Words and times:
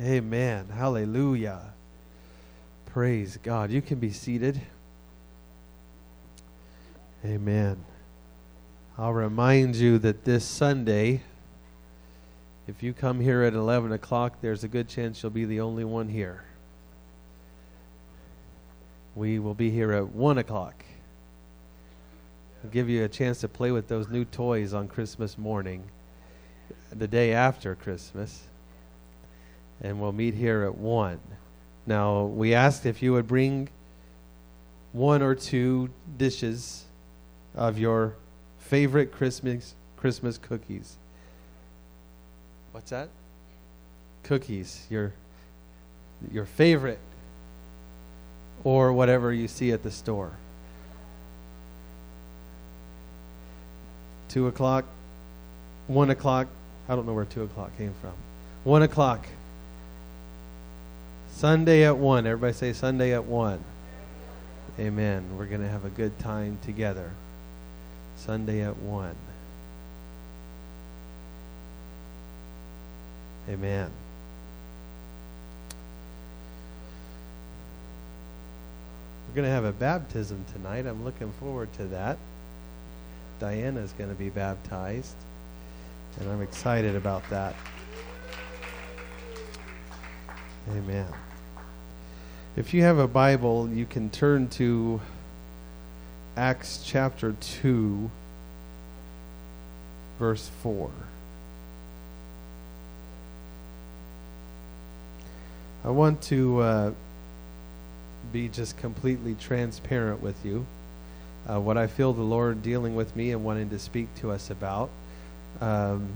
Amen. 0.00 0.68
Hallelujah. 0.74 1.60
Praise 2.86 3.38
God. 3.42 3.70
You 3.70 3.80
can 3.80 4.00
be 4.00 4.10
seated. 4.10 4.60
Amen. 7.24 7.84
I'll 8.98 9.12
remind 9.12 9.76
you 9.76 9.98
that 9.98 10.24
this 10.24 10.44
Sunday, 10.44 11.22
if 12.66 12.82
you 12.82 12.92
come 12.92 13.20
here 13.20 13.42
at 13.42 13.54
11 13.54 13.92
o'clock, 13.92 14.40
there's 14.40 14.64
a 14.64 14.68
good 14.68 14.88
chance 14.88 15.22
you'll 15.22 15.30
be 15.30 15.44
the 15.44 15.60
only 15.60 15.84
one 15.84 16.08
here. 16.08 16.44
We 19.14 19.38
will 19.38 19.54
be 19.54 19.70
here 19.70 19.92
at 19.92 20.08
1 20.08 20.38
o'clock. 20.38 20.84
Give 22.72 22.88
you 22.88 23.04
a 23.04 23.08
chance 23.08 23.40
to 23.40 23.48
play 23.48 23.70
with 23.70 23.88
those 23.88 24.08
new 24.08 24.24
toys 24.24 24.74
on 24.74 24.88
Christmas 24.88 25.38
morning, 25.38 25.84
the 26.90 27.06
day 27.06 27.32
after 27.32 27.74
Christmas. 27.74 28.42
And 29.84 30.00
we'll 30.00 30.12
meet 30.12 30.34
here 30.34 30.64
at 30.64 30.76
1. 30.76 31.20
Now, 31.86 32.24
we 32.24 32.54
asked 32.54 32.86
if 32.86 33.02
you 33.02 33.12
would 33.12 33.28
bring 33.28 33.68
one 34.92 35.22
or 35.22 35.34
two 35.34 35.90
dishes 36.16 36.84
of 37.54 37.78
your 37.78 38.14
favorite 38.58 39.12
Christmas 39.12 39.74
Christmas 39.98 40.38
cookies. 40.38 40.96
What's 42.72 42.90
that? 42.90 43.08
Cookies, 44.22 44.86
your 44.88 45.12
your 46.32 46.46
favorite 46.46 46.98
or 48.62 48.92
whatever 48.92 49.32
you 49.32 49.48
see 49.48 49.72
at 49.72 49.82
the 49.82 49.90
store. 49.90 50.32
Two 54.28 54.46
o'clock, 54.46 54.84
one 55.86 56.10
o'clock. 56.10 56.48
I 56.88 56.96
don't 56.96 57.06
know 57.06 57.12
where 57.12 57.24
two 57.26 57.42
o'clock 57.42 57.76
came 57.76 57.94
from. 58.00 58.12
One 58.64 58.82
o'clock. 58.82 59.26
Sunday 61.34 61.84
at 61.84 61.98
one. 61.98 62.26
Everybody 62.26 62.52
say 62.52 62.72
Sunday 62.72 63.12
at 63.12 63.24
one. 63.24 63.62
Amen. 64.78 65.24
We're 65.36 65.46
going 65.46 65.60
to 65.60 65.68
have 65.68 65.84
a 65.84 65.90
good 65.90 66.18
time 66.18 66.58
together. 66.62 67.10
Sunday 68.16 68.62
at 68.62 68.76
1. 68.76 69.14
Amen. 73.50 73.90
We're 79.28 79.34
going 79.34 79.46
to 79.46 79.52
have 79.52 79.64
a 79.64 79.72
baptism 79.72 80.44
tonight. 80.52 80.86
I'm 80.86 81.04
looking 81.04 81.32
forward 81.32 81.72
to 81.74 81.84
that. 81.86 82.18
Diana 83.40 83.80
is 83.80 83.92
going 83.92 84.10
to 84.10 84.16
be 84.16 84.30
baptized, 84.30 85.16
and 86.20 86.30
I'm 86.30 86.40
excited 86.40 86.94
about 86.96 87.28
that. 87.30 87.54
Amen. 90.70 91.06
If 92.56 92.72
you 92.72 92.82
have 92.82 92.98
a 92.98 93.06
Bible, 93.06 93.68
you 93.68 93.84
can 93.84 94.08
turn 94.08 94.48
to 94.50 95.00
Acts 96.36 96.82
chapter 96.84 97.36
2, 97.38 98.10
verse 100.18 100.50
4. 100.62 100.90
I 105.84 105.90
want 105.90 106.22
to 106.22 106.60
uh, 106.60 106.92
be 108.32 108.48
just 108.48 108.78
completely 108.78 109.34
transparent 109.34 110.22
with 110.22 110.46
you. 110.46 110.64
Uh, 111.46 111.60
what 111.60 111.76
I 111.76 111.88
feel 111.88 112.14
the 112.14 112.22
Lord 112.22 112.62
dealing 112.62 112.96
with 112.96 113.14
me 113.14 113.32
and 113.32 113.44
wanting 113.44 113.68
to 113.68 113.78
speak 113.78 114.08
to 114.20 114.30
us 114.30 114.48
about 114.48 114.88
um, 115.60 116.08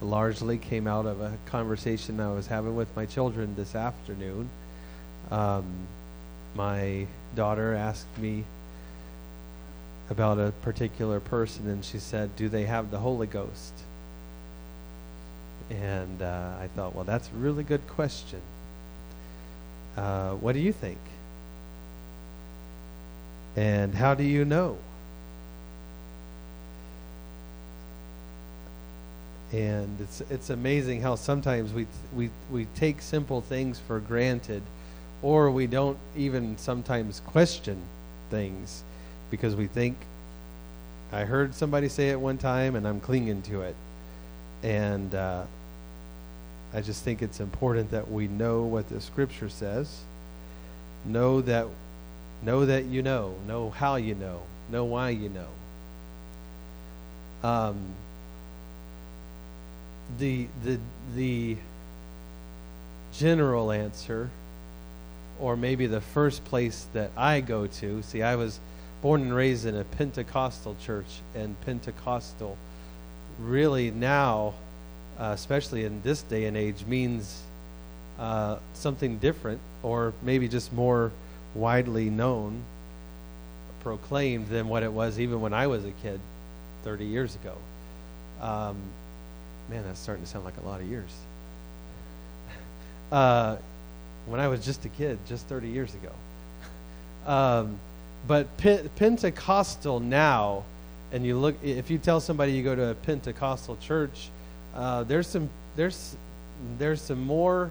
largely 0.00 0.58
came 0.58 0.86
out 0.86 1.06
of 1.06 1.20
a 1.20 1.32
conversation 1.46 2.20
I 2.20 2.32
was 2.32 2.46
having 2.46 2.76
with 2.76 2.94
my 2.96 3.06
children 3.06 3.54
this 3.56 3.74
afternoon. 3.74 4.48
Um, 5.30 5.64
my 6.54 7.06
daughter 7.34 7.74
asked 7.74 8.18
me 8.18 8.44
about 10.10 10.38
a 10.38 10.52
particular 10.62 11.20
person, 11.20 11.68
and 11.68 11.84
she 11.84 11.98
said, 11.98 12.36
Do 12.36 12.48
they 12.48 12.64
have 12.64 12.90
the 12.90 12.98
Holy 12.98 13.26
Ghost? 13.26 13.72
And 15.70 16.20
uh, 16.20 16.52
I 16.60 16.68
thought, 16.76 16.94
Well, 16.94 17.04
that's 17.04 17.28
a 17.28 17.38
really 17.38 17.64
good 17.64 17.86
question. 17.88 18.40
Uh, 19.96 20.32
what 20.32 20.52
do 20.52 20.58
you 20.58 20.72
think? 20.72 20.98
And 23.56 23.94
how 23.94 24.14
do 24.14 24.24
you 24.24 24.44
know? 24.44 24.76
And 29.54 30.00
it's 30.00 30.20
it's 30.30 30.50
amazing 30.50 31.00
how 31.00 31.14
sometimes 31.14 31.72
we 31.72 31.86
we 32.16 32.28
we 32.50 32.64
take 32.74 33.00
simple 33.00 33.40
things 33.40 33.78
for 33.78 34.00
granted, 34.00 34.62
or 35.22 35.48
we 35.48 35.68
don't 35.68 35.96
even 36.16 36.58
sometimes 36.58 37.20
question 37.20 37.80
things 38.30 38.82
because 39.30 39.54
we 39.54 39.68
think 39.68 39.96
I 41.12 41.22
heard 41.22 41.54
somebody 41.54 41.88
say 41.88 42.10
it 42.10 42.18
one 42.18 42.36
time 42.36 42.74
and 42.74 42.84
I'm 42.88 42.98
clinging 42.98 43.42
to 43.42 43.60
it. 43.60 43.76
And 44.64 45.14
uh, 45.14 45.44
I 46.72 46.80
just 46.80 47.04
think 47.04 47.22
it's 47.22 47.38
important 47.38 47.92
that 47.92 48.10
we 48.10 48.26
know 48.26 48.62
what 48.62 48.88
the 48.88 49.00
scripture 49.00 49.48
says. 49.48 50.00
Know 51.04 51.40
that 51.42 51.68
know 52.42 52.66
that 52.66 52.86
you 52.86 53.02
know, 53.02 53.36
know 53.46 53.70
how 53.70 53.94
you 53.94 54.16
know, 54.16 54.40
know 54.68 54.84
why 54.84 55.10
you 55.10 55.28
know. 55.28 55.48
Um, 57.48 57.76
the 60.18 60.46
the 60.64 60.78
the 61.14 61.56
general 63.12 63.70
answer 63.70 64.30
or 65.40 65.56
maybe 65.56 65.86
the 65.86 66.00
first 66.00 66.44
place 66.44 66.86
that 66.92 67.10
I 67.16 67.40
go 67.40 67.66
to. 67.66 68.02
See, 68.02 68.22
I 68.22 68.36
was 68.36 68.60
born 69.02 69.22
and 69.22 69.34
raised 69.34 69.66
in 69.66 69.76
a 69.76 69.84
Pentecostal 69.84 70.76
church, 70.80 71.20
and 71.34 71.60
Pentecostal 71.62 72.56
really 73.40 73.90
now, 73.90 74.54
uh, 75.18 75.32
especially 75.34 75.84
in 75.84 76.00
this 76.02 76.22
day 76.22 76.44
and 76.44 76.56
age, 76.56 76.84
means 76.86 77.42
uh, 78.18 78.58
something 78.74 79.18
different 79.18 79.60
or 79.82 80.12
maybe 80.22 80.48
just 80.48 80.72
more 80.72 81.10
widely 81.54 82.10
known, 82.10 82.62
proclaimed 83.82 84.48
than 84.48 84.68
what 84.68 84.82
it 84.82 84.92
was 84.92 85.18
even 85.20 85.40
when 85.40 85.52
I 85.52 85.66
was 85.66 85.84
a 85.84 85.92
kid 86.02 86.20
30 86.84 87.04
years 87.04 87.34
ago. 87.34 87.54
Um, 88.40 88.76
man, 89.70 89.82
that's 89.84 90.00
starting 90.00 90.24
to 90.24 90.30
sound 90.30 90.44
like 90.44 90.54
a 90.62 90.68
lot 90.68 90.80
of 90.80 90.86
years. 90.86 91.10
Uh, 93.12 93.56
when 94.26 94.40
I 94.40 94.48
was 94.48 94.64
just 94.64 94.84
a 94.84 94.88
kid, 94.88 95.18
just 95.26 95.46
30 95.46 95.68
years 95.68 95.92
ago. 95.94 97.30
um, 97.30 97.78
but 98.26 98.56
P- 98.56 98.88
Pentecostal 98.96 100.00
now, 100.00 100.64
and 101.12 101.24
you 101.24 101.38
look, 101.38 101.54
if 101.62 101.90
you 101.90 101.98
tell 101.98 102.20
somebody 102.20 102.52
you 102.52 102.62
go 102.62 102.74
to 102.74 102.88
a 102.88 102.94
Pentecostal 102.94 103.76
church, 103.76 104.30
uh, 104.74 105.04
there's 105.04 105.26
some 105.26 105.48
there's 105.76 106.16
there's 106.78 107.00
some 107.00 107.22
more 107.22 107.70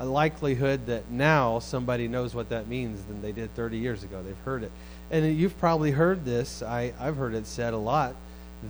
likelihood 0.00 0.86
that 0.86 1.10
now 1.10 1.58
somebody 1.58 2.06
knows 2.06 2.34
what 2.34 2.48
that 2.50 2.68
means 2.68 3.02
than 3.04 3.20
they 3.20 3.32
did 3.32 3.52
30 3.56 3.76
years 3.76 4.04
ago. 4.04 4.22
They've 4.22 4.38
heard 4.44 4.62
it, 4.62 4.70
and 5.10 5.36
you've 5.36 5.58
probably 5.58 5.90
heard 5.90 6.24
this. 6.24 6.62
I 6.62 6.92
I've 7.00 7.16
heard 7.16 7.34
it 7.34 7.46
said 7.46 7.74
a 7.74 7.78
lot 7.78 8.14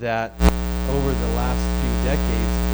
that 0.00 0.32
over 0.40 1.12
the 1.12 1.28
last 1.36 1.67
decades 2.08 2.67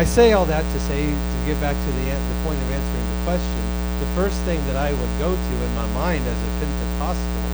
I 0.00 0.04
say 0.08 0.32
all 0.32 0.48
that 0.48 0.64
to 0.64 0.80
say 0.88 1.12
to 1.12 1.38
get 1.44 1.60
back 1.60 1.76
to 1.76 1.90
the 1.92 2.08
the 2.08 2.38
point 2.40 2.56
of 2.56 2.72
answering 2.72 3.04
the 3.04 3.20
question. 3.20 3.60
The 4.00 4.08
first 4.16 4.40
thing 4.48 4.56
that 4.72 4.80
I 4.80 4.96
would 4.96 5.14
go 5.20 5.36
to 5.36 5.54
in 5.60 5.72
my 5.76 5.84
mind 5.92 6.24
as 6.24 6.40
a 6.40 6.50
Pentecostal 6.56 7.48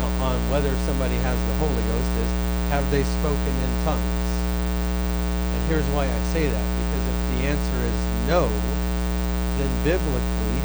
uh, 0.00 0.24
on 0.24 0.40
whether 0.48 0.72
somebody 0.88 1.20
has 1.20 1.36
the 1.36 1.56
Holy 1.60 1.84
Ghost 1.84 2.12
is 2.16 2.32
have 2.72 2.88
they 2.88 3.04
spoken 3.20 3.52
in 3.52 3.72
tongues? 3.84 4.24
And 5.52 5.60
here's 5.68 5.84
why 5.92 6.08
I 6.08 6.20
say 6.32 6.48
that 6.48 6.64
because 6.80 7.04
if 7.12 7.18
the 7.28 7.40
answer 7.52 7.78
is 7.84 7.98
no, 8.24 8.48
then 9.60 9.68
biblically 9.84 10.64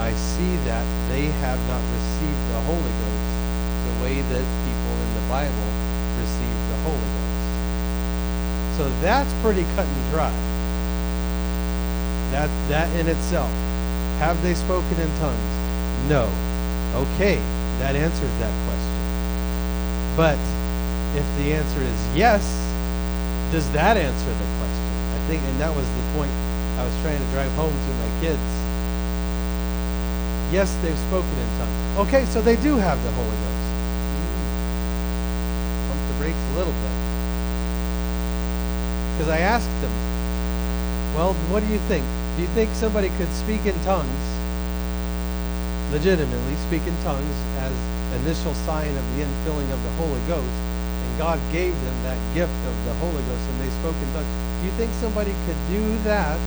I 0.00 0.16
see 0.16 0.56
that 0.64 0.88
they 1.12 1.28
have 1.44 1.60
not 1.68 1.84
received 1.92 2.42
the 2.56 2.60
Holy 2.64 2.94
Ghost 3.04 3.28
the 3.84 3.94
way 4.00 4.16
that 4.16 4.44
people 4.64 4.94
in 4.96 5.10
the 5.12 5.24
Bible 5.28 5.68
received 6.16 6.62
the 6.72 6.88
Holy 6.88 7.04
Ghost. 7.04 7.29
So 8.80 8.88
that's 9.04 9.28
pretty 9.44 9.64
cut 9.76 9.84
and 9.84 10.10
dry. 10.10 10.32
That 12.32 12.48
that 12.72 12.88
in 12.96 13.08
itself. 13.12 13.52
Have 14.16 14.40
they 14.40 14.54
spoken 14.54 14.96
in 14.96 15.10
tongues? 15.20 15.52
No. 16.08 16.24
Okay, 16.96 17.36
that 17.76 17.92
answers 17.92 18.32
that 18.40 18.54
question. 18.64 18.96
But 20.16 20.40
if 21.12 21.28
the 21.36 21.52
answer 21.52 21.82
is 21.84 22.16
yes, 22.16 22.40
does 23.52 23.70
that 23.76 24.00
answer 24.00 24.32
the 24.32 24.48
question? 24.56 24.88
I 25.12 25.20
think, 25.28 25.42
and 25.44 25.60
that 25.60 25.76
was 25.76 25.84
the 25.84 26.04
point 26.16 26.32
I 26.80 26.84
was 26.88 26.96
trying 27.04 27.20
to 27.20 27.28
drive 27.36 27.52
home 27.60 27.76
to 27.76 27.92
my 28.00 28.08
kids. 28.24 28.48
Yes, 30.56 30.72
they've 30.80 30.96
spoken 31.12 31.28
in 31.28 31.48
tongues. 31.60 32.08
Okay, 32.08 32.24
so 32.32 32.40
they 32.40 32.56
do 32.56 32.80
have 32.80 32.96
the 33.04 33.12
Holy 33.12 33.28
Ghost. 33.44 33.66
Pump 35.84 36.00
the 36.00 36.16
brakes 36.16 36.40
a 36.48 36.56
little 36.56 36.72
bit. 36.72 37.09
Because 39.20 39.36
I 39.36 39.44
asked 39.44 39.68
them, 39.84 39.92
well, 41.12 41.36
what 41.52 41.60
do 41.60 41.68
you 41.68 41.76
think? 41.92 42.00
Do 42.36 42.40
you 42.40 42.48
think 42.56 42.72
somebody 42.72 43.12
could 43.20 43.28
speak 43.36 43.68
in 43.68 43.76
tongues, 43.84 44.24
legitimately 45.92 46.56
speak 46.64 46.80
in 46.88 46.96
tongues 47.04 47.36
as 47.60 47.76
initial 48.24 48.56
sign 48.64 48.88
of 48.88 49.04
the 49.12 49.20
infilling 49.20 49.68
of 49.76 49.80
the 49.84 49.92
Holy 50.00 50.24
Ghost, 50.24 50.56
and 51.04 51.10
God 51.20 51.36
gave 51.52 51.76
them 51.84 51.96
that 52.08 52.16
gift 52.32 52.56
of 52.64 52.72
the 52.88 52.96
Holy 52.96 53.20
Ghost 53.28 53.44
and 53.44 53.60
they 53.60 53.68
spoke 53.84 54.00
in 54.00 54.08
tongues? 54.16 54.32
Do 54.32 54.64
you 54.64 54.72
think 54.80 54.88
somebody 55.04 55.36
could 55.44 55.60
do 55.68 55.84
that 56.08 56.40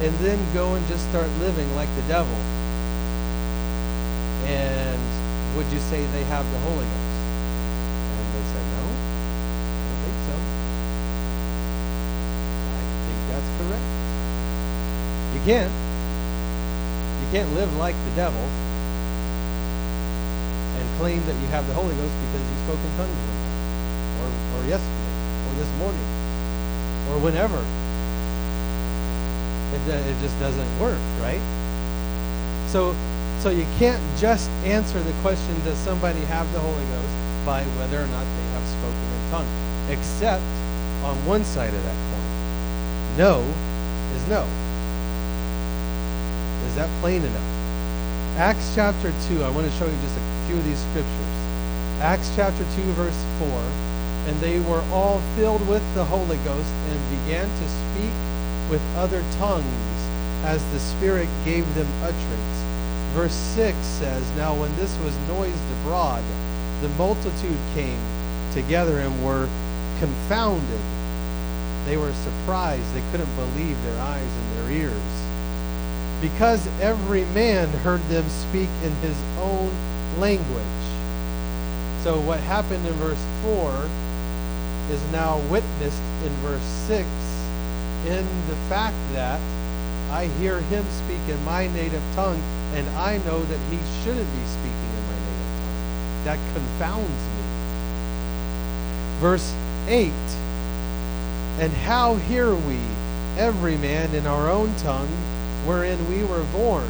and 0.00 0.16
then 0.24 0.40
go 0.56 0.72
and 0.72 0.88
just 0.88 1.04
start 1.12 1.28
living 1.44 1.68
like 1.76 1.92
the 2.00 2.08
devil? 2.08 2.40
And 4.48 4.96
would 5.60 5.68
you 5.68 5.80
say 5.92 6.00
they 6.16 6.24
have 6.32 6.48
the 6.56 6.60
Holy 6.64 6.88
Ghost? 6.88 7.11
Can't. 15.44 15.72
You 17.20 17.26
can't 17.32 17.52
live 17.54 17.74
like 17.76 17.94
the 17.94 18.14
devil 18.14 18.42
and 20.78 20.84
claim 20.98 21.20
that 21.26 21.34
you 21.40 21.48
have 21.48 21.66
the 21.66 21.74
Holy 21.74 21.94
Ghost 21.94 22.14
because 22.30 22.44
you 22.46 22.56
spoke 22.66 22.78
in 22.78 22.92
tongues 22.96 23.18
one 23.26 23.38
time, 23.42 23.58
or, 24.22 24.28
or 24.56 24.62
yesterday, 24.70 25.14
or 25.46 25.52
this 25.58 25.72
morning, 25.78 26.06
or 27.10 27.18
whenever. 27.18 27.58
It, 29.72 29.82
uh, 29.88 30.10
it 30.10 30.16
just 30.20 30.38
doesn't 30.38 30.70
work, 30.78 31.00
right? 31.20 31.40
So, 32.68 32.94
so 33.40 33.50
you 33.50 33.66
can't 33.78 34.02
just 34.18 34.48
answer 34.64 35.00
the 35.00 35.12
question, 35.22 35.58
does 35.64 35.78
somebody 35.78 36.20
have 36.26 36.50
the 36.52 36.60
Holy 36.60 36.84
Ghost, 36.92 37.14
by 37.44 37.62
whether 37.78 37.98
or 37.98 38.06
not 38.06 38.24
they 38.24 38.46
have 38.54 38.66
spoken 38.68 39.02
in 39.02 39.30
tongues, 39.30 39.90
except 39.90 40.42
on 41.02 41.16
one 41.26 41.44
side 41.44 41.74
of 41.74 41.82
that 41.82 41.96
coin. 42.10 43.18
No 43.18 43.40
is 44.14 44.28
no. 44.28 44.46
Is 46.66 46.74
that 46.76 46.88
plain 47.00 47.22
enough? 47.22 47.62
Acts 48.38 48.72
chapter 48.74 49.12
2, 49.28 49.44
I 49.44 49.50
want 49.50 49.66
to 49.66 49.72
show 49.76 49.84
you 49.84 49.98
just 50.00 50.16
a 50.16 50.46
few 50.46 50.56
of 50.56 50.64
these 50.64 50.80
scriptures. 50.90 51.36
Acts 52.00 52.32
chapter 52.34 52.64
2, 52.64 52.82
verse 52.96 53.24
4. 53.38 53.48
And 54.26 54.40
they 54.40 54.58
were 54.60 54.82
all 54.90 55.20
filled 55.36 55.66
with 55.68 55.82
the 55.94 56.04
Holy 56.04 56.38
Ghost 56.38 56.72
and 56.88 57.20
began 57.20 57.44
to 57.44 57.66
speak 57.68 58.14
with 58.70 58.80
other 58.96 59.22
tongues 59.36 59.98
as 60.44 60.64
the 60.72 60.80
Spirit 60.80 61.28
gave 61.44 61.66
them 61.74 61.86
utterance. 62.02 62.56
Verse 63.12 63.34
6 63.54 63.76
says, 63.76 64.24
Now 64.36 64.54
when 64.54 64.74
this 64.76 64.96
was 65.04 65.14
noised 65.28 65.70
abroad, 65.82 66.24
the 66.80 66.88
multitude 66.96 67.60
came 67.74 68.00
together 68.54 68.98
and 69.00 69.12
were 69.24 69.46
confounded. 69.98 70.80
They 71.84 71.98
were 71.98 72.12
surprised. 72.14 72.94
They 72.94 73.02
couldn't 73.10 73.34
believe 73.36 73.76
their 73.84 74.00
eyes 74.00 74.22
and 74.24 74.56
their 74.56 74.70
ears 74.72 75.31
because 76.22 76.64
every 76.80 77.24
man 77.34 77.68
heard 77.82 78.00
them 78.02 78.24
speak 78.28 78.68
in 78.84 78.92
his 79.02 79.16
own 79.38 79.68
language. 80.20 80.46
So 82.04 82.20
what 82.20 82.38
happened 82.40 82.86
in 82.86 82.92
verse 82.94 83.22
4 83.42 84.94
is 84.94 85.02
now 85.10 85.38
witnessed 85.50 86.02
in 86.24 86.30
verse 86.46 86.62
6 86.86 87.08
in 88.06 88.24
the 88.48 88.56
fact 88.68 88.94
that 89.12 89.40
I 90.12 90.26
hear 90.38 90.60
him 90.60 90.84
speak 91.04 91.28
in 91.28 91.44
my 91.44 91.66
native 91.68 92.02
tongue, 92.14 92.40
and 92.74 92.88
I 92.90 93.18
know 93.18 93.42
that 93.42 93.58
he 93.70 93.78
shouldn't 94.02 94.30
be 94.30 94.44
speaking 94.46 94.90
in 94.94 95.04
my 95.06 95.18
native 95.26 95.52
tongue. 95.58 96.24
That 96.24 96.38
confounds 96.54 97.08
me. 97.08 97.42
Verse 99.18 99.54
8 99.88 100.12
And 101.58 101.72
how 101.72 102.14
hear 102.14 102.54
we 102.54 102.78
every 103.36 103.76
man 103.76 104.14
in 104.14 104.26
our 104.26 104.48
own 104.48 104.72
tongue? 104.76 105.08
Wherein 105.66 105.98
we 106.08 106.24
were 106.24 106.44
born. 106.52 106.88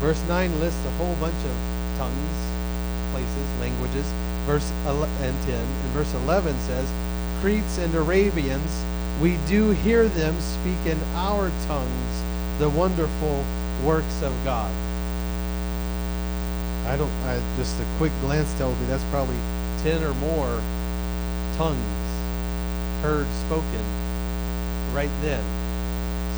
Verse 0.00 0.20
9 0.28 0.60
lists 0.60 0.84
a 0.86 0.90
whole 0.92 1.14
bunch 1.16 1.36
of 1.44 1.56
tongues, 1.98 2.38
places, 3.12 3.60
languages. 3.60 4.06
Verse 4.46 4.70
11, 4.86 5.08
and 5.24 5.46
10 5.46 5.54
and 5.54 5.92
verse 5.92 6.12
11 6.14 6.54
says, 6.60 6.92
Cretes 7.40 7.78
and 7.78 7.94
Arabians, 7.94 8.84
we 9.20 9.38
do 9.48 9.70
hear 9.70 10.08
them 10.08 10.34
speak 10.40 10.86
in 10.86 10.98
our 11.14 11.50
tongues 11.66 12.22
the 12.58 12.68
wonderful 12.68 13.44
works 13.84 14.22
of 14.22 14.32
God. 14.44 14.70
I 16.86 16.96
don't. 16.96 17.10
I, 17.24 17.40
just 17.56 17.80
a 17.80 17.86
quick 17.96 18.12
glance 18.20 18.52
tells 18.58 18.78
me 18.78 18.86
that's 18.86 19.04
probably 19.04 19.36
ten 19.82 20.02
or 20.02 20.14
more 20.14 20.60
tongues 21.56 22.04
heard 23.00 23.26
spoken 23.46 23.84
right 24.92 25.10
then. 25.22 25.42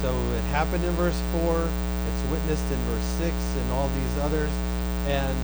So 0.02 0.12
it 0.12 0.44
happened 0.52 0.84
in 0.84 0.92
verse 0.92 1.18
4, 1.32 1.56
it's 1.56 2.30
witnessed 2.30 2.70
in 2.70 2.78
verse 2.90 3.08
6 3.18 3.32
and 3.32 3.72
all 3.72 3.88
these 3.88 4.18
others. 4.18 4.50
And 5.08 5.36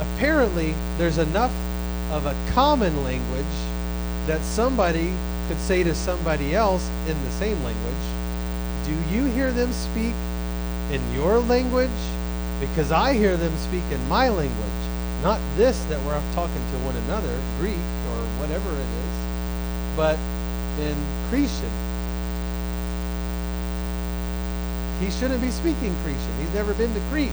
apparently 0.00 0.74
there's 0.96 1.18
enough 1.18 1.52
of 2.10 2.24
a 2.24 2.34
common 2.52 3.04
language 3.04 3.44
that 4.26 4.40
somebody 4.40 5.12
could 5.48 5.58
say 5.58 5.82
to 5.82 5.94
somebody 5.94 6.54
else 6.54 6.88
in 7.06 7.22
the 7.24 7.30
same 7.32 7.62
language, 7.62 8.04
Do 8.86 8.92
you 9.14 9.24
hear 9.24 9.52
them 9.52 9.72
speak 9.72 10.14
in 10.90 11.02
your 11.14 11.40
language? 11.40 11.90
Because 12.60 12.90
I 12.90 13.12
hear 13.12 13.36
them 13.36 13.54
speak 13.58 13.84
in 13.90 14.08
my 14.08 14.28
language. 14.28 14.80
Not 15.22 15.40
this 15.56 15.78
that 15.84 16.00
we're 16.04 16.22
talking 16.34 16.54
to 16.54 16.78
one 16.86 16.96
another, 17.04 17.36
Greek 17.58 17.74
or 17.74 18.20
whatever 18.40 18.70
it 18.70 18.90
is, 19.04 19.96
but 19.96 20.18
in 20.80 20.96
Cretan 21.28 21.97
he 25.00 25.10
shouldn't 25.10 25.40
be 25.40 25.50
speaking 25.50 25.94
Cretan. 26.02 26.40
He's 26.40 26.52
never 26.54 26.74
been 26.74 26.92
to 26.92 27.00
Crete. 27.10 27.30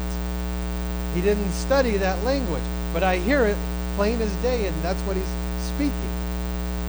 He 1.13 1.21
didn't 1.21 1.51
study 1.51 1.97
that 1.97 2.21
language. 2.23 2.63
But 2.93 3.03
I 3.03 3.17
hear 3.17 3.45
it 3.45 3.57
plain 3.95 4.21
as 4.21 4.33
day, 4.37 4.67
and 4.67 4.75
that's 4.83 5.01
what 5.01 5.15
he's 5.15 5.33
speaking. 5.73 6.11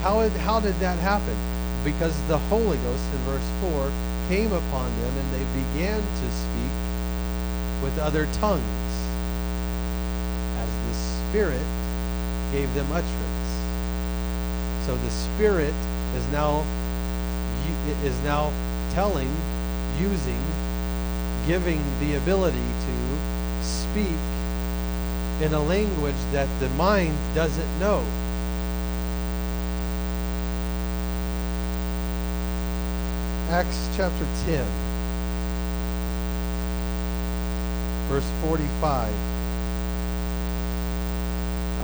How, 0.02 0.28
how 0.45 0.61
did 0.61 0.75
that 0.80 0.99
happen? 0.99 1.37
Because 1.85 2.14
the 2.28 2.38
Holy 2.50 2.76
Ghost, 2.78 3.04
in 3.12 3.18
verse 3.25 3.49
4, 3.61 3.90
came 4.28 4.52
upon 4.52 4.90
them, 5.00 5.12
and 5.16 5.28
they 5.35 5.45
began 5.62 6.00
to 6.00 6.26
speak 6.30 6.73
with 7.83 7.99
other 7.99 8.26
tongues 8.35 8.92
as 10.59 10.71
the 10.88 10.95
Spirit 11.30 11.66
gave 12.52 12.73
them 12.75 12.87
utterance. 12.90 13.50
So 14.87 14.97
the 14.97 15.11
Spirit 15.11 15.75
is 16.16 16.26
now 16.33 16.64
is 18.02 18.18
now 18.23 18.52
telling, 18.92 19.30
using, 19.99 20.40
giving 21.47 21.81
the 22.00 22.17
ability 22.17 22.59
to 22.59 23.65
speak 23.65 24.19
in 25.41 25.55
a 25.55 25.61
language 25.61 26.17
that 26.33 26.49
the 26.59 26.69
mind 26.71 27.17
doesn't 27.37 27.79
know. 27.79 28.03
Acts 33.49 33.88
chapter 33.97 34.26
10, 34.47 34.67
verse 38.09 38.26
45. 38.43 39.15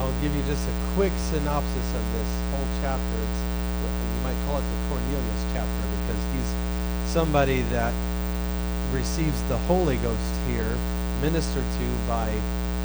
I'll 0.01 0.21
give 0.21 0.35
you 0.35 0.43
just 0.43 0.67
a 0.67 0.75
quick 0.97 1.13
synopsis 1.31 1.95
of 1.95 2.03
this 2.13 2.31
whole 2.51 2.67
chapter. 2.83 3.15
It's, 3.23 3.41
you 3.87 4.23
might 4.25 4.35
call 4.45 4.59
it 4.59 4.67
the 4.67 4.89
Cornelius 4.89 5.45
chapter 5.55 5.83
because 6.03 6.19
he's 6.35 7.13
somebody 7.13 7.63
that 7.71 7.95
receives 8.93 9.41
the 9.49 9.59
Holy 9.67 9.97
Ghost 9.97 10.35
here, 10.49 10.77
ministered 11.21 11.65
to 11.65 11.87
by 12.07 12.29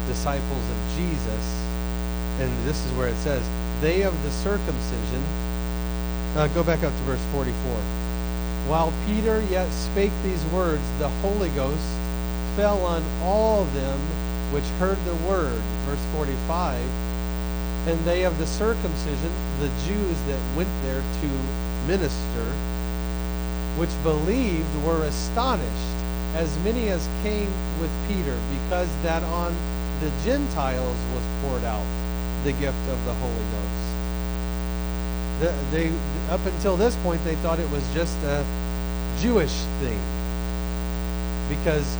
disciples 0.06 0.64
of 0.70 0.96
Jesus. 0.96 1.44
And 2.40 2.50
this 2.66 2.84
is 2.84 2.92
where 2.92 3.08
it 3.08 3.16
says, 3.16 3.42
They 3.80 4.02
of 4.02 4.14
the 4.22 4.30
circumcision. 4.30 5.22
Uh, 6.36 6.48
go 6.54 6.62
back 6.62 6.82
up 6.82 6.92
to 6.92 7.02
verse 7.04 7.24
44. 7.32 7.54
While 8.68 8.92
Peter 9.06 9.42
yet 9.50 9.70
spake 9.70 10.12
these 10.22 10.44
words, 10.46 10.82
the 10.98 11.08
Holy 11.20 11.50
Ghost 11.50 11.88
fell 12.56 12.80
on 12.84 13.02
all 13.22 13.64
them 13.64 13.98
which 14.52 14.64
heard 14.80 14.98
the 15.04 15.14
word. 15.28 15.60
Verse 15.86 16.04
45 16.14 16.80
and 17.88 17.98
they 18.04 18.24
of 18.24 18.36
the 18.36 18.46
circumcision, 18.46 19.32
the 19.60 19.68
Jews 19.86 20.16
that 20.26 20.40
went 20.56 20.68
there 20.82 21.00
to 21.00 21.28
minister, 21.86 22.44
which 23.78 23.90
believed 24.02 24.66
were 24.84 25.04
astonished, 25.04 25.94
as 26.34 26.50
many 26.64 26.88
as 26.88 27.08
came 27.22 27.50
with 27.80 27.90
Peter, 28.08 28.36
because 28.50 28.88
that 29.02 29.22
on 29.22 29.54
the 30.00 30.10
Gentiles 30.24 30.96
was 31.14 31.22
poured 31.40 31.64
out 31.64 31.86
the 32.44 32.52
gift 32.52 32.82
of 32.90 33.04
the 33.04 33.14
Holy 33.14 33.46
Ghost. 33.54 33.88
The, 35.40 35.54
they, 35.70 35.92
up 36.28 36.44
until 36.44 36.76
this 36.76 36.96
point, 36.96 37.22
they 37.24 37.36
thought 37.36 37.60
it 37.60 37.70
was 37.70 37.82
just 37.94 38.16
a 38.24 38.44
Jewish 39.20 39.54
thing. 39.78 39.98
Because 41.48 41.96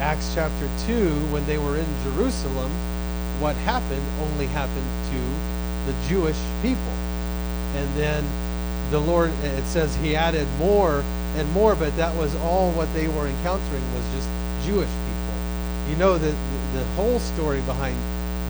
Acts 0.00 0.34
chapter 0.34 0.68
2, 0.86 1.08
when 1.32 1.44
they 1.46 1.58
were 1.58 1.76
in 1.76 1.86
Jerusalem, 2.04 2.70
what 3.40 3.56
happened 3.64 4.04
only 4.20 4.46
happened 4.46 4.90
to 5.12 5.90
the 5.90 6.08
Jewish 6.08 6.38
people. 6.60 6.94
And 7.76 7.88
then 7.96 8.24
the 8.90 9.00
Lord, 9.00 9.30
it 9.44 9.64
says 9.64 9.94
he 9.96 10.16
added 10.16 10.48
more 10.58 11.04
and 11.36 11.50
more, 11.52 11.76
but 11.76 11.96
that 11.96 12.14
was 12.16 12.34
all 12.36 12.72
what 12.72 12.92
they 12.92 13.06
were 13.06 13.28
encountering 13.28 13.82
was 13.94 14.04
just 14.14 14.28
Jewish 14.66 14.88
people. 14.88 15.90
You 15.90 15.96
know 15.96 16.18
that 16.18 16.34
the 16.74 16.84
whole 16.96 17.20
story 17.20 17.60
behind 17.62 17.96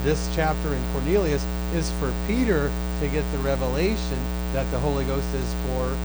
this 0.03 0.29
chapter 0.33 0.73
in 0.73 0.81
Cornelius 0.93 1.45
is 1.73 1.91
for 1.99 2.11
Peter 2.25 2.71
to 3.01 3.07
get 3.07 3.23
the 3.31 3.37
revelation 3.39 4.17
that 4.53 4.69
the 4.71 4.79
Holy 4.79 5.05
Ghost 5.05 5.31
is 5.35 5.53
for 5.65 5.95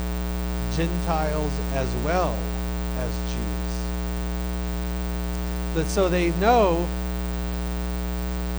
Gentiles 0.77 1.53
as 1.73 1.89
well 2.05 2.37
as 2.99 3.11
Jews. 3.33 3.77
But 5.75 5.87
so 5.87 6.11
they 6.11 6.31
know 6.33 6.87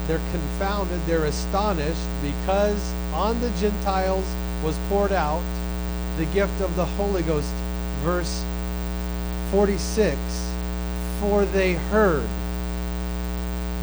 they're 0.07 0.17
confounded, 0.31 0.99
they're 1.05 1.25
astonished 1.25 2.07
because 2.23 2.93
on 3.13 3.39
the 3.41 3.49
Gentiles 3.59 4.25
was 4.63 4.75
poured 4.89 5.11
out 5.11 5.43
the 6.17 6.25
gift 6.33 6.59
of 6.61 6.75
the 6.75 6.85
Holy 6.85 7.21
Ghost. 7.23 7.53
Verse 8.03 8.43
46 9.51 10.17
For 11.19 11.45
they 11.45 11.73
heard. 11.73 12.27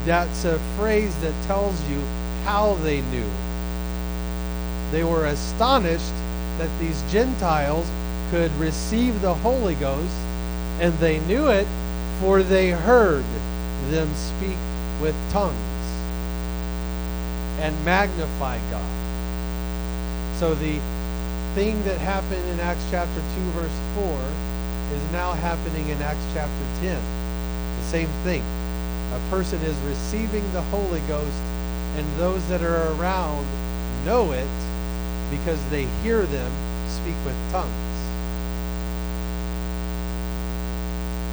That's 0.05 0.45
a 0.45 0.59
phrase 0.77 1.15
that 1.21 1.33
tells 1.47 1.81
you 1.89 1.99
how 2.43 2.75
they 2.83 3.01
knew. 3.01 3.29
They 4.91 5.03
were 5.03 5.25
astonished 5.25 6.13
that 6.59 6.69
these 6.79 7.01
Gentiles 7.11 7.89
could 8.31 8.51
receive 8.53 9.21
the 9.21 9.33
Holy 9.33 9.75
Ghost, 9.75 10.15
and 10.79 10.93
they 10.99 11.19
knew 11.21 11.49
it, 11.49 11.67
for 12.19 12.43
they 12.43 12.69
heard 12.69 13.25
them 13.89 14.13
speak 14.13 14.57
with 15.01 15.15
tongues 15.31 15.55
and 17.59 17.83
magnify 17.83 18.59
God. 18.69 18.85
So 20.39 20.53
the 20.53 20.79
thing 21.55 21.81
that 21.85 21.97
happened 21.99 22.45
in 22.49 22.59
Acts 22.59 22.85
chapter 22.91 23.15
2, 23.15 23.21
verse 23.55 23.79
4, 23.95 24.03
is 24.91 25.11
now 25.13 25.31
happening 25.31 25.87
in 25.87 26.01
Acts 26.01 26.19
chapter 26.33 26.65
10. 26.81 26.99
The 27.77 27.83
same 27.83 28.09
thing. 28.27 28.43
A 29.13 29.29
person 29.29 29.61
is 29.61 29.77
receiving 29.87 30.43
the 30.51 30.61
Holy 30.63 30.99
Ghost, 31.07 31.41
and 31.95 32.05
those 32.19 32.45
that 32.49 32.61
are 32.61 32.91
around 32.99 33.47
know 34.03 34.33
it 34.33 34.51
because 35.31 35.63
they 35.69 35.85
hear 36.03 36.25
them 36.25 36.51
speak 36.89 37.15
with 37.23 37.37
tongues. 37.53 37.71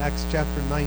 Acts 0.00 0.24
chapter 0.30 0.62
19. 0.70 0.86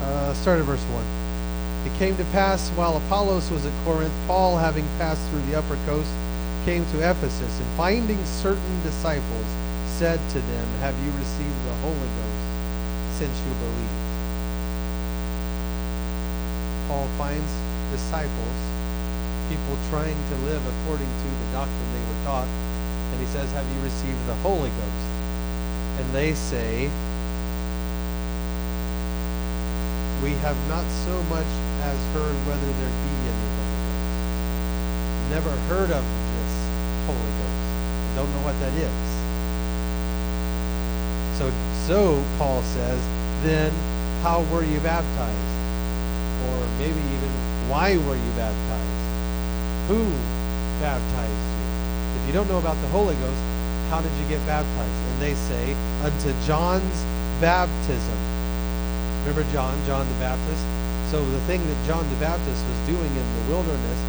Uh, 0.00 0.32
start 0.34 0.60
at 0.60 0.64
verse 0.64 0.80
1. 0.82 1.25
It 1.86 1.94
came 2.02 2.16
to 2.16 2.24
pass 2.34 2.68
while 2.70 2.96
Apollos 2.96 3.48
was 3.48 3.64
at 3.64 3.72
Corinth, 3.84 4.12
Paul, 4.26 4.58
having 4.58 4.82
passed 4.98 5.22
through 5.30 5.42
the 5.46 5.54
upper 5.54 5.78
coast, 5.86 6.10
came 6.64 6.84
to 6.90 6.98
Ephesus, 6.98 7.60
and 7.60 7.68
finding 7.78 8.18
certain 8.26 8.82
disciples, 8.82 9.46
said 9.94 10.18
to 10.34 10.40
them, 10.42 10.66
Have 10.82 10.98
you 10.98 11.14
received 11.14 11.54
the 11.62 11.74
Holy 11.86 12.10
Ghost 12.18 12.42
since 13.22 13.38
you 13.38 13.54
believed? 13.62 14.02
Paul 16.90 17.06
finds 17.22 17.54
disciples, 17.94 18.58
people 19.46 19.78
trying 19.88 20.18
to 20.18 20.36
live 20.42 20.66
according 20.66 21.06
to 21.06 21.28
the 21.38 21.48
doctrine 21.54 21.90
they 21.94 22.02
were 22.02 22.22
taught, 22.26 22.50
and 22.50 23.20
he 23.22 23.26
says, 23.30 23.46
Have 23.52 23.66
you 23.70 23.80
received 23.86 24.26
the 24.26 24.34
Holy 24.42 24.74
Ghost? 24.74 25.06
And 26.02 26.10
they 26.10 26.34
say, 26.34 26.90
we 30.22 30.32
have 30.42 30.56
not 30.66 30.84
so 31.04 31.22
much 31.30 31.46
as 31.82 31.98
heard 32.14 32.36
whether 32.46 32.66
there 32.66 32.92
be 33.04 33.12
any 33.26 33.48
Holy 33.56 33.80
Ghost. 33.84 34.06
Never 35.30 35.52
heard 35.68 35.90
of 35.90 36.04
this 36.04 36.54
Holy 37.04 37.32
Ghost. 37.40 37.60
Don't 38.16 38.30
know 38.32 38.44
what 38.44 38.56
that 38.60 38.72
is. 38.72 38.96
So, 41.36 41.52
so 41.86 42.24
Paul 42.38 42.62
says, 42.62 43.00
then 43.42 43.72
how 44.22 44.42
were 44.52 44.64
you 44.64 44.80
baptized? 44.80 45.52
Or 46.48 46.66
maybe 46.78 46.98
even 46.98 47.30
why 47.68 47.96
were 47.96 48.16
you 48.16 48.32
baptized? 48.36 49.02
Who 49.88 50.00
baptized 50.80 51.30
you? 51.30 52.20
If 52.20 52.26
you 52.26 52.32
don't 52.32 52.48
know 52.48 52.58
about 52.58 52.80
the 52.80 52.88
Holy 52.88 53.14
Ghost, 53.16 53.42
how 53.90 54.00
did 54.00 54.12
you 54.18 54.26
get 54.28 54.44
baptized? 54.46 54.98
And 55.12 55.20
they 55.20 55.34
say, 55.34 55.74
unto 56.02 56.32
John's 56.46 57.04
baptism. 57.40 58.18
Remember 59.26 59.44
John, 59.52 59.76
John 59.86 60.08
the 60.08 60.14
Baptist? 60.14 60.75
So 61.10 61.22
the 61.22 61.40
thing 61.46 61.62
that 61.62 61.78
John 61.86 62.02
the 62.10 62.18
Baptist 62.18 62.58
was 62.66 62.78
doing 62.90 63.06
in 63.06 63.26
the 63.38 63.44
wilderness 63.54 64.00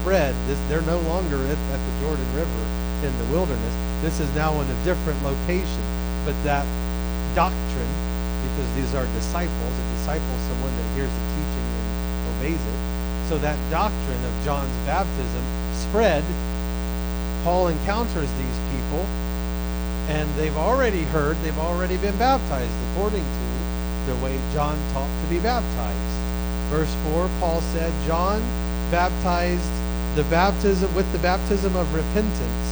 spread. 0.00 0.34
This, 0.46 0.58
they're 0.68 0.82
no 0.82 0.98
longer 1.06 1.38
at, 1.46 1.58
at 1.70 1.80
the 1.80 1.94
Jordan 2.02 2.26
River 2.34 2.62
in 3.06 3.12
the 3.22 3.28
wilderness. 3.32 3.74
This 4.02 4.20
is 4.20 4.28
now 4.34 4.58
in 4.60 4.66
a 4.68 4.78
different 4.84 5.22
location. 5.22 5.84
But 6.24 6.36
that 6.44 6.66
doctrine, 7.34 7.94
because 8.44 8.68
these 8.74 8.92
are 8.94 9.06
disciples, 9.16 9.72
a 9.72 9.84
disciple 9.96 10.26
is 10.26 10.42
someone 10.52 10.74
that 10.74 10.88
hears 10.98 11.12
the 11.12 11.24
teaching 11.38 11.66
and 11.70 11.86
obeys 12.36 12.60
it. 12.60 12.78
So 13.28 13.38
that 13.38 13.56
doctrine 13.70 14.22
of 14.24 14.32
John's 14.44 14.74
baptism 14.84 15.44
spread. 15.72 16.24
Paul 17.44 17.68
encounters 17.68 18.28
these 18.36 18.58
people, 18.74 19.06
and 20.12 20.28
they've 20.34 20.56
already 20.56 21.04
heard, 21.04 21.36
they've 21.40 21.58
already 21.58 21.96
been 21.96 22.16
baptized 22.18 22.74
according 22.92 23.24
to 23.24 24.12
the 24.12 24.16
way 24.20 24.38
John 24.52 24.76
taught 24.92 25.08
to 25.22 25.30
be 25.30 25.38
baptized. 25.38 26.19
Verse 26.70 26.94
4, 27.10 27.28
Paul 27.40 27.60
said, 27.74 27.92
John 28.06 28.40
baptized 28.90 29.70
the 30.14 30.22
baptism 30.30 30.94
with 30.94 31.10
the 31.12 31.18
baptism 31.18 31.74
of 31.74 31.92
repentance. 31.92 32.70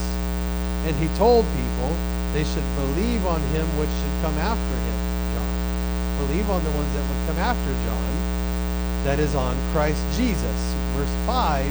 And 0.87 0.95
he 0.97 1.11
told 1.19 1.45
people 1.51 1.91
they 2.33 2.45
should 2.45 2.65
believe 2.77 3.27
on 3.27 3.41
him 3.51 3.67
which 3.79 3.91
should 3.91 4.17
come 4.23 4.39
after 4.39 4.77
him, 4.87 4.99
John. 5.35 6.27
Believe 6.27 6.49
on 6.49 6.63
the 6.63 6.71
ones 6.71 6.93
that 6.95 7.03
would 7.11 7.27
come 7.27 7.39
after 7.43 7.73
John, 7.87 8.11
that 9.05 9.19
is 9.19 9.35
on 9.35 9.57
Christ 9.73 10.03
Jesus. 10.17 10.59
Verse 10.95 11.15
5, 11.27 11.67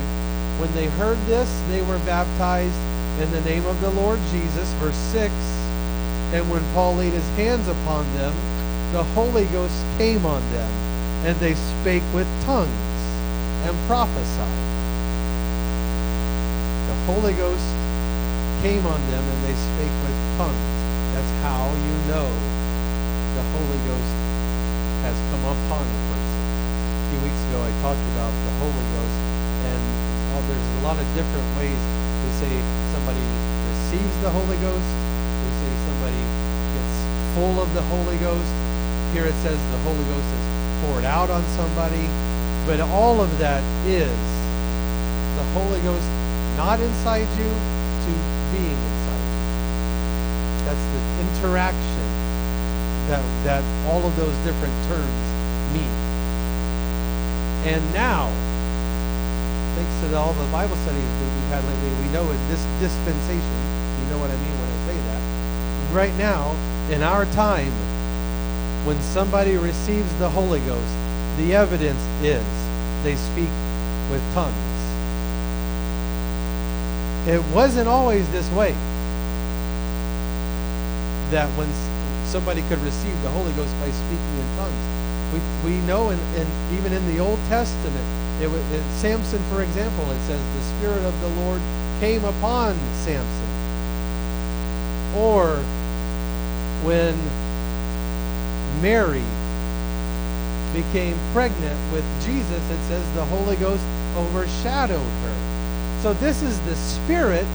when 0.60 0.74
they 0.76 0.88
heard 1.00 1.18
this, 1.28 1.48
they 1.70 1.82
were 1.82 2.00
baptized 2.00 2.76
in 3.22 3.32
the 3.32 3.42
name 3.42 3.66
of 3.66 3.80
the 3.80 3.92
Lord 3.92 4.20
Jesus. 4.32 4.68
Verse 4.84 5.00
6, 5.16 5.32
and 6.36 6.50
when 6.52 6.64
Paul 6.74 6.96
laid 6.96 7.14
his 7.14 7.30
hands 7.36 7.68
upon 7.68 8.04
them, 8.16 8.36
the 8.92 9.04
Holy 9.16 9.46
Ghost 9.46 9.80
came 9.98 10.26
on 10.26 10.42
them, 10.52 10.72
and 11.26 11.36
they 11.40 11.56
spake 11.56 12.06
with 12.14 12.28
tongues 12.46 13.02
and 13.66 13.74
prophesied. 13.90 14.62
The 16.86 16.98
Holy 17.10 17.34
Ghost 17.34 17.66
came 18.62 18.86
on 18.86 19.02
them 19.10 19.24
and 19.26 19.40
they 19.42 19.58
spake 19.58 19.98
with 20.06 20.18
tongues. 20.38 20.68
That's 21.18 21.34
how 21.42 21.74
you 21.74 21.96
know 22.06 22.30
the 23.34 23.44
Holy 23.50 23.80
Ghost 23.90 24.14
has 25.10 25.18
come 25.34 25.46
upon 25.46 25.84
a 25.90 26.00
person. 26.14 26.38
A 26.38 27.06
few 27.10 27.20
weeks 27.26 27.42
ago 27.50 27.66
I 27.66 27.72
talked 27.82 28.06
about 28.14 28.34
the 28.34 28.54
Holy 28.62 28.86
Ghost 28.94 29.18
and 29.74 29.84
uh, 30.38 30.42
there's 30.46 30.70
a 30.78 30.82
lot 30.86 31.02
of 31.02 31.08
different 31.18 31.48
ways 31.58 31.82
we 32.22 32.30
say 32.46 32.54
somebody 32.94 33.26
receives 33.74 34.16
the 34.22 34.30
Holy 34.30 34.58
Ghost. 34.62 34.90
We 35.42 35.50
say 35.66 35.72
somebody 35.90 36.24
gets 36.78 36.96
full 37.34 37.58
of 37.58 37.74
the 37.74 37.82
Holy 37.90 38.18
Ghost. 38.22 38.54
Here 39.18 39.26
it 39.26 39.38
says 39.42 39.58
the 39.58 39.82
Holy 39.82 40.06
Ghost 40.06 40.30
is 40.30 40.57
poured 40.82 41.06
out 41.06 41.30
on 41.30 41.44
somebody. 41.56 42.08
But 42.66 42.82
all 42.82 43.22
of 43.22 43.38
that 43.40 43.64
is 43.88 44.12
the 45.38 45.44
Holy 45.56 45.80
Ghost 45.82 46.08
not 46.58 46.80
inside 46.80 47.28
you 47.38 47.48
to 47.48 48.12
being 48.52 48.76
inside 48.76 49.24
you. 49.24 49.48
That's 50.66 50.86
the 50.92 51.02
interaction 51.22 52.08
that, 53.08 53.24
that 53.46 53.64
all 53.88 54.06
of 54.06 54.16
those 54.18 54.36
different 54.44 54.74
terms 54.90 55.22
mean. 55.72 55.94
And 57.68 57.82
now, 57.94 58.28
thanks 59.76 59.96
to 60.02 60.18
all 60.18 60.34
the 60.34 60.50
Bible 60.52 60.76
studies 60.84 61.04
that 61.04 61.30
we've 61.36 61.52
had 61.52 61.64
lately, 61.64 61.92
we 62.04 62.10
know 62.12 62.24
in 62.30 62.42
this 62.50 62.64
dispensation, 62.80 63.60
you 64.02 64.06
know 64.10 64.20
what 64.20 64.32
I 64.32 64.38
mean 64.38 64.56
when 64.60 64.70
I 64.70 64.80
say 64.88 64.98
that, 65.08 65.22
right 65.94 66.16
now, 66.16 66.56
in 66.92 67.04
our 67.04 67.26
time, 67.28 67.72
when 68.88 69.02
somebody 69.02 69.58
receives 69.58 70.08
the 70.16 70.30
Holy 70.30 70.62
Ghost, 70.62 70.96
the 71.36 71.54
evidence 71.54 72.00
is 72.24 72.46
they 73.04 73.18
speak 73.18 73.52
with 74.10 74.24
tongues. 74.34 74.56
It 77.28 77.44
wasn't 77.54 77.90
always 77.90 78.24
this 78.32 78.50
way. 78.52 78.72
That 81.36 81.50
when 81.60 81.68
somebody 82.28 82.62
could 82.70 82.80
receive 82.80 83.22
the 83.24 83.30
Holy 83.30 83.52
Ghost 83.60 83.76
by 83.84 83.92
speaking 83.92 84.36
in 84.40 84.48
tongues. 84.56 84.84
We, 85.36 85.40
we 85.68 85.82
know, 85.86 86.12
in, 86.12 86.20
in, 86.40 86.48
even 86.80 86.94
in 86.94 87.06
the 87.14 87.20
Old 87.20 87.40
Testament, 87.50 88.08
it, 88.40 88.48
in 88.48 88.84
Samson, 89.04 89.44
for 89.52 89.64
example, 89.64 90.10
it 90.12 90.20
says, 90.28 90.40
the 90.40 90.64
Spirit 90.80 91.04
of 91.04 91.20
the 91.20 91.28
Lord 91.44 91.60
came 92.00 92.24
upon 92.24 92.74
Samson. 93.04 93.52
Or 95.20 95.58
when 96.88 97.20
Mary 98.82 99.24
became 100.74 101.18
pregnant 101.34 101.78
with 101.92 102.06
Jesus, 102.26 102.62
it 102.70 102.82
says 102.88 103.04
the 103.16 103.26
Holy 103.26 103.56
Ghost 103.58 103.84
overshadowed 104.16 105.00
her. 105.00 106.02
So 106.02 106.14
this 106.14 106.42
is 106.44 106.60
the 106.62 106.76
Spirit 106.76 107.48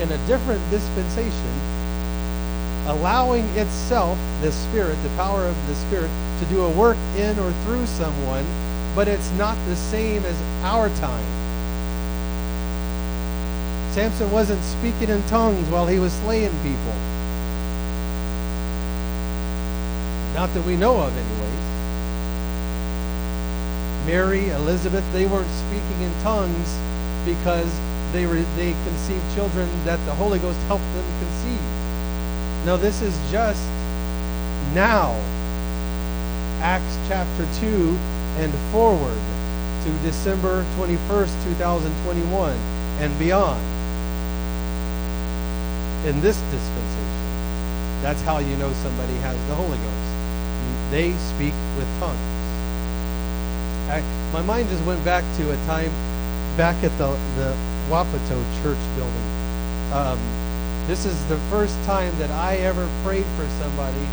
in 0.00 0.10
a 0.10 0.26
different 0.26 0.62
dispensation 0.70 1.74
allowing 2.86 3.44
itself, 3.56 4.18
the 4.42 4.52
Spirit, 4.52 4.96
the 5.02 5.16
power 5.16 5.44
of 5.46 5.66
the 5.66 5.74
Spirit, 5.74 6.10
to 6.40 6.46
do 6.46 6.62
a 6.62 6.70
work 6.70 6.98
in 7.16 7.38
or 7.38 7.50
through 7.64 7.86
someone, 7.86 8.44
but 8.94 9.08
it's 9.08 9.30
not 9.32 9.56
the 9.66 9.76
same 9.76 10.22
as 10.24 10.40
our 10.62 10.88
time. 11.00 11.24
Samson 13.92 14.30
wasn't 14.30 14.62
speaking 14.62 15.08
in 15.08 15.22
tongues 15.28 15.66
while 15.68 15.86
he 15.86 15.98
was 15.98 16.12
slaying 16.24 16.52
people. 16.62 17.13
Not 20.34 20.52
that 20.52 20.66
we 20.66 20.76
know 20.76 21.00
of, 21.00 21.16
anyways. 21.16 21.64
Mary, 24.04 24.48
Elizabeth, 24.50 25.04
they 25.12 25.26
weren't 25.26 25.48
speaking 25.48 26.02
in 26.02 26.12
tongues 26.22 26.76
because 27.24 27.70
they, 28.12 28.26
were, 28.26 28.42
they 28.56 28.72
conceived 28.84 29.22
children 29.34 29.68
that 29.84 30.04
the 30.06 30.14
Holy 30.14 30.40
Ghost 30.40 30.58
helped 30.66 30.84
them 30.94 31.06
conceive. 31.20 32.66
No, 32.66 32.76
this 32.76 33.00
is 33.00 33.14
just 33.30 33.64
now. 34.74 35.14
Acts 36.60 36.98
chapter 37.06 37.46
2 37.60 37.96
and 38.38 38.52
forward 38.72 39.18
to 39.84 39.90
December 40.02 40.64
21st, 40.76 41.44
2021 41.44 42.52
and 42.98 43.18
beyond. 43.20 43.60
In 46.08 46.20
this 46.20 46.40
dispensation. 46.50 48.02
That's 48.02 48.20
how 48.22 48.38
you 48.38 48.56
know 48.56 48.72
somebody 48.74 49.14
has 49.18 49.36
the 49.46 49.54
Holy 49.54 49.78
Ghost. 49.78 50.03
They 50.94 51.10
speak 51.34 51.54
with 51.76 51.90
tongues. 51.98 52.22
I, 53.90 54.00
my 54.32 54.42
mind 54.42 54.68
just 54.68 54.84
went 54.84 55.04
back 55.04 55.24
to 55.38 55.50
a 55.50 55.56
time 55.66 55.90
back 56.56 56.76
at 56.84 56.96
the, 56.98 57.10
the 57.34 57.50
Wapato 57.90 58.38
church 58.62 58.78
building. 58.94 59.28
Um, 59.92 60.20
this 60.86 61.04
is 61.04 61.18
the 61.26 61.36
first 61.50 61.74
time 61.82 62.16
that 62.18 62.30
I 62.30 62.58
ever 62.58 62.88
prayed 63.02 63.26
for 63.34 63.44
somebody 63.58 64.06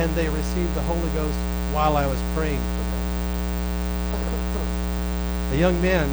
and 0.00 0.08
they 0.14 0.30
received 0.30 0.74
the 0.74 0.80
Holy 0.88 1.10
Ghost 1.10 1.36
while 1.76 1.98
I 1.98 2.06
was 2.06 2.18
praying 2.34 2.56
for 2.56 2.84
them. 2.88 3.04
A 5.52 5.56
young 5.60 5.78
man, 5.82 6.08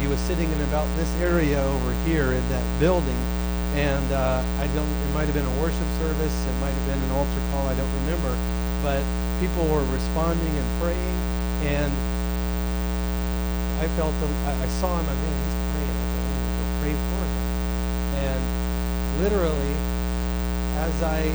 he 0.00 0.06
was 0.06 0.20
sitting 0.20 0.48
in 0.48 0.60
about 0.62 0.86
this 0.94 1.12
area 1.20 1.60
over 1.60 1.92
here 2.06 2.30
in 2.30 2.48
that 2.50 2.62
building, 2.78 3.18
and 3.74 4.12
uh, 4.12 4.44
I 4.60 4.68
don't. 4.68 4.86
It 4.86 5.12
might 5.12 5.26
have 5.26 5.34
been 5.34 5.44
a 5.44 5.60
worship 5.60 5.88
service, 5.98 6.46
it 6.46 6.54
might 6.60 6.70
have 6.70 6.86
been 6.86 7.02
an 7.02 7.10
altar 7.10 7.42
call. 7.50 7.66
I 7.66 7.74
don't 7.74 7.92
remember, 8.06 8.30
but 8.82 9.02
people 9.40 9.64
were 9.68 9.84
responding 9.92 10.52
and 10.52 10.68
praying, 10.80 11.16
and 11.68 11.92
I 13.80 13.86
felt. 13.96 14.14
I, 14.48 14.52
I 14.56 14.68
saw 14.80 14.98
him. 14.98 15.06
I 15.08 15.14
mean, 15.14 15.36
he's 15.36 15.56
praying. 15.72 15.96
I 15.96 16.06
said, 16.12 16.24
I'm 16.26 16.44
go 16.56 16.66
pray 16.80 16.94
for 16.96 17.22
him, 17.24 17.46
and 18.24 18.40
literally, 19.20 19.74
as 20.80 20.96
I 21.02 21.28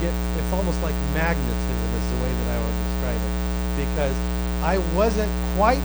get, 0.00 0.12
it's 0.40 0.52
almost 0.52 0.80
like 0.82 0.96
magnetism 1.12 1.90
is 1.96 2.06
the 2.12 2.18
way 2.24 2.32
that 2.32 2.48
I 2.52 2.58
would 2.64 2.76
describe 2.88 3.20
it. 3.20 3.34
Because 3.80 4.16
I 4.64 4.76
wasn't 4.96 5.32
quite 5.56 5.84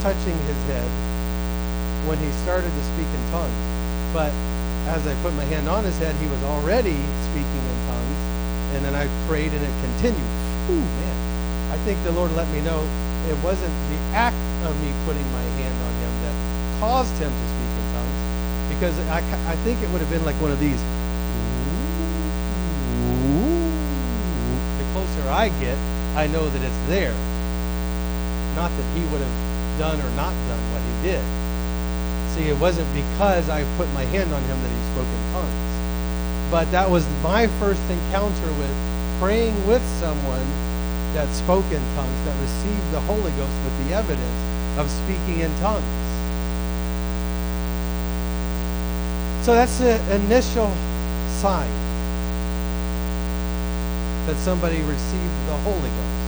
touching 0.00 0.36
his 0.48 0.60
head 0.68 0.88
when 2.08 2.18
he 2.18 2.30
started 2.44 2.70
to 2.70 2.82
speak 2.94 3.08
in 3.08 3.22
tongues. 3.32 3.60
But 4.12 4.32
as 4.88 5.06
I 5.06 5.14
put 5.22 5.34
my 5.34 5.44
hand 5.44 5.68
on 5.68 5.84
his 5.84 5.98
head, 5.98 6.14
he 6.16 6.28
was 6.28 6.42
already 6.44 6.96
speaking 7.28 7.64
in 7.64 7.76
tongues. 7.84 7.85
And 8.76 8.84
then 8.84 8.94
I 8.94 9.08
prayed 9.26 9.56
and 9.56 9.64
it 9.64 9.74
continued. 9.80 10.30
Ooh, 10.68 10.84
man. 11.00 11.16
I 11.72 11.80
think 11.88 11.96
the 12.04 12.12
Lord 12.12 12.30
let 12.36 12.46
me 12.52 12.60
know 12.60 12.84
it 13.26 13.38
wasn't 13.42 13.72
the 13.88 13.98
act 14.12 14.36
of 14.68 14.76
me 14.84 14.92
putting 15.08 15.24
my 15.32 15.42
hand 15.56 15.72
on 15.80 15.92
him 16.04 16.12
that 16.22 16.34
caused 16.78 17.16
him 17.16 17.32
to 17.32 17.46
speak 17.56 17.72
in 17.72 17.86
tongues 17.96 18.20
because 18.76 18.94
I, 19.08 19.24
I 19.48 19.56
think 19.64 19.82
it 19.82 19.88
would 19.90 20.00
have 20.04 20.10
been 20.10 20.24
like 20.24 20.36
one 20.36 20.52
of 20.52 20.60
these. 20.60 20.78
The 24.76 24.86
closer 24.92 25.24
I 25.32 25.48
get, 25.58 25.78
I 26.14 26.28
know 26.28 26.44
that 26.44 26.62
it's 26.62 26.82
there. 26.86 27.16
Not 28.54 28.70
that 28.70 28.86
he 28.92 29.02
would 29.08 29.24
have 29.24 29.78
done 29.80 30.00
or 30.00 30.10
not 30.14 30.36
done 30.52 30.60
what 30.70 30.82
he 30.84 31.08
did. 31.08 31.24
See, 32.36 32.48
it 32.52 32.58
wasn't 32.60 32.92
because 32.92 33.48
I 33.48 33.64
put 33.76 33.88
my 33.96 34.04
hand 34.12 34.32
on 34.32 34.42
him 34.42 34.60
that 34.60 34.68
he 34.68 34.80
spoke 34.92 35.08
in 35.08 35.32
tongues. 35.32 35.65
But 36.50 36.70
that 36.70 36.88
was 36.88 37.06
my 37.22 37.48
first 37.58 37.82
encounter 37.90 38.46
with 38.58 38.74
praying 39.18 39.54
with 39.66 39.82
someone 39.98 40.46
that 41.14 41.26
spoke 41.34 41.64
in 41.72 41.82
tongues, 41.96 42.24
that 42.24 42.36
received 42.40 42.92
the 42.92 43.00
Holy 43.00 43.32
Ghost 43.32 43.56
with 43.64 43.86
the 43.86 43.94
evidence 43.94 44.78
of 44.78 44.90
speaking 44.90 45.40
in 45.40 45.50
tongues. 45.58 45.84
So 49.44 49.54
that's 49.54 49.78
the 49.78 49.96
initial 50.14 50.70
sign 51.40 51.70
that 54.26 54.36
somebody 54.36 54.82
received 54.82 55.36
the 55.46 55.56
Holy 55.64 55.88
Ghost. 55.88 56.26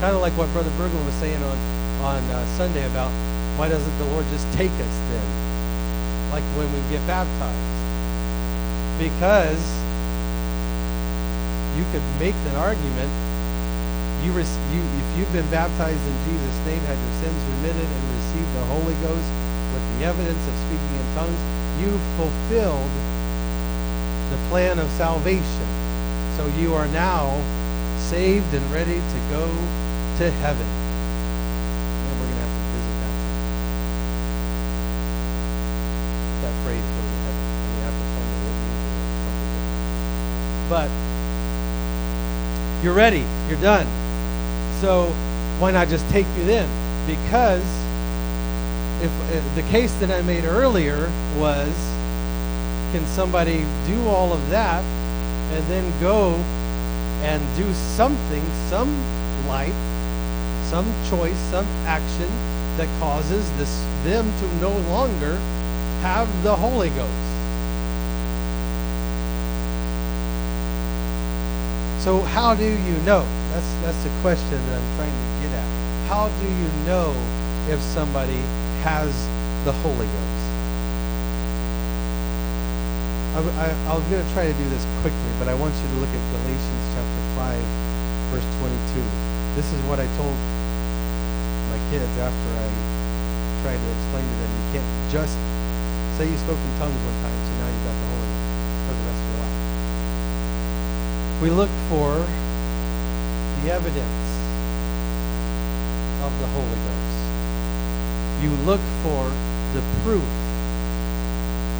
Kind 0.00 0.14
of 0.14 0.20
like 0.20 0.32
what 0.38 0.52
Brother 0.52 0.70
Berglund 0.78 1.04
was 1.04 1.14
saying 1.14 1.42
on, 1.42 1.58
on 2.00 2.22
uh, 2.30 2.46
Sunday 2.56 2.86
about 2.86 3.10
why 3.58 3.68
doesn't 3.68 3.98
the 3.98 4.04
Lord 4.12 4.24
just 4.30 4.46
take 4.56 4.70
us 4.70 4.96
then? 5.10 6.30
Like 6.30 6.44
when 6.56 6.72
we 6.72 6.78
get 6.90 7.04
baptized. 7.06 7.77
Because 8.98 9.62
you 11.78 11.84
could 11.92 12.02
make 12.18 12.34
an 12.50 12.56
argument 12.56 13.10
you, 14.24 14.34
you, 14.34 14.82
if 14.98 15.18
you've 15.18 15.32
been 15.32 15.48
baptized 15.50 16.02
in 16.02 16.16
Jesus' 16.26 16.58
name, 16.66 16.80
had 16.90 16.98
your 16.98 17.14
sins 17.22 17.38
remitted, 17.54 17.86
and 17.86 18.02
received 18.18 18.50
the 18.54 18.64
Holy 18.66 18.94
Ghost, 19.00 19.30
with 19.72 19.84
the 19.98 20.04
evidence 20.04 20.42
of 20.48 20.54
speaking 20.66 20.94
in 20.98 21.06
tongues, 21.14 21.40
you 21.78 21.90
fulfilled 22.18 22.90
the 24.30 24.38
plan 24.48 24.78
of 24.78 24.90
salvation. 24.98 25.68
So 26.36 26.46
you 26.58 26.74
are 26.74 26.88
now 26.88 27.40
saved 27.98 28.52
and 28.54 28.64
ready 28.72 28.98
to 28.98 29.18
go 29.30 29.46
to 30.18 30.30
heaven. 30.42 30.77
But 40.68 40.90
you're 42.82 42.94
ready. 42.94 43.24
You're 43.48 43.60
done. 43.60 43.86
So 44.80 45.06
why 45.58 45.70
not 45.70 45.88
just 45.88 46.08
take 46.10 46.26
you 46.36 46.44
then? 46.44 46.68
Because 47.06 47.64
if 49.02 49.10
uh, 49.10 49.54
the 49.54 49.62
case 49.70 49.94
that 50.00 50.10
I 50.10 50.22
made 50.22 50.44
earlier 50.44 51.10
was 51.36 51.74
can 52.92 53.04
somebody 53.06 53.64
do 53.86 54.08
all 54.08 54.32
of 54.32 54.50
that 54.50 54.82
and 55.52 55.64
then 55.66 56.00
go 56.00 56.34
and 57.22 57.42
do 57.56 57.72
something, 57.96 58.44
some 58.68 58.88
life, 59.48 59.74
some 60.68 60.86
choice, 61.08 61.36
some 61.50 61.66
action 61.86 62.28
that 62.76 62.88
causes 63.00 63.50
this 63.56 63.80
them 64.04 64.24
to 64.40 64.54
no 64.60 64.70
longer 64.90 65.34
have 66.02 66.28
the 66.42 66.54
Holy 66.54 66.90
Ghost. 66.90 67.27
So 72.08 72.24
how 72.24 72.54
do 72.54 72.64
you 72.64 72.96
know? 73.04 73.20
That's 73.52 73.68
that's 73.84 74.00
the 74.00 74.08
question 74.24 74.56
that 74.72 74.80
I'm 74.80 74.90
trying 74.96 75.12
to 75.12 75.28
get 75.44 75.52
at. 75.52 75.68
How 76.08 76.32
do 76.40 76.48
you 76.48 76.68
know 76.88 77.12
if 77.68 77.76
somebody 77.92 78.40
has 78.80 79.12
the 79.68 79.76
Holy 79.84 80.08
Ghost? 80.08 80.48
I, 83.60 83.68
I'm 83.92 84.00
going 84.08 84.24
to 84.24 84.32
try 84.32 84.48
to 84.48 84.56
do 84.56 84.64
this 84.72 84.80
quickly, 85.04 85.32
but 85.36 85.52
I 85.52 85.54
want 85.60 85.76
you 85.76 85.84
to 85.84 85.96
look 86.00 86.08
at 86.08 86.24
Galatians 86.32 86.84
chapter 86.96 87.22
5, 87.44 87.60
verse 88.32 88.48
22. 88.56 89.04
This 89.52 89.68
is 89.68 89.80
what 89.84 90.00
I 90.00 90.08
told 90.16 90.32
my 91.68 91.76
kids 91.92 92.08
after 92.24 92.48
I 92.56 92.66
tried 93.60 93.76
to 93.84 93.88
explain 94.00 94.24
to 94.24 94.36
them. 94.40 94.50
You 94.56 94.80
can't 94.80 94.92
just 95.12 95.36
say 96.16 96.24
you 96.24 96.40
spoke 96.40 96.56
in 96.56 96.72
tongues 96.80 96.96
one 97.04 97.18
time, 97.20 97.36
so 97.36 97.52
now 97.60 97.68
you've 97.68 97.84
got 97.84 97.96
the 98.00 98.08
Holy 98.08 98.28
Ghost 98.32 98.48
for 98.88 98.94
the 98.96 99.04
rest 99.12 99.20
of 99.20 99.28
your 99.28 99.40
life. 99.44 99.57
We 101.40 101.50
look 101.50 101.70
for 101.88 102.18
the 103.62 103.70
evidence 103.70 104.28
of 106.26 106.34
the 106.40 106.48
Holy 106.50 106.78
Ghost. 106.82 108.42
You 108.42 108.50
look 108.66 108.80
for 109.06 109.30
the 109.72 109.82
proof 110.02 110.26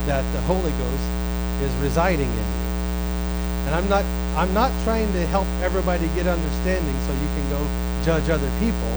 that 0.07 0.23
the 0.33 0.40
Holy 0.42 0.71
Ghost 0.71 1.09
is 1.61 1.75
residing 1.83 2.31
in 2.31 2.37
you. 2.37 2.68
And 3.66 3.75
I'm 3.75 3.88
not 3.88 4.05
I'm 4.38 4.55
not 4.55 4.71
trying 4.85 5.12
to 5.12 5.27
help 5.27 5.49
everybody 5.61 6.07
get 6.14 6.29
understanding 6.29 6.94
so 7.07 7.12
you 7.12 7.27
can 7.35 7.51
go 7.51 7.59
judge 8.05 8.31
other 8.31 8.51
people 8.61 8.94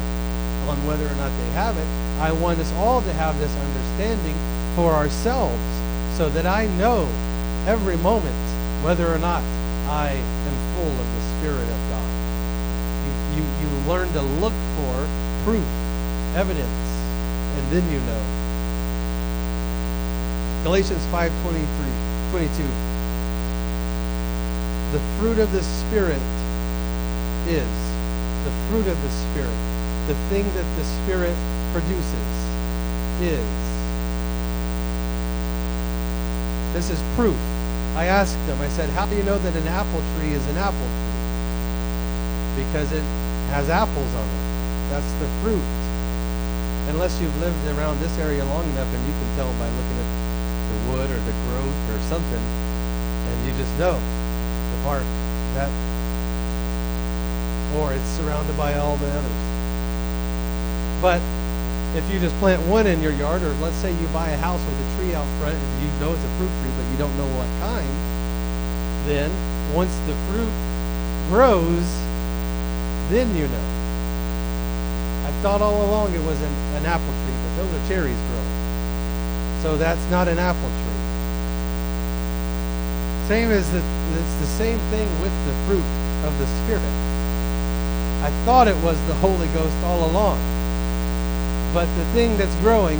on 0.69 0.77
whether 0.85 1.07
or 1.07 1.15
not 1.15 1.31
they 1.41 1.49
have 1.57 1.75
it. 1.75 1.87
I 2.21 2.31
want 2.31 2.59
us 2.59 2.71
all 2.73 3.01
to 3.01 3.13
have 3.13 3.39
this 3.39 3.51
understanding 3.55 4.35
for 4.75 4.93
ourselves 4.93 5.59
so 6.17 6.29
that 6.29 6.45
I 6.45 6.67
know 6.77 7.09
every 7.65 7.97
moment 7.97 8.37
whether 8.85 9.07
or 9.07 9.17
not 9.17 9.41
I 9.89 10.21
full 10.75 10.91
of 10.91 11.07
the 11.07 11.23
Spirit 11.37 11.67
of 11.67 11.79
God. 11.89 12.09
You, 13.05 13.11
you, 13.37 13.43
you 13.61 13.69
learn 13.87 14.11
to 14.13 14.21
look 14.21 14.53
for 14.77 15.07
proof, 15.43 15.65
evidence, 16.35 16.81
and 17.57 17.71
then 17.71 17.83
you 17.91 17.99
know. 17.99 18.23
Galatians 20.63 21.05
5 21.07 21.31
22. 21.41 22.63
The 24.91 24.99
fruit 25.17 25.39
of 25.39 25.51
the 25.51 25.63
Spirit 25.63 26.21
is 27.47 27.91
the 28.43 28.51
fruit 28.69 28.87
of 28.87 29.01
the 29.01 29.09
Spirit. 29.09 29.57
The 30.07 30.15
thing 30.29 30.45
that 30.53 30.65
the 30.77 30.85
Spirit 30.85 31.35
produces 31.73 32.13
is. 33.21 33.71
This 36.73 36.89
is 36.89 37.01
proof. 37.15 37.60
I 37.95 38.05
asked 38.05 38.39
them, 38.47 38.61
I 38.61 38.69
said, 38.69 38.89
How 38.91 39.05
do 39.05 39.15
you 39.15 39.23
know 39.23 39.37
that 39.37 39.55
an 39.55 39.67
apple 39.67 39.99
tree 40.15 40.31
is 40.31 40.47
an 40.47 40.55
apple 40.55 40.79
tree? 40.79 42.63
Because 42.63 42.91
it 42.91 43.03
has 43.51 43.69
apples 43.69 44.11
on 44.15 44.27
it. 44.27 44.43
That's 44.95 45.11
the 45.19 45.27
fruit. 45.43 45.67
Unless 46.87 47.19
you've 47.19 47.35
lived 47.39 47.59
around 47.75 47.99
this 47.99 48.17
area 48.17 48.43
long 48.45 48.63
enough 48.71 48.87
and 48.87 49.01
you 49.03 49.11
can 49.11 49.35
tell 49.35 49.51
by 49.59 49.67
looking 49.67 49.99
at 49.99 50.09
the 50.71 50.77
wood 50.87 51.09
or 51.11 51.19
the 51.19 51.35
growth 51.51 51.81
or 51.91 51.99
something, 52.07 52.43
and 52.43 53.37
you 53.45 53.51
just 53.59 53.75
know 53.77 53.99
the 53.99 54.83
bark, 54.83 55.03
that, 55.59 55.71
or 57.75 57.93
it's 57.93 58.07
surrounded 58.15 58.55
by 58.55 58.75
all 58.75 58.95
the 58.97 59.11
others. 59.11 59.39
But 61.01 61.19
if 61.95 62.07
you 62.11 62.19
just 62.19 62.35
plant 62.39 62.61
one 62.67 62.87
in 62.87 63.01
your 63.01 63.13
yard, 63.13 63.41
or 63.43 63.51
let's 63.59 63.75
say 63.77 63.91
you 63.91 64.07
buy 64.07 64.29
a 64.29 64.37
house 64.37 64.63
with 64.63 64.79
a 64.79 64.90
out 65.15 65.27
front 65.39 65.57
you 65.81 65.89
know 65.99 66.13
it's 66.13 66.23
a 66.23 66.33
fruit 66.37 66.51
tree, 66.61 66.73
but 66.77 66.85
you 66.91 66.97
don't 66.97 67.15
know 67.17 67.29
what 67.37 67.47
kind, 67.59 67.89
then 69.05 69.29
once 69.73 69.93
the 70.07 70.15
fruit 70.29 70.51
grows, 71.29 71.87
then 73.09 73.29
you 73.35 73.47
know. 73.47 73.67
I 75.27 75.31
thought 75.41 75.61
all 75.61 75.85
along 75.85 76.13
it 76.13 76.23
was 76.23 76.39
an, 76.41 76.53
an 76.77 76.85
apple 76.85 77.13
tree, 77.23 77.37
but 77.43 77.51
those 77.57 77.71
are 77.73 77.87
cherries 77.87 78.17
growing. 78.29 78.55
So 79.61 79.77
that's 79.77 80.01
not 80.09 80.27
an 80.27 80.39
apple 80.39 80.69
tree. 80.69 81.01
Same 83.27 83.51
as 83.51 83.69
the, 83.71 83.79
it's 83.79 84.35
the 84.41 84.51
same 84.57 84.79
thing 84.89 85.07
with 85.21 85.33
the 85.45 85.55
fruit 85.65 85.87
of 86.25 86.37
the 86.37 86.47
Spirit. 86.65 86.83
I 88.21 88.29
thought 88.45 88.67
it 88.67 88.77
was 88.83 88.97
the 89.07 89.15
Holy 89.15 89.47
Ghost 89.49 89.75
all 89.83 90.09
along. 90.09 90.37
But 91.73 91.85
the 91.95 92.05
thing 92.13 92.37
that's 92.37 92.53
growing 92.55 92.99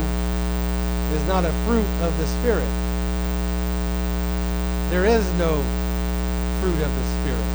is 1.12 1.26
not 1.28 1.44
a 1.44 1.52
fruit 1.64 1.86
of 2.02 2.16
the 2.18 2.26
Spirit. 2.40 2.68
There 4.90 5.04
is 5.04 5.24
no 5.38 5.62
fruit 6.60 6.80
of 6.80 6.92
the 6.92 7.06
Spirit. 7.20 7.48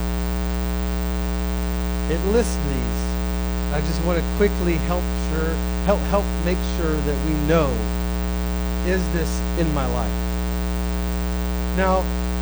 It 2.12 2.22
lists 2.32 2.56
these. 2.56 2.98
I 3.74 3.82
just 3.82 4.02
want 4.06 4.20
to 4.20 4.26
quickly 4.38 4.78
help 4.88 5.04
sure 5.30 5.54
help 5.86 6.00
help 6.10 6.26
make 6.46 6.58
sure 6.78 6.96
that 6.96 7.18
we 7.26 7.34
know 7.48 7.70
is 8.86 9.04
this 9.14 9.30
in 9.60 9.74
my 9.74 9.86
life. 9.88 10.18
Now, 11.76 12.00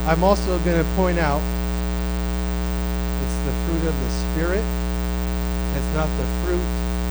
I'm 0.07 0.23
also 0.23 0.59
going 0.59 0.77
to 0.77 0.89
point 0.95 1.17
out 1.17 1.41
it's 3.23 3.37
the 3.45 3.53
fruit 3.65 3.87
of 3.89 3.95
the 3.99 4.09
Spirit. 4.31 4.63
It's 5.75 5.93
not 5.93 6.07
the 6.17 6.25
fruit 6.43 6.65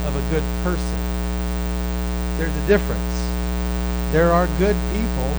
of 0.06 0.14
a 0.14 0.22
good 0.30 0.44
person. 0.62 0.98
There's 2.38 2.54
a 2.54 2.66
difference. 2.66 3.23
There 4.14 4.30
are 4.30 4.46
good 4.62 4.76
people 4.94 5.30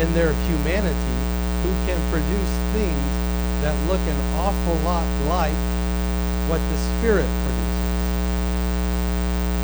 in 0.00 0.08
their 0.16 0.32
humanity 0.48 1.12
who 1.60 1.68
can 1.84 2.00
produce 2.08 2.52
things 2.72 2.96
that 3.60 3.76
look 3.92 4.00
an 4.00 4.16
awful 4.40 4.72
lot 4.88 5.04
like 5.28 5.52
what 6.48 6.64
the 6.72 6.78
Spirit 6.96 7.28
produces. 7.44 7.84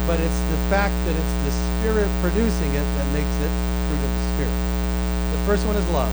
But 0.07 0.21
it's 0.21 0.41
the 0.53 0.61
fact 0.69 0.93
that 1.09 1.17
it's 1.17 1.37
the 1.49 1.55
Spirit 1.81 2.13
producing 2.21 2.75
it 2.77 2.85
that 2.85 3.09
makes 3.17 3.33
it 3.41 3.49
fruit 3.89 4.05
of 4.05 4.13
the 4.13 4.25
Spirit. 4.37 4.53
The 5.33 5.41
first 5.49 5.65
one 5.65 5.77
is 5.77 5.89
love. 5.89 6.13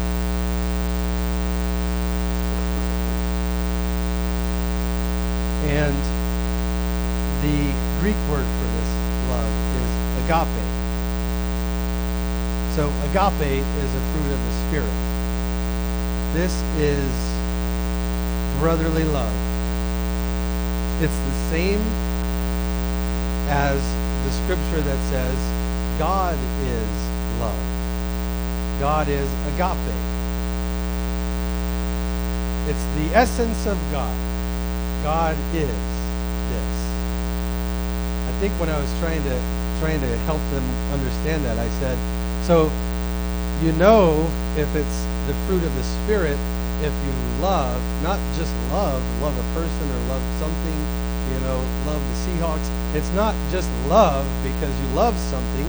And 5.68 6.00
the 7.44 7.76
Greek 8.00 8.16
word 8.32 8.48
for 8.48 8.68
this 8.80 8.92
love 9.28 9.52
is 9.76 10.24
agape. 10.24 10.62
So 12.76 12.90
agape 13.06 13.62
is 13.62 13.96
a 13.96 14.02
fruit 14.12 14.34
of 14.34 14.40
the 14.42 14.54
Spirit. 14.66 14.90
This 16.34 16.52
is 16.82 17.06
brotherly 18.60 19.04
love. 19.04 19.32
It's 21.00 21.14
the 21.14 21.50
same 21.52 21.80
as 23.48 23.78
the 24.26 24.32
scripture 24.42 24.82
that 24.82 24.98
says 25.12 25.38
God 26.00 26.36
is 26.66 26.90
love. 27.40 28.80
God 28.80 29.08
is 29.08 29.30
agape. 29.54 29.94
It's 32.68 32.86
the 32.98 33.16
essence 33.16 33.68
of 33.68 33.78
God. 33.92 34.18
God 35.04 35.38
is 35.54 35.70
this. 36.50 36.74
I 38.26 38.40
think 38.40 38.52
when 38.60 38.70
I 38.70 38.80
was 38.80 38.90
trying 39.00 39.22
to 39.22 39.40
trying 39.80 40.02
to 40.02 40.18
help 40.26 40.42
them 40.50 40.64
understand 40.92 41.46
that, 41.46 41.60
I 41.60 41.68
said, 41.80 42.23
so 42.43 42.71
you 43.63 43.71
know 43.73 44.29
if 44.56 44.75
it's 44.75 44.99
the 45.27 45.34
fruit 45.47 45.63
of 45.63 45.73
the 45.75 45.84
Spirit 45.84 46.38
if 46.84 46.93
you 47.06 47.13
love, 47.41 47.82
not 48.03 48.19
just 48.36 48.51
love, 48.69 49.01
love 49.21 49.34
a 49.38 49.47
person 49.56 49.86
or 49.89 49.99
love 50.12 50.23
something, 50.39 50.79
you 51.32 51.39
know, 51.47 51.58
love 51.88 52.01
the 52.01 52.17
Seahawks. 52.27 52.67
It's 52.93 53.10
not 53.15 53.34
just 53.51 53.69
love 53.88 54.27
because 54.43 54.73
you 54.82 54.88
love 54.88 55.17
something. 55.17 55.65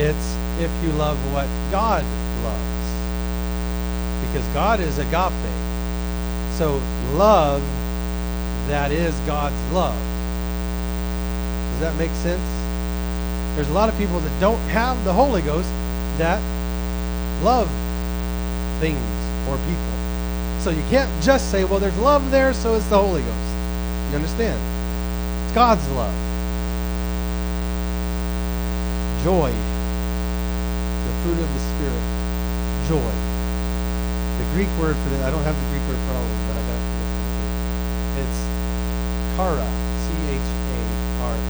It's 0.00 0.34
if 0.58 0.72
you 0.82 0.92
love 0.92 1.18
what 1.32 1.46
God 1.70 2.04
loves. 2.42 2.88
Because 4.26 4.46
God 4.54 4.80
is 4.80 4.98
agape. 4.98 5.52
So 6.56 6.80
love 7.12 7.62
that 8.68 8.92
is 8.92 9.14
God's 9.26 9.72
love. 9.72 9.98
Does 11.72 11.80
that 11.80 11.94
make 11.98 12.10
sense? 12.12 12.63
There's 13.54 13.68
a 13.68 13.72
lot 13.72 13.88
of 13.88 13.96
people 13.96 14.20
that 14.20 14.40
don't 14.40 14.60
have 14.68 15.02
the 15.04 15.12
Holy 15.12 15.42
Ghost 15.42 15.68
that 16.18 16.40
love 17.42 17.68
things 18.80 19.02
or 19.48 19.56
people. 19.66 20.60
So 20.60 20.70
you 20.70 20.82
can't 20.88 21.10
just 21.22 21.50
say, 21.50 21.64
well, 21.64 21.78
there's 21.78 21.98
love 21.98 22.30
there, 22.30 22.54
so 22.54 22.74
it's 22.74 22.88
the 22.88 22.98
Holy 22.98 23.22
Ghost. 23.22 24.10
You 24.10 24.16
understand? 24.16 24.58
It's 25.44 25.54
God's 25.54 25.88
love. 25.90 26.14
joy. 29.24 29.48
The 29.48 31.14
fruit 31.24 31.40
of 31.40 31.48
the 31.48 31.62
Spirit, 31.72 32.04
joy. 32.84 33.12
The 34.36 34.44
Greek 34.52 34.68
word 34.76 35.00
for 35.00 35.08
that, 35.16 35.24
I 35.24 35.32
don't 35.32 35.42
have 35.48 35.56
the 35.56 35.68
Greek 35.72 35.80
word 35.88 35.96
for 35.96 36.12
all 36.12 36.20
of 36.20 36.28
them, 36.28 36.44
but 36.52 36.60
I 36.60 36.64
got 36.68 36.76
it. 36.76 36.92
It's 38.20 38.40
chara, 39.32 39.64
C-H-A-R-A. 40.04 41.40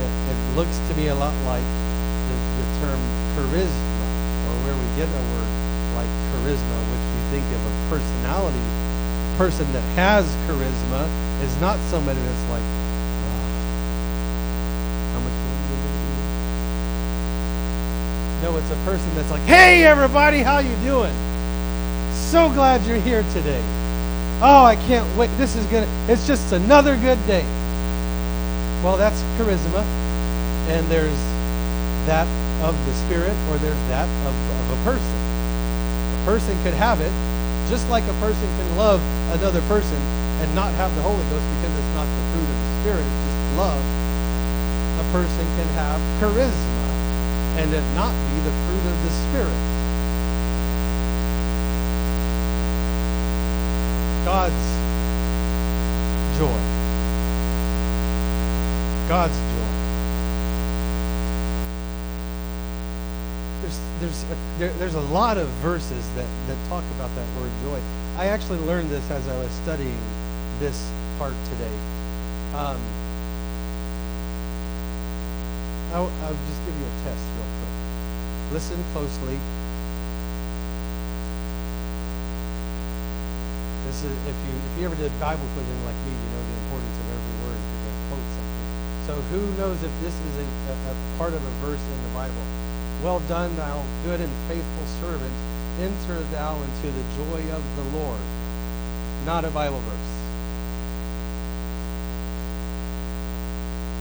It, 0.00 0.12
it 0.32 0.38
looks 0.56 0.76
to 0.88 0.94
me 0.96 1.08
a 1.08 1.14
lot 1.14 1.34
like 1.46 1.64
the, 2.28 2.36
the 2.60 2.66
term 2.80 3.00
charisma, 3.34 4.06
or 4.48 4.54
where 4.64 4.76
we 4.76 4.86
get 4.96 5.08
a 5.08 5.22
word 5.32 5.50
like 5.96 6.10
charisma, 6.32 6.76
which 6.92 7.04
we 7.12 7.20
think 7.32 7.46
of 7.56 7.62
a 7.64 7.72
personality. 7.88 8.60
Person 9.38 9.66
that 9.72 9.82
has 9.96 10.28
charisma 10.46 11.08
is 11.42 11.52
not 11.60 11.78
somebody 11.88 12.20
that's 12.20 12.46
like, 12.52 12.62
"Ah, 12.62 13.48
how 15.14 15.20
much? 15.24 15.32
No, 18.42 18.56
it's 18.58 18.70
a 18.70 18.76
person 18.84 19.08
that's 19.14 19.30
like, 19.30 19.42
"Hey, 19.42 19.84
everybody, 19.84 20.42
how 20.42 20.58
you 20.58 20.74
doing? 20.84 21.12
So 22.14 22.50
glad 22.50 22.84
you're 22.86 23.00
here 23.00 23.24
today. 23.32 23.62
Oh, 24.42 24.64
I 24.64 24.76
can't 24.76 25.06
wait. 25.16 25.30
This 25.38 25.56
is 25.56 25.64
gonna. 25.66 25.88
It's 26.08 26.26
just 26.26 26.52
another 26.52 26.96
good 26.96 27.18
day." 27.26 27.44
Well, 28.82 28.96
that's 28.96 29.22
charisma, 29.38 29.84
and 30.68 30.86
there's 30.86 31.18
that 32.06 32.26
of 32.62 32.78
the 32.86 32.94
spirit, 33.06 33.34
or 33.50 33.58
there's 33.58 33.84
that 33.88 34.08
of, 34.26 34.34
of 34.34 34.66
a 34.78 34.80
person. 34.84 35.18
A 36.18 36.24
person 36.24 36.54
could 36.62 36.74
have 36.74 37.00
it, 37.00 37.10
just 37.68 37.88
like 37.88 38.04
a 38.04 38.16
person 38.22 38.46
can 38.58 38.76
love 38.76 39.00
another 39.34 39.60
person 39.66 39.98
and 40.42 40.54
not 40.54 40.74
have 40.74 40.94
the 40.94 41.02
Holy 41.02 41.22
Ghost 41.30 41.46
because 41.58 41.74
it's 41.74 41.94
not 41.94 42.06
the 42.06 42.24
fruit 42.34 42.46
of 42.46 42.58
the 42.58 42.70
Spirit, 42.82 43.02
it's 43.02 43.22
just 43.26 43.56
love. 43.58 43.84
A 45.02 45.06
person 45.10 45.46
can 45.58 45.68
have 45.74 45.98
charisma 46.20 46.82
and 47.58 47.72
it 47.74 47.84
not 47.94 48.12
be 48.12 48.38
the 48.42 48.54
fruit 48.66 48.84
of 48.86 48.96
the 49.02 49.12
Spirit. 49.26 49.62
God's 54.24 54.64
joy. 56.38 56.60
God's 59.08 59.36
joy. 59.36 59.81
There's 64.00 64.22
a, 64.24 64.36
there, 64.58 64.72
there's 64.74 64.94
a 64.94 65.06
lot 65.12 65.38
of 65.38 65.48
verses 65.60 66.04
that, 66.14 66.26
that 66.48 66.56
talk 66.68 66.84
about 66.96 67.14
that 67.14 67.26
word 67.40 67.50
joy. 67.62 67.80
I 68.16 68.26
actually 68.26 68.58
learned 68.60 68.90
this 68.90 69.08
as 69.10 69.26
I 69.28 69.38
was 69.38 69.50
studying 69.62 69.98
this 70.58 70.90
part 71.18 71.34
today. 71.50 71.76
Um, 72.54 72.80
I'll, 75.92 76.08
I'll 76.24 76.38
just 76.48 76.60
give 76.64 76.74
you 76.76 76.86
a 76.88 76.94
test 77.04 77.20
real 77.36 77.48
quick. 77.60 77.74
Listen 78.52 78.80
closely. 78.92 79.36
This 83.86 84.04
is 84.08 84.12
if 84.24 84.36
you 84.48 84.52
if 84.56 84.72
you 84.80 84.84
ever 84.88 84.96
did 84.96 85.12
Bible 85.20 85.44
quizzing 85.52 85.84
like 85.84 85.96
me, 86.08 86.12
you 86.16 86.28
know 86.32 86.40
the 86.40 86.56
importance 86.64 86.96
of 86.96 87.06
every 87.12 87.36
word 87.44 87.60
you're 87.60 87.82
going 87.84 87.92
to 87.92 88.04
quote 88.08 88.28
something. 88.32 88.68
So 89.04 89.12
who 89.32 89.40
knows 89.60 89.78
if 89.84 89.92
this 90.00 90.16
is 90.16 90.34
a, 90.40 90.46
a, 90.48 90.74
a 90.90 90.94
part 91.18 91.34
of 91.34 91.44
a 91.44 91.52
verse 91.60 91.80
in 91.80 91.98
the 92.08 92.12
Bible? 92.16 92.61
Well 93.02 93.18
done, 93.26 93.56
thou 93.56 93.82
good 94.04 94.20
and 94.20 94.30
faithful 94.46 94.86
servant. 95.00 95.32
Enter 95.80 96.20
thou 96.30 96.54
into 96.54 96.86
the 96.86 97.02
joy 97.16 97.50
of 97.50 97.62
the 97.74 97.98
Lord. 97.98 98.20
Not 99.26 99.44
a 99.44 99.50
Bible 99.50 99.80
verse. 99.80 100.12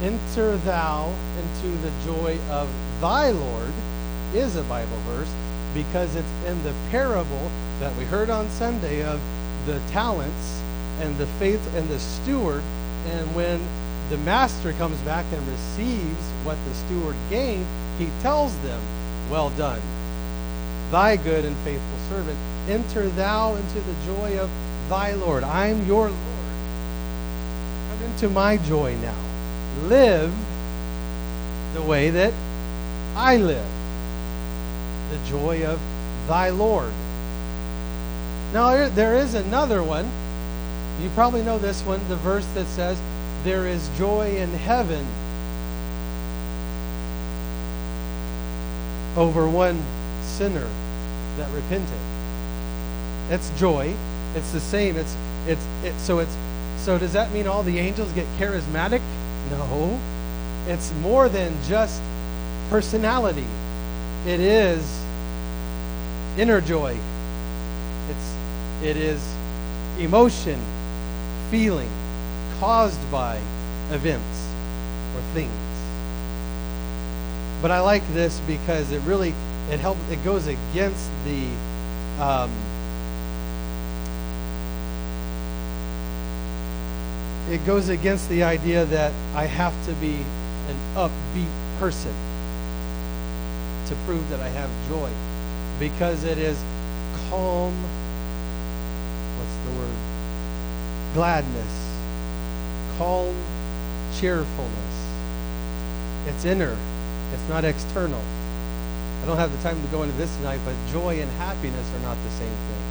Enter 0.03 0.55
thou 0.57 1.11
into 1.39 1.77
the 1.77 1.91
joy 2.05 2.37
of 2.51 2.69
thy 3.01 3.31
Lord 3.31 3.73
is 4.35 4.55
a 4.55 4.63
Bible 4.63 4.97
verse 5.07 5.33
because 5.73 6.15
it's 6.15 6.45
in 6.45 6.61
the 6.63 6.73
parable 6.91 7.49
that 7.79 7.95
we 7.95 8.05
heard 8.05 8.29
on 8.29 8.47
Sunday 8.49 9.03
of 9.03 9.19
the 9.65 9.79
talents 9.89 10.61
and 10.99 11.17
the 11.17 11.25
faith 11.39 11.61
and 11.75 11.89
the 11.89 11.99
steward. 11.99 12.61
And 13.07 13.33
when 13.33 13.59
the 14.11 14.17
master 14.17 14.73
comes 14.73 14.99
back 14.99 15.25
and 15.31 15.47
receives 15.47 16.23
what 16.43 16.57
the 16.67 16.73
steward 16.75 17.15
gained, 17.29 17.65
he 18.01 18.09
tells 18.21 18.57
them, 18.59 18.81
Well 19.29 19.51
done, 19.51 19.79
thy 20.91 21.17
good 21.17 21.45
and 21.45 21.55
faithful 21.57 21.99
servant. 22.09 22.37
Enter 22.67 23.07
thou 23.09 23.55
into 23.55 23.79
the 23.79 23.93
joy 24.05 24.39
of 24.39 24.49
thy 24.89 25.13
Lord. 25.13 25.43
I'm 25.43 25.85
your 25.85 26.09
Lord. 26.09 26.53
Come 27.89 28.03
into 28.11 28.29
my 28.29 28.57
joy 28.57 28.95
now. 28.97 29.15
Live 29.83 30.33
the 31.75 31.81
way 31.83 32.09
that 32.09 32.33
I 33.15 33.37
live. 33.37 33.69
The 35.11 35.29
joy 35.29 35.65
of 35.65 35.79
thy 36.27 36.49
Lord. 36.49 36.91
Now, 38.51 38.89
there 38.89 39.15
is 39.15 39.35
another 39.35 39.83
one. 39.83 40.09
You 41.01 41.09
probably 41.11 41.43
know 41.43 41.57
this 41.57 41.83
one, 41.83 41.99
the 42.09 42.15
verse 42.17 42.45
that 42.53 42.65
says, 42.65 42.99
There 43.43 43.67
is 43.67 43.89
joy 43.97 44.35
in 44.35 44.49
heaven 44.49 45.05
over 49.17 49.47
one 49.47 49.81
sinner 50.21 50.67
that 51.37 51.49
repented. 51.53 51.99
It's 53.29 53.49
joy. 53.59 53.93
It's 54.35 54.51
the 54.51 54.59
same. 54.59 54.95
It's 54.97 55.15
it's 55.47 55.65
it, 55.83 55.93
so 55.99 56.19
it's 56.19 56.35
so 56.77 56.97
does 56.97 57.13
that 57.13 57.31
mean 57.31 57.47
all 57.47 57.63
the 57.63 57.79
angels 57.79 58.11
get 58.13 58.25
charismatic? 58.37 59.01
No. 59.49 59.99
It's 60.67 60.91
more 61.01 61.29
than 61.29 61.55
just 61.67 62.01
personality. 62.69 63.45
It 64.25 64.39
is 64.39 64.81
inner 66.37 66.61
joy. 66.61 66.97
It's 68.09 68.35
it 68.83 68.97
is 68.97 69.21
emotion, 69.99 70.59
feeling 71.49 71.89
caused 72.59 73.11
by 73.11 73.37
events 73.91 74.47
or 75.15 75.21
things. 75.33 75.70
But 77.61 77.69
I 77.69 77.79
like 77.79 78.01
this 78.13 78.39
because 78.47 78.91
it 78.91 79.01
really 79.03 79.35
it 79.69 79.79
helps. 79.79 79.99
It 80.09 80.23
goes 80.23 80.47
against 80.47 81.09
the 81.25 81.47
um, 82.19 82.51
it 87.51 87.63
goes 87.65 87.89
against 87.89 88.29
the 88.29 88.43
idea 88.43 88.85
that 88.85 89.13
I 89.35 89.45
have 89.45 89.73
to 89.85 89.93
be 89.93 90.15
an 90.15 90.75
upbeat 90.95 91.79
person 91.79 92.13
to 93.87 93.95
prove 94.05 94.27
that 94.29 94.39
I 94.39 94.49
have 94.49 94.69
joy, 94.89 95.09
because 95.79 96.23
it 96.23 96.39
is 96.39 96.57
calm. 97.29 97.73
What's 99.37 99.55
the 99.65 99.71
word? 99.79 99.97
Gladness, 101.13 101.99
calm 102.97 103.35
cheerfulness. 104.19 105.07
It's 106.27 106.45
inner. 106.45 106.75
It's 107.33 107.49
not 107.49 107.63
external. 107.63 108.21
I 109.21 109.25
don't 109.25 109.37
have 109.37 109.51
the 109.51 109.61
time 109.63 109.81
to 109.81 109.87
go 109.89 110.03
into 110.03 110.15
this 110.17 110.35
tonight, 110.37 110.59
but 110.65 110.75
joy 110.91 111.21
and 111.21 111.29
happiness 111.37 111.87
are 111.95 111.99
not 112.01 112.17
the 112.23 112.31
same 112.31 112.49
thing. 112.49 112.83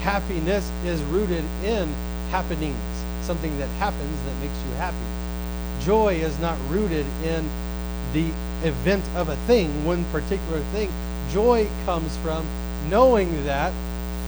Happiness 0.00 0.70
is 0.84 1.02
rooted 1.04 1.44
in 1.64 1.92
happenings, 2.30 2.78
something 3.22 3.58
that 3.58 3.68
happens 3.80 4.22
that 4.22 4.34
makes 4.40 4.54
you 4.64 4.74
happy. 4.76 4.96
Joy 5.84 6.14
is 6.14 6.38
not 6.38 6.56
rooted 6.68 7.06
in 7.24 7.48
the 8.12 8.30
event 8.66 9.04
of 9.16 9.28
a 9.28 9.36
thing, 9.46 9.84
one 9.84 10.04
particular 10.12 10.60
thing. 10.72 10.90
Joy 11.30 11.68
comes 11.84 12.16
from 12.18 12.46
knowing 12.88 13.44
that 13.44 13.72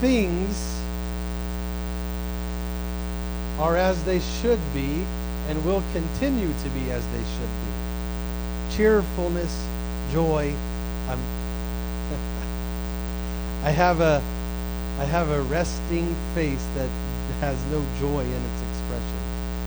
things 0.01 0.81
are 3.59 3.77
as 3.77 4.03
they 4.03 4.19
should 4.19 4.59
be 4.73 5.03
and 5.47 5.63
will 5.65 5.83
continue 5.93 6.51
to 6.63 6.69
be 6.69 6.91
as 6.91 7.05
they 7.07 7.23
should 7.23 7.49
be. 7.65 7.70
Cheerfulness, 8.75 9.67
joy. 10.11 10.53
I 13.63 13.69
have 13.69 13.99
a 13.99 14.21
I 14.99 15.05
have 15.05 15.29
a 15.29 15.41
resting 15.41 16.15
face 16.35 16.65
that 16.75 16.89
has 17.41 17.57
no 17.71 17.83
joy 17.99 18.21
in 18.21 18.29
its 18.31 18.61
expression. 18.69 19.19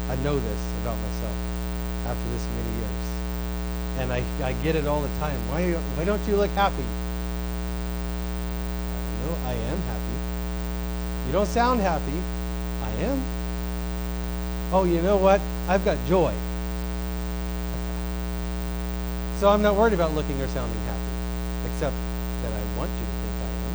I 0.09 0.17
know 0.23 0.39
this 0.39 0.61
about 0.83 0.97
myself 0.97 1.37
after 2.07 2.31
this 2.31 2.47
many 2.47 2.73
years. 2.79 3.05
And 3.99 4.13
I, 4.13 4.23
I 4.47 4.53
get 4.63 4.77
it 4.77 4.87
all 4.87 5.01
the 5.01 5.13
time. 5.19 5.37
Why 5.51 5.73
why 5.73 6.05
don't 6.05 6.23
you 6.29 6.37
look 6.37 6.51
happy? 6.53 6.85
No, 9.25 9.35
I 9.49 9.53
am 9.53 9.79
happy. 9.91 11.27
You 11.27 11.33
don't 11.33 11.47
sound 11.47 11.81
happy. 11.81 12.19
I 12.83 12.91
am. 13.05 13.23
Oh, 14.73 14.85
you 14.85 15.03
know 15.03 15.17
what? 15.17 15.41
I've 15.69 15.85
got 15.85 15.99
joy. 16.07 16.33
So 19.41 19.49
I'm 19.49 19.63
not 19.63 19.75
worried 19.75 19.93
about 19.93 20.13
looking 20.15 20.41
or 20.41 20.47
sounding 20.49 20.79
happy, 20.87 21.73
except 21.73 21.97
that 22.43 22.53
I 22.53 22.79
want 22.79 22.91
you 22.91 22.99
to 22.99 23.05
think 23.05 23.35
I 23.35 23.49
am. 23.49 23.73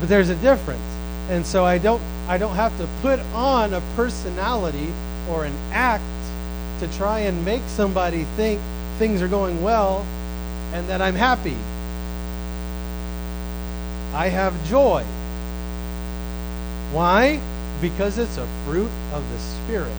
But 0.00 0.08
there's 0.08 0.28
a 0.28 0.36
difference. 0.36 0.80
And 1.28 1.44
so 1.46 1.64
I 1.64 1.78
don't 1.78 2.02
I 2.28 2.38
don't 2.38 2.54
have 2.54 2.76
to 2.78 2.88
put 3.02 3.18
on 3.34 3.74
a 3.74 3.82
personality 3.96 4.92
or 5.28 5.44
an 5.44 5.54
act 5.72 6.04
to 6.80 6.88
try 6.96 7.20
and 7.20 7.44
make 7.44 7.62
somebody 7.66 8.24
think 8.36 8.60
things 8.98 9.22
are 9.22 9.28
going 9.28 9.62
well 9.62 10.04
and 10.72 10.88
that 10.88 11.00
I'm 11.00 11.14
happy. 11.14 11.56
I 14.14 14.28
have 14.28 14.54
joy. 14.66 15.02
Why? 16.92 17.40
Because 17.80 18.18
it's 18.18 18.36
a 18.36 18.46
fruit 18.64 18.90
of 19.12 19.28
the 19.30 19.38
Spirit. 19.38 19.96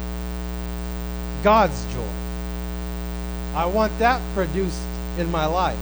God's 1.43 1.83
joy. 1.93 2.24
I 3.55 3.65
want 3.65 3.97
that 3.99 4.21
produced 4.33 4.81
in 5.17 5.31
my 5.31 5.45
life. 5.45 5.79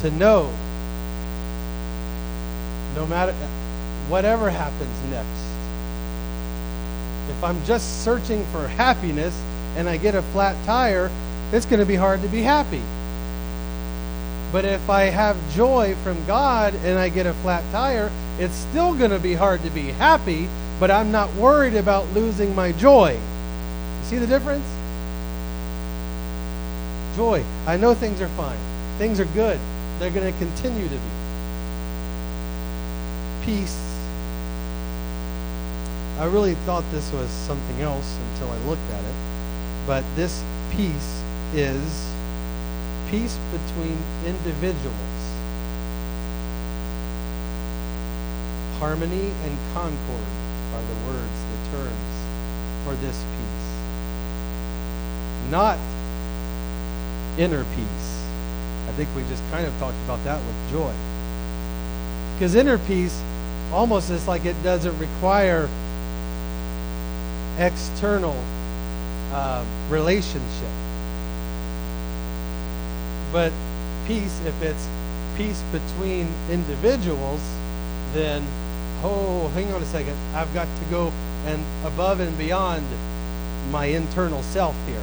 To 0.00 0.10
know, 0.10 0.50
no 2.96 3.06
matter 3.06 3.32
whatever 4.08 4.50
happens 4.50 4.90
next, 5.08 5.28
if 7.30 7.44
I'm 7.44 7.64
just 7.64 8.02
searching 8.02 8.44
for 8.46 8.66
happiness 8.66 9.32
and 9.76 9.88
I 9.88 9.96
get 9.96 10.16
a 10.16 10.22
flat 10.22 10.56
tire, 10.66 11.08
it's 11.52 11.66
going 11.66 11.78
to 11.78 11.86
be 11.86 11.94
hard 11.94 12.20
to 12.22 12.28
be 12.28 12.42
happy. 12.42 12.82
But 14.50 14.64
if 14.64 14.90
I 14.90 15.04
have 15.04 15.36
joy 15.54 15.94
from 16.02 16.26
God 16.26 16.74
and 16.82 16.98
I 16.98 17.10
get 17.10 17.26
a 17.26 17.32
flat 17.34 17.62
tire, 17.70 18.10
it's 18.40 18.54
still 18.54 18.92
going 18.92 19.12
to 19.12 19.20
be 19.20 19.34
hard 19.34 19.62
to 19.62 19.70
be 19.70 19.92
happy, 19.92 20.48
but 20.80 20.90
I'm 20.90 21.12
not 21.12 21.32
worried 21.34 21.76
about 21.76 22.08
losing 22.12 22.56
my 22.56 22.72
joy. 22.72 23.12
You 23.12 24.04
see 24.04 24.18
the 24.18 24.26
difference? 24.26 24.66
Joy. 27.16 27.44
I 27.66 27.76
know 27.76 27.94
things 27.94 28.20
are 28.20 28.28
fine. 28.28 28.58
Things 28.98 29.20
are 29.20 29.26
good. 29.26 29.60
They're 29.98 30.10
going 30.10 30.32
to 30.32 30.38
continue 30.38 30.88
to 30.88 30.94
be. 30.94 31.00
Peace. 33.44 33.78
I 36.18 36.24
really 36.24 36.54
thought 36.66 36.84
this 36.90 37.12
was 37.12 37.28
something 37.28 37.80
else 37.80 38.16
until 38.32 38.50
I 38.50 38.56
looked 38.68 38.90
at 38.92 39.04
it. 39.04 39.14
But 39.86 40.04
this 40.16 40.42
peace 40.70 41.22
is 41.52 42.12
peace 43.10 43.36
between 43.50 43.98
individuals. 44.24 44.96
Harmony 48.78 49.30
and 49.44 49.58
concord 49.74 50.28
are 50.72 50.82
the 50.82 50.96
words, 51.06 51.36
the 51.52 51.76
terms 51.76 52.12
for 52.84 52.94
this 53.04 53.22
peace. 53.36 53.68
Not 55.50 55.78
inner 57.38 57.64
peace. 57.74 58.24
I 58.88 58.92
think 58.92 59.08
we 59.16 59.22
just 59.28 59.42
kind 59.50 59.66
of 59.66 59.72
talked 59.78 59.96
about 60.04 60.22
that 60.24 60.38
with 60.38 60.70
joy. 60.70 60.92
Because 62.34 62.54
inner 62.54 62.78
peace 62.78 63.20
almost 63.72 64.10
is 64.10 64.28
like 64.28 64.44
it 64.44 64.60
doesn't 64.62 64.98
require 64.98 65.68
external 67.58 68.36
uh, 69.32 69.64
relationship. 69.88 70.68
But 73.32 73.52
peace, 74.06 74.40
if 74.44 74.60
it's 74.62 74.86
peace 75.36 75.62
between 75.72 76.28
individuals, 76.50 77.40
then, 78.12 78.44
oh, 79.02 79.50
hang 79.54 79.72
on 79.72 79.82
a 79.82 79.86
second. 79.86 80.16
I've 80.34 80.52
got 80.52 80.66
to 80.66 80.84
go 80.90 81.10
and 81.46 81.62
above 81.86 82.20
and 82.20 82.36
beyond 82.36 82.84
my 83.70 83.86
internal 83.86 84.42
self 84.42 84.76
here. 84.86 85.02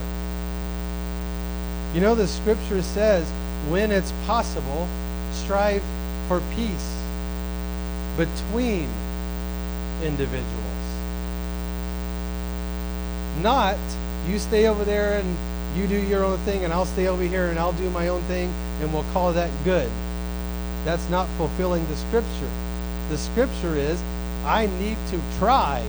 You 1.94 2.02
know, 2.02 2.14
the 2.14 2.28
scripture 2.28 2.84
says, 2.84 3.28
when 3.70 3.92
it's 3.92 4.12
possible, 4.26 4.88
strive 5.32 5.82
for 6.28 6.42
peace 6.54 6.96
between 8.16 8.88
individuals. 10.04 10.46
Not 13.42 13.78
you 14.28 14.38
stay 14.38 14.68
over 14.68 14.84
there 14.86 15.20
and 15.20 15.38
you 15.76 15.88
do 15.88 16.00
your 16.00 16.24
own 16.24 16.38
thing, 16.40 16.64
and 16.64 16.72
I'll 16.72 16.86
stay 16.86 17.08
over 17.08 17.24
here 17.24 17.48
and 17.48 17.58
I'll 17.58 17.74
do 17.74 17.90
my 17.90 18.10
own 18.10 18.22
thing, 18.24 18.54
and 18.82 18.94
we'll 18.94 19.06
call 19.14 19.34
that 19.34 19.50
good. 19.64 19.90
That's 20.86 21.10
not 21.10 21.28
fulfilling 21.38 21.88
the 21.88 21.96
scripture. 21.96 22.50
The 23.10 23.18
scripture 23.18 23.76
is, 23.76 24.00
I 24.46 24.68
need 24.80 24.98
to 25.08 25.20
try. 25.40 25.84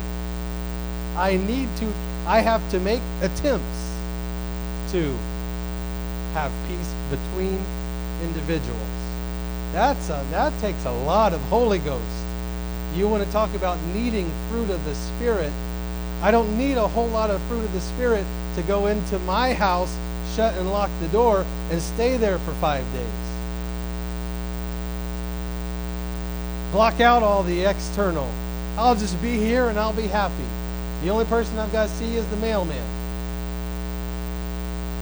I 1.16 1.36
need 1.36 1.68
to, 1.76 1.92
I 2.26 2.40
have 2.40 2.68
to 2.70 2.80
make 2.80 3.02
attempts 3.20 3.98
to 4.92 5.14
have 6.32 6.52
peace 6.68 6.94
between 7.10 7.58
individuals. 8.22 9.00
That's 9.72 10.08
a, 10.08 10.24
that 10.30 10.52
takes 10.60 10.84
a 10.84 10.90
lot 10.90 11.32
of 11.32 11.40
Holy 11.42 11.78
Ghost. 11.78 12.04
You 12.94 13.08
want 13.08 13.24
to 13.24 13.30
talk 13.30 13.54
about 13.54 13.78
needing 13.94 14.30
fruit 14.48 14.70
of 14.70 14.84
the 14.84 14.94
Spirit. 14.94 15.52
I 16.22 16.30
don't 16.30 16.58
need 16.58 16.76
a 16.76 16.88
whole 16.88 17.08
lot 17.08 17.30
of 17.30 17.40
fruit 17.42 17.64
of 17.64 17.72
the 17.72 17.80
Spirit 17.80 18.24
to 18.56 18.62
go 18.62 18.86
into 18.86 19.18
my 19.20 19.54
house, 19.54 19.96
shut 20.34 20.54
and 20.54 20.70
lock 20.70 20.90
the 21.00 21.08
door, 21.08 21.46
and 21.70 21.80
stay 21.80 22.16
there 22.16 22.38
for 22.40 22.52
five 22.54 22.84
days. 22.92 23.06
Block 26.72 27.00
out 27.00 27.22
all 27.22 27.42
the 27.42 27.64
external. 27.64 28.28
I'll 28.76 28.94
just 28.94 29.20
be 29.22 29.36
here 29.36 29.68
and 29.68 29.78
I'll 29.78 29.92
be 29.92 30.06
happy. 30.06 30.44
The 31.02 31.10
only 31.10 31.24
person 31.24 31.58
I've 31.58 31.72
got 31.72 31.88
to 31.88 31.94
see 31.94 32.16
is 32.16 32.26
the 32.28 32.36
mailman. 32.36 32.99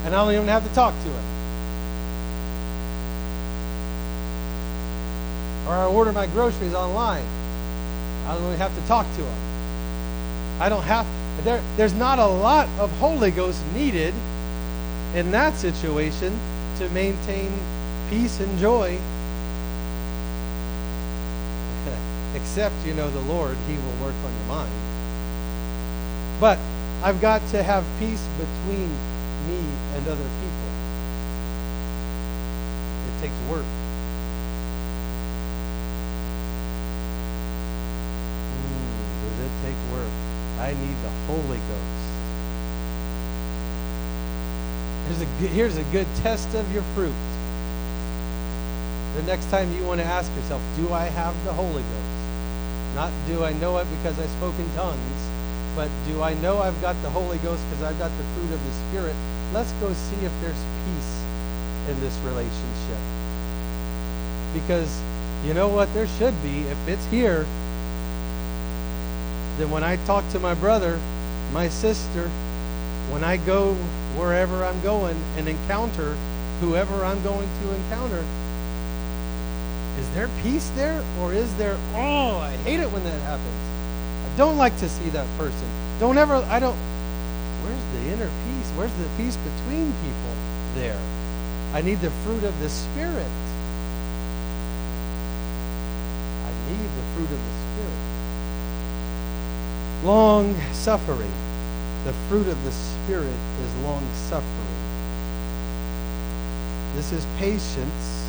And 0.09 0.16
I 0.16 0.25
don't 0.25 0.33
even 0.33 0.49
have 0.49 0.66
to 0.66 0.75
talk 0.75 0.94
to 0.94 1.11
him. 1.11 1.25
Or 5.68 5.75
I 5.75 5.85
order 5.85 6.14
my 6.14 6.27
groceries 6.29 6.73
online. 6.73 7.27
I 8.27 8.33
don't 8.33 8.42
even 8.47 8.57
have 8.57 8.75
to 8.75 8.81
talk 8.88 9.05
to 9.05 9.23
him. 9.23 9.38
I 10.62 10.71
don't 10.71 10.85
have 10.85 11.07
there, 11.44 11.61
there's 11.77 11.92
not 11.92 12.18
a 12.18 12.25
lot 12.25 12.71
of 12.79 12.90
Holy 12.92 13.31
Ghost 13.31 13.62
needed 13.75 14.14
in 15.14 15.31
that 15.33 15.55
situation 15.57 16.33
to 16.79 16.88
maintain 16.88 17.53
peace 18.09 18.40
and 18.40 18.59
joy. 18.59 18.92
Except, 22.35 22.75
you 22.87 22.94
know, 22.94 23.11
the 23.11 23.21
Lord, 23.31 23.59
He 23.66 23.75
will 23.75 24.07
work 24.07 24.14
on 24.25 24.33
your 24.33 24.47
mind. 24.49 24.73
But 26.40 26.59
I've 27.03 27.21
got 27.21 27.47
to 27.51 27.62
have 27.62 27.85
peace 28.01 28.27
between 28.38 28.88
me 29.48 29.64
and 29.96 30.06
other 30.06 30.28
people. 30.40 30.70
It 33.08 33.14
takes 33.20 33.38
work. 33.48 33.64
Mm, 38.52 38.84
does 39.24 39.38
it 39.40 39.52
take 39.64 39.80
work? 39.92 40.12
I 40.61 40.74
need 40.74 40.96
the 41.02 41.11
Holy 41.26 41.56
Ghost. 41.56 42.08
Here's 45.06 45.22
a 45.22 45.26
good, 45.40 45.50
here's 45.50 45.76
a 45.78 45.84
good 45.84 46.06
test 46.16 46.54
of 46.54 46.70
your 46.72 46.82
fruit. 46.94 47.14
The 49.16 49.22
next 49.22 49.50
time 49.50 49.74
you 49.74 49.84
want 49.84 50.00
to 50.00 50.06
ask 50.06 50.30
yourself, 50.37 50.61
do 50.76 50.92
I 50.92 51.04
have 51.04 51.34
the 51.44 51.52
Holy 51.52 51.82
Ghost? 51.82 52.18
Not 52.94 53.11
do 53.26 53.42
I 53.44 53.52
know 53.54 53.78
it 53.78 53.87
because 53.96 54.18
I 54.18 54.26
spoke 54.37 54.58
in 54.58 54.68
tongues, 54.74 55.20
but 55.78 55.88
do 56.08 56.20
I 56.24 56.34
know 56.42 56.58
I've 56.58 56.82
got 56.82 57.00
the 57.02 57.10
Holy 57.10 57.38
Ghost 57.38 57.62
because 57.70 57.84
I've 57.84 57.98
got 58.00 58.10
the 58.10 58.24
fruit 58.34 58.52
of 58.52 58.64
the 58.64 58.72
Spirit? 58.90 59.14
Let's 59.54 59.70
go 59.74 59.92
see 59.92 60.16
if 60.26 60.32
there's 60.40 60.64
peace 60.84 61.22
in 61.88 62.00
this 62.00 62.18
relationship. 62.26 62.98
Because 64.52 65.00
you 65.46 65.54
know 65.54 65.68
what? 65.68 65.86
There 65.94 66.08
should 66.18 66.34
be. 66.42 66.62
If 66.62 66.88
it's 66.88 67.06
here, 67.12 67.46
then 69.56 69.70
when 69.70 69.84
I 69.84 70.04
talk 70.04 70.28
to 70.32 70.40
my 70.40 70.54
brother, 70.54 70.98
my 71.52 71.68
sister, 71.68 72.26
when 73.12 73.22
I 73.22 73.36
go 73.36 73.74
wherever 74.16 74.64
I'm 74.64 74.80
going 74.82 75.16
and 75.36 75.48
encounter 75.48 76.16
whoever 76.58 77.04
I'm 77.04 77.22
going 77.22 77.48
to 77.62 77.74
encounter, 77.76 78.24
is 80.00 80.10
there 80.10 80.28
peace 80.42 80.70
there? 80.70 81.04
Or 81.20 81.32
is 81.32 81.54
there, 81.56 81.78
oh, 81.94 82.38
I 82.38 82.56
hate 82.64 82.80
it 82.80 82.90
when 82.90 83.04
that 83.04 83.22
happens. 83.22 83.77
Don't 84.38 84.56
like 84.56 84.78
to 84.78 84.88
see 84.88 85.10
that 85.10 85.26
person. 85.36 85.66
Don't 85.98 86.16
ever, 86.16 86.36
I 86.36 86.60
don't, 86.60 86.76
where's 87.64 87.84
the 87.92 88.12
inner 88.12 88.30
peace? 88.46 88.70
Where's 88.76 88.92
the 88.92 89.08
peace 89.16 89.36
between 89.36 89.92
people 90.04 90.34
there? 90.76 90.96
I 91.74 91.82
need 91.82 92.00
the 92.00 92.12
fruit 92.22 92.44
of 92.44 92.56
the 92.60 92.68
Spirit. 92.68 93.26
I 96.46 96.52
need 96.70 96.86
the 96.86 97.02
fruit 97.16 97.30
of 97.34 97.40
the 97.42 97.52
Spirit. 97.66 97.98
Long 100.06 100.54
suffering. 100.72 101.32
The 102.04 102.12
fruit 102.28 102.46
of 102.46 102.62
the 102.62 102.70
Spirit 102.70 103.26
is 103.26 103.74
long 103.82 104.06
suffering. 104.30 104.78
This 106.94 107.10
is 107.10 107.26
patience. 107.38 108.24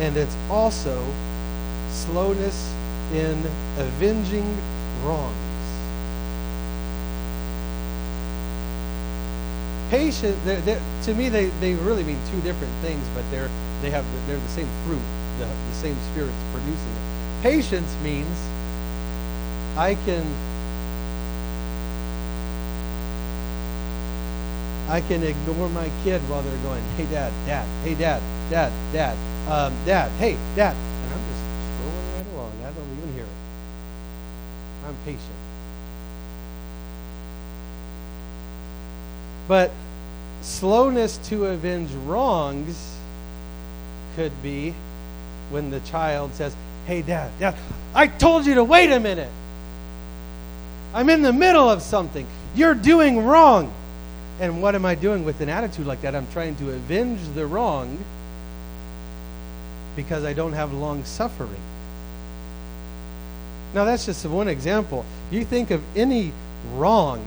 And 0.00 0.16
it's 0.16 0.34
also 0.50 1.00
slowness 1.90 2.74
in 3.12 3.38
avenging 3.76 4.46
wrongs. 5.04 5.36
Patience, 9.90 10.38
they're, 10.44 10.60
they're, 10.60 10.80
to 11.02 11.14
me, 11.14 11.28
they, 11.28 11.46
they 11.58 11.74
really 11.74 12.04
mean 12.04 12.18
two 12.30 12.40
different 12.42 12.72
things, 12.80 13.04
but 13.14 13.28
they're 13.30 13.50
they 13.82 13.90
have 13.90 14.04
they're 14.26 14.38
the 14.38 14.48
same 14.48 14.68
fruit, 14.86 15.02
the, 15.38 15.46
the 15.46 15.74
same 15.74 15.96
spirit's 16.12 16.36
producing 16.52 16.92
it. 16.94 17.42
Patience 17.42 17.96
means 18.02 18.36
I 19.76 19.96
can 20.04 20.24
I 24.90 25.00
can 25.00 25.22
ignore 25.22 25.68
my 25.70 25.88
kid 26.04 26.20
while 26.28 26.42
they're 26.42 26.62
going, 26.62 26.82
hey, 26.96 27.06
dad, 27.06 27.32
dad, 27.46 27.66
hey, 27.84 27.94
dad, 27.94 28.20
dad, 28.50 28.72
dad, 28.92 29.16
um, 29.48 29.72
dad, 29.86 30.10
hey, 30.18 30.36
dad. 30.56 30.74
And 30.74 31.14
I'm 31.14 31.20
just 31.30 31.42
I'm 34.90 34.96
patient. 35.04 35.22
But 39.46 39.70
slowness 40.42 41.18
to 41.28 41.46
avenge 41.46 41.90
wrongs 42.06 42.96
could 44.16 44.32
be 44.42 44.74
when 45.50 45.70
the 45.70 45.80
child 45.80 46.34
says, 46.34 46.54
Hey, 46.86 47.02
dad, 47.02 47.30
dad, 47.38 47.54
I 47.94 48.08
told 48.08 48.46
you 48.46 48.56
to 48.56 48.64
wait 48.64 48.90
a 48.90 48.98
minute. 48.98 49.30
I'm 50.92 51.08
in 51.08 51.22
the 51.22 51.32
middle 51.32 51.70
of 51.70 51.82
something. 51.82 52.26
You're 52.56 52.74
doing 52.74 53.24
wrong. 53.24 53.72
And 54.40 54.60
what 54.60 54.74
am 54.74 54.84
I 54.84 54.96
doing 54.96 55.24
with 55.24 55.40
an 55.40 55.48
attitude 55.48 55.86
like 55.86 56.00
that? 56.02 56.16
I'm 56.16 56.26
trying 56.32 56.56
to 56.56 56.70
avenge 56.70 57.20
the 57.34 57.46
wrong 57.46 57.96
because 59.94 60.24
I 60.24 60.32
don't 60.32 60.54
have 60.54 60.72
long 60.72 61.04
suffering. 61.04 61.60
Now, 63.74 63.84
that's 63.84 64.06
just 64.06 64.24
one 64.26 64.48
example. 64.48 65.04
You 65.30 65.44
think 65.44 65.70
of 65.70 65.82
any 65.96 66.32
wrong 66.74 67.24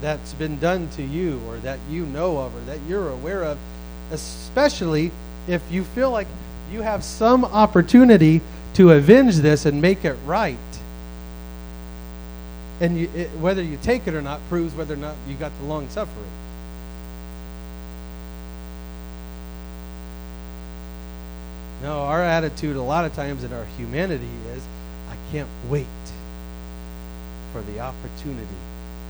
that's 0.00 0.34
been 0.34 0.58
done 0.58 0.88
to 0.96 1.02
you 1.02 1.40
or 1.48 1.58
that 1.58 1.78
you 1.88 2.04
know 2.06 2.38
of 2.38 2.54
or 2.54 2.60
that 2.62 2.78
you're 2.88 3.08
aware 3.08 3.44
of, 3.44 3.58
especially 4.10 5.10
if 5.48 5.62
you 5.70 5.84
feel 5.84 6.10
like 6.10 6.26
you 6.70 6.82
have 6.82 7.02
some 7.02 7.44
opportunity 7.44 8.40
to 8.74 8.90
avenge 8.90 9.36
this 9.36 9.64
and 9.66 9.80
make 9.80 10.04
it 10.04 10.16
right 10.26 10.56
and 12.82 12.98
you, 12.98 13.08
it, 13.14 13.30
whether 13.38 13.62
you 13.62 13.78
take 13.80 14.08
it 14.08 14.14
or 14.14 14.20
not 14.20 14.40
proves 14.48 14.74
whether 14.74 14.94
or 14.94 14.98
not 14.98 15.14
you 15.28 15.36
got 15.36 15.52
the 15.60 15.66
long 15.66 15.88
suffering. 15.88 16.26
No, 21.80 22.00
our 22.02 22.22
attitude 22.22 22.74
a 22.74 22.82
lot 22.82 23.04
of 23.04 23.14
times 23.14 23.44
in 23.44 23.52
our 23.52 23.64
humanity 23.76 24.28
is, 24.54 24.62
can't 25.32 25.48
wait 25.70 25.86
for 27.54 27.62
the 27.62 27.80
opportunity 27.80 28.46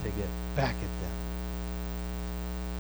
to 0.05 0.09
get 0.11 0.29
back 0.55 0.77
at 0.77 0.81
them. 1.03 1.13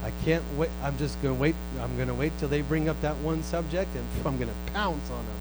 I 0.05 0.12
can't 0.24 0.45
wait. 0.57 0.70
I'm 0.82 0.97
just 0.97 1.20
going 1.22 1.34
to 1.34 1.40
wait. 1.40 1.57
I'm 1.80 1.97
going 1.97 2.07
to 2.07 2.14
wait 2.14 2.32
till 2.38 2.49
they 2.49 2.62
bring 2.62 2.88
up 2.88 3.01
that 3.01 3.16
one 3.16 3.43
subject 3.43 3.90
and 3.97 4.07
I'm 4.26 4.38
going 4.38 4.49
to 4.49 4.72
pounce 4.72 5.11
on 5.11 5.24
them. 5.26 5.36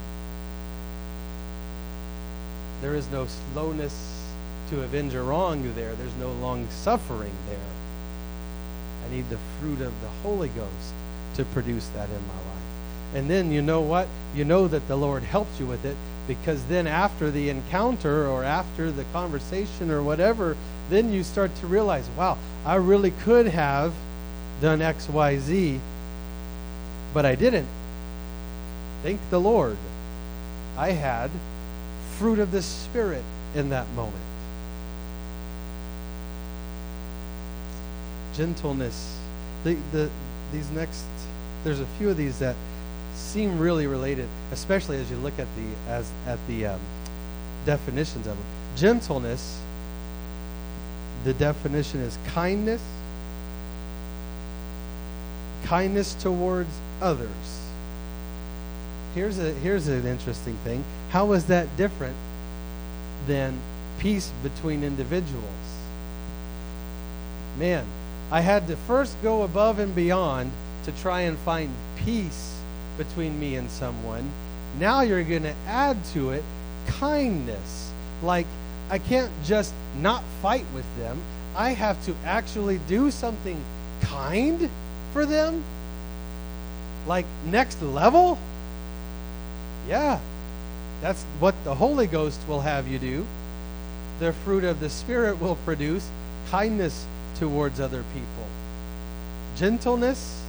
There 2.80 2.96
is 2.96 3.08
no 3.10 3.26
slowness 3.26 4.32
to 4.70 4.82
avenge 4.82 5.14
a 5.14 5.22
wrong 5.22 5.62
there. 5.76 5.94
There's 5.94 6.16
no 6.16 6.32
long 6.32 6.68
suffering 6.70 7.32
there. 7.48 7.58
I 9.06 9.14
need 9.14 9.30
the 9.30 9.38
fruit 9.60 9.80
of 9.80 9.92
the 10.00 10.08
Holy 10.24 10.48
Ghost 10.48 10.94
to 11.36 11.44
produce 11.44 11.86
that 11.88 12.08
in 12.08 12.26
my 12.26 12.34
life. 12.34 12.41
And 13.14 13.28
then 13.28 13.52
you 13.52 13.62
know 13.62 13.80
what? 13.80 14.08
You 14.34 14.44
know 14.44 14.68
that 14.68 14.88
the 14.88 14.96
Lord 14.96 15.22
helps 15.22 15.60
you 15.60 15.66
with 15.66 15.84
it 15.84 15.96
because 16.26 16.64
then 16.66 16.86
after 16.86 17.30
the 17.30 17.48
encounter 17.50 18.26
or 18.26 18.44
after 18.44 18.90
the 18.90 19.04
conversation 19.12 19.90
or 19.90 20.02
whatever, 20.02 20.56
then 20.88 21.12
you 21.12 21.22
start 21.22 21.54
to 21.56 21.66
realize, 21.66 22.08
wow, 22.16 22.38
I 22.64 22.76
really 22.76 23.10
could 23.10 23.48
have 23.48 23.92
done 24.60 24.80
X, 24.80 25.08
Y, 25.08 25.38
Z, 25.38 25.80
but 27.12 27.26
I 27.26 27.34
didn't. 27.34 27.68
Thank 29.02 29.20
the 29.30 29.40
Lord. 29.40 29.76
I 30.76 30.92
had 30.92 31.30
fruit 32.18 32.38
of 32.38 32.52
the 32.52 32.62
Spirit 32.62 33.24
in 33.54 33.70
that 33.70 33.88
moment. 33.94 34.22
gentleness. 38.34 39.18
The, 39.64 39.76
the, 39.92 40.10
these 40.52 40.68
next, 40.70 41.04
there's 41.64 41.80
a 41.80 41.86
few 41.98 42.10
of 42.10 42.16
these 42.16 42.38
that 42.40 42.56
seem 43.22 43.58
really 43.58 43.86
related, 43.86 44.28
especially 44.50 44.98
as 44.98 45.10
you 45.10 45.16
look 45.18 45.38
at 45.38 45.46
the 45.56 45.90
as 45.90 46.10
at 46.26 46.38
the 46.48 46.66
um, 46.66 46.80
definitions 47.64 48.26
of 48.26 48.36
them. 48.36 48.46
Gentleness. 48.76 49.60
The 51.24 51.34
definition 51.34 52.00
is 52.00 52.18
kindness. 52.26 52.82
Kindness 55.64 56.14
towards 56.14 56.70
others. 57.00 57.70
Here's 59.14 59.38
a 59.38 59.52
here's 59.52 59.88
an 59.88 60.06
interesting 60.06 60.56
thing. 60.64 60.84
How 61.10 61.32
is 61.32 61.46
that 61.46 61.76
different 61.76 62.16
than 63.26 63.58
peace 63.98 64.32
between 64.42 64.82
individuals? 64.82 65.44
Man, 67.58 67.86
I 68.30 68.40
had 68.40 68.66
to 68.68 68.76
first 68.76 69.14
go 69.22 69.42
above 69.42 69.78
and 69.78 69.94
beyond 69.94 70.50
to 70.84 70.92
try 70.92 71.20
and 71.22 71.38
find 71.38 71.70
peace 71.96 72.61
between 72.96 73.38
me 73.38 73.56
and 73.56 73.70
someone. 73.70 74.30
Now 74.78 75.02
you're 75.02 75.24
going 75.24 75.42
to 75.42 75.54
add 75.66 76.02
to 76.12 76.30
it 76.30 76.42
kindness. 76.86 77.90
Like, 78.22 78.46
I 78.90 78.98
can't 78.98 79.30
just 79.44 79.72
not 80.00 80.22
fight 80.40 80.66
with 80.74 80.86
them, 80.98 81.20
I 81.54 81.70
have 81.70 82.02
to 82.06 82.14
actually 82.24 82.78
do 82.88 83.10
something 83.10 83.62
kind 84.00 84.70
for 85.12 85.26
them? 85.26 85.62
Like, 87.06 87.26
next 87.46 87.82
level? 87.82 88.38
Yeah, 89.88 90.20
that's 91.00 91.22
what 91.40 91.54
the 91.64 91.74
Holy 91.74 92.06
Ghost 92.06 92.40
will 92.48 92.60
have 92.60 92.88
you 92.88 92.98
do. 92.98 93.26
The 94.20 94.32
fruit 94.32 94.64
of 94.64 94.80
the 94.80 94.88
Spirit 94.88 95.40
will 95.40 95.56
produce 95.64 96.08
kindness 96.50 97.06
towards 97.38 97.80
other 97.80 98.04
people. 98.14 98.46
Gentleness 99.56 100.41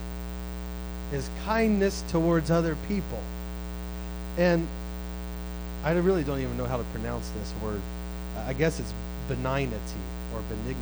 is 1.13 1.29
kindness 1.45 2.03
towards 2.09 2.49
other 2.49 2.75
people. 2.87 3.21
And 4.37 4.67
I 5.83 5.91
really 5.91 6.23
don't 6.23 6.39
even 6.39 6.57
know 6.57 6.65
how 6.65 6.77
to 6.77 6.83
pronounce 6.85 7.29
this 7.29 7.53
word. 7.61 7.81
I 8.47 8.53
guess 8.53 8.79
it's 8.79 8.93
benignity 9.27 10.01
or 10.33 10.41
benignity. 10.49 10.79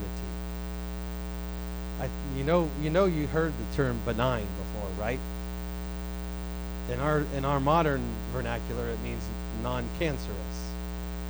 I, 1.99 2.09
you 2.37 2.43
know, 2.43 2.69
you 2.81 2.89
know, 2.89 3.05
you 3.05 3.27
heard 3.27 3.51
the 3.51 3.75
term 3.75 3.99
benign 4.05 4.45
before, 4.57 4.89
right? 4.99 5.19
In 6.89 6.99
our 6.99 7.23
in 7.35 7.45
our 7.45 7.59
modern 7.59 8.01
vernacular, 8.31 8.87
it 8.87 8.99
means 9.01 9.23
non-cancerous. 9.61 10.71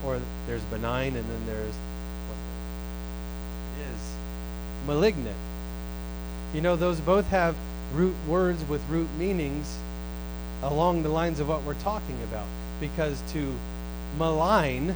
Or 0.06 0.20
there's 0.48 0.64
benign, 0.64 1.16
and 1.16 1.30
then 1.30 1.46
there's 1.46 1.76
what 2.28 2.38
is 3.88 4.16
malignant. 4.88 5.36
You 6.54 6.62
know, 6.62 6.76
those 6.76 7.00
both 7.00 7.28
have 7.28 7.56
root 7.94 8.16
words 8.28 8.64
with 8.68 8.82
root 8.90 9.08
meanings 9.18 9.78
along 10.64 11.04
the 11.04 11.10
lines 11.10 11.40
of 11.40 11.48
what 11.48 11.64
we're 11.64 11.74
talking 11.76 12.22
about. 12.24 12.46
Because 12.80 13.22
to 13.34 13.54
malign, 14.18 14.96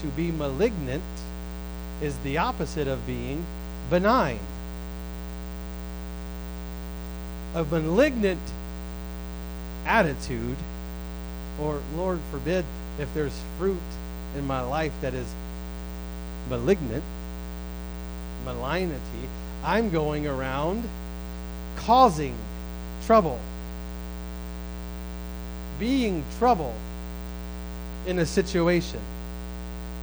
to 0.00 0.06
be 0.08 0.30
malignant, 0.30 1.02
is 2.00 2.16
the 2.18 2.38
opposite 2.38 2.88
of 2.88 3.06
being 3.06 3.44
benign. 3.90 4.38
A 7.54 7.64
malignant 7.64 8.40
attitude, 9.84 10.56
or 11.60 11.80
Lord 11.96 12.20
forbid, 12.30 12.64
if 12.98 13.12
there's 13.12 13.38
fruit 13.58 13.76
in 14.36 14.46
my 14.46 14.62
life 14.62 14.92
that 15.00 15.14
is 15.14 15.26
malignant, 16.48 17.02
malignity, 18.44 19.28
I'm 19.64 19.90
going 19.90 20.26
around 20.26 20.84
causing 21.86 22.36
trouble, 23.06 23.38
being 25.78 26.24
trouble 26.38 26.74
in 28.06 28.18
a 28.18 28.26
situation. 28.26 29.00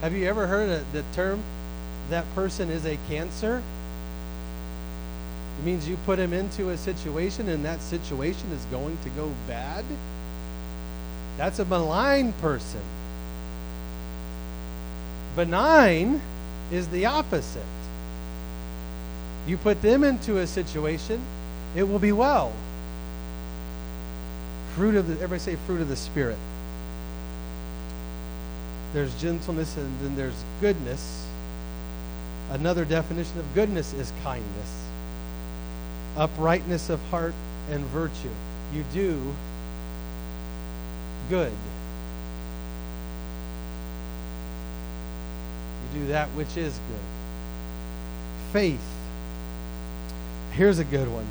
Have 0.02 0.14
you 0.14 0.26
ever 0.26 0.48
heard 0.48 0.84
the 0.94 1.04
term 1.14 1.40
that 2.10 2.26
person 2.36 2.70
is 2.70 2.86
a 2.86 2.98
cancer? 3.08 3.62
It 5.58 5.66
means 5.66 5.88
you 5.88 5.98
put 6.06 6.20
him 6.20 6.34
into 6.34 6.70
a 6.70 6.78
situation 6.78 7.50
and 7.50 7.66
that 7.66 7.82
situation 7.82 8.52
is 8.52 8.64
going 8.66 8.98
to 9.04 9.10
go 9.10 9.32
bad. 9.48 9.84
That's 11.38 11.60
a 11.60 11.66
malign 11.66 12.34
person. 12.34 12.82
Benign 15.36 16.22
is 16.72 16.88
the 16.88 17.06
opposite. 17.06 17.62
You 19.48 19.58
put 19.58 19.82
them 19.82 20.04
into 20.04 20.40
a 20.40 20.48
situation, 20.48 21.22
it 21.78 21.88
will 21.88 22.00
be 22.00 22.12
well. 22.12 22.52
Fruit 24.74 24.96
of 24.96 25.08
the, 25.08 25.14
everybody 25.14 25.40
say 25.40 25.56
fruit 25.68 25.80
of 25.80 25.90
the 25.90 25.96
Spirit. 25.96 26.40
There's 28.94 29.14
gentleness 29.22 29.78
and 29.78 30.00
then 30.02 30.16
there's 30.16 30.44
goodness. 30.60 31.28
Another 32.50 32.84
definition 32.84 33.38
of 33.38 33.46
goodness 33.54 33.94
is 33.94 34.12
kindness, 34.24 34.88
uprightness 36.16 36.90
of 36.90 37.00
heart, 37.10 37.36
and 37.70 37.86
virtue. 37.86 38.32
You 38.74 38.84
do 38.94 39.36
good. 41.30 41.52
You 45.94 46.00
do 46.00 46.08
that 46.08 46.28
which 46.30 46.58
is 46.58 46.74
good. 46.74 48.52
Faith 48.52 48.98
here's 50.58 50.80
a 50.80 50.84
good 50.84 51.08
one 51.08 51.28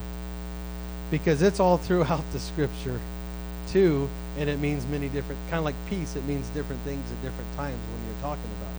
because 1.10 1.42
it's 1.42 1.60
all 1.60 1.78
throughout 1.78 2.24
the 2.32 2.38
scripture 2.38 3.00
too 3.68 4.08
and 4.38 4.48
it 4.48 4.58
means 4.58 4.86
many 4.86 5.08
different 5.08 5.40
kind 5.50 5.58
of 5.58 5.64
like 5.64 5.74
peace 5.88 6.14
it 6.14 6.24
means 6.24 6.46
different 6.50 6.80
things 6.82 7.04
at 7.10 7.22
different 7.22 7.56
times 7.56 7.78
when 7.92 8.06
you're 8.06 8.22
talking 8.22 8.50
about 8.60 8.72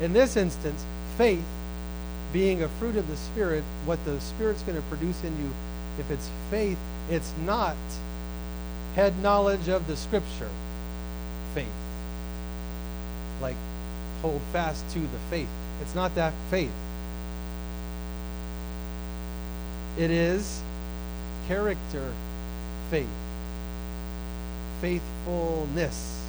it. 0.00 0.04
In 0.04 0.12
this 0.12 0.36
instance 0.36 0.84
faith 1.16 1.44
being 2.32 2.62
a 2.62 2.68
fruit 2.68 2.96
of 2.96 3.08
the 3.08 3.16
spirit 3.16 3.64
what 3.84 4.02
the 4.04 4.20
spirit's 4.20 4.62
going 4.62 4.76
to 4.76 4.88
produce 4.88 5.22
in 5.24 5.36
you 5.42 5.50
if 5.98 6.10
it's 6.10 6.30
faith 6.50 6.78
it's 7.10 7.32
not 7.44 7.76
head 8.94 9.18
knowledge 9.22 9.68
of 9.68 9.86
the 9.86 9.96
scripture 9.96 10.48
faith. 11.54 11.66
Like 13.40 13.56
hold 14.20 14.40
fast 14.52 14.88
to 14.90 15.00
the 15.00 15.18
faith. 15.30 15.48
It's 15.80 15.94
not 15.94 16.14
that 16.14 16.32
faith. 16.50 16.72
It 19.98 20.10
is 20.10 20.62
character 21.48 22.12
faith 22.90 23.08
faithfulness. 24.80 26.20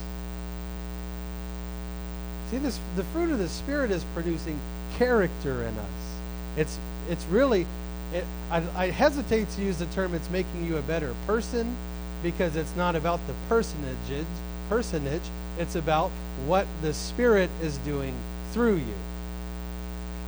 See, 2.51 2.57
this 2.59 2.79
the 2.95 3.03
fruit 3.05 3.31
of 3.31 3.39
the 3.39 3.49
Spirit 3.49 3.89
is 3.89 4.03
producing 4.13 4.59
character 4.97 5.63
in 5.63 5.75
us. 5.77 6.17
It's 6.57 6.77
it's 7.09 7.25
really 7.25 7.65
it, 8.13 8.25
I, 8.51 8.63
I 8.75 8.89
hesitate 8.91 9.49
to 9.51 9.61
use 9.61 9.77
the 9.77 9.87
term 9.87 10.13
it's 10.13 10.29
making 10.29 10.65
you 10.65 10.77
a 10.77 10.81
better 10.81 11.13
person 11.25 11.75
because 12.21 12.55
it's 12.55 12.75
not 12.75 12.95
about 12.95 13.19
the 13.27 13.33
personage 13.49 14.25
personage 14.69 15.21
it's 15.57 15.75
about 15.75 16.09
what 16.45 16.65
the 16.81 16.93
spirit 16.93 17.49
is 17.61 17.77
doing 17.79 18.13
through 18.51 18.77
you 18.77 18.93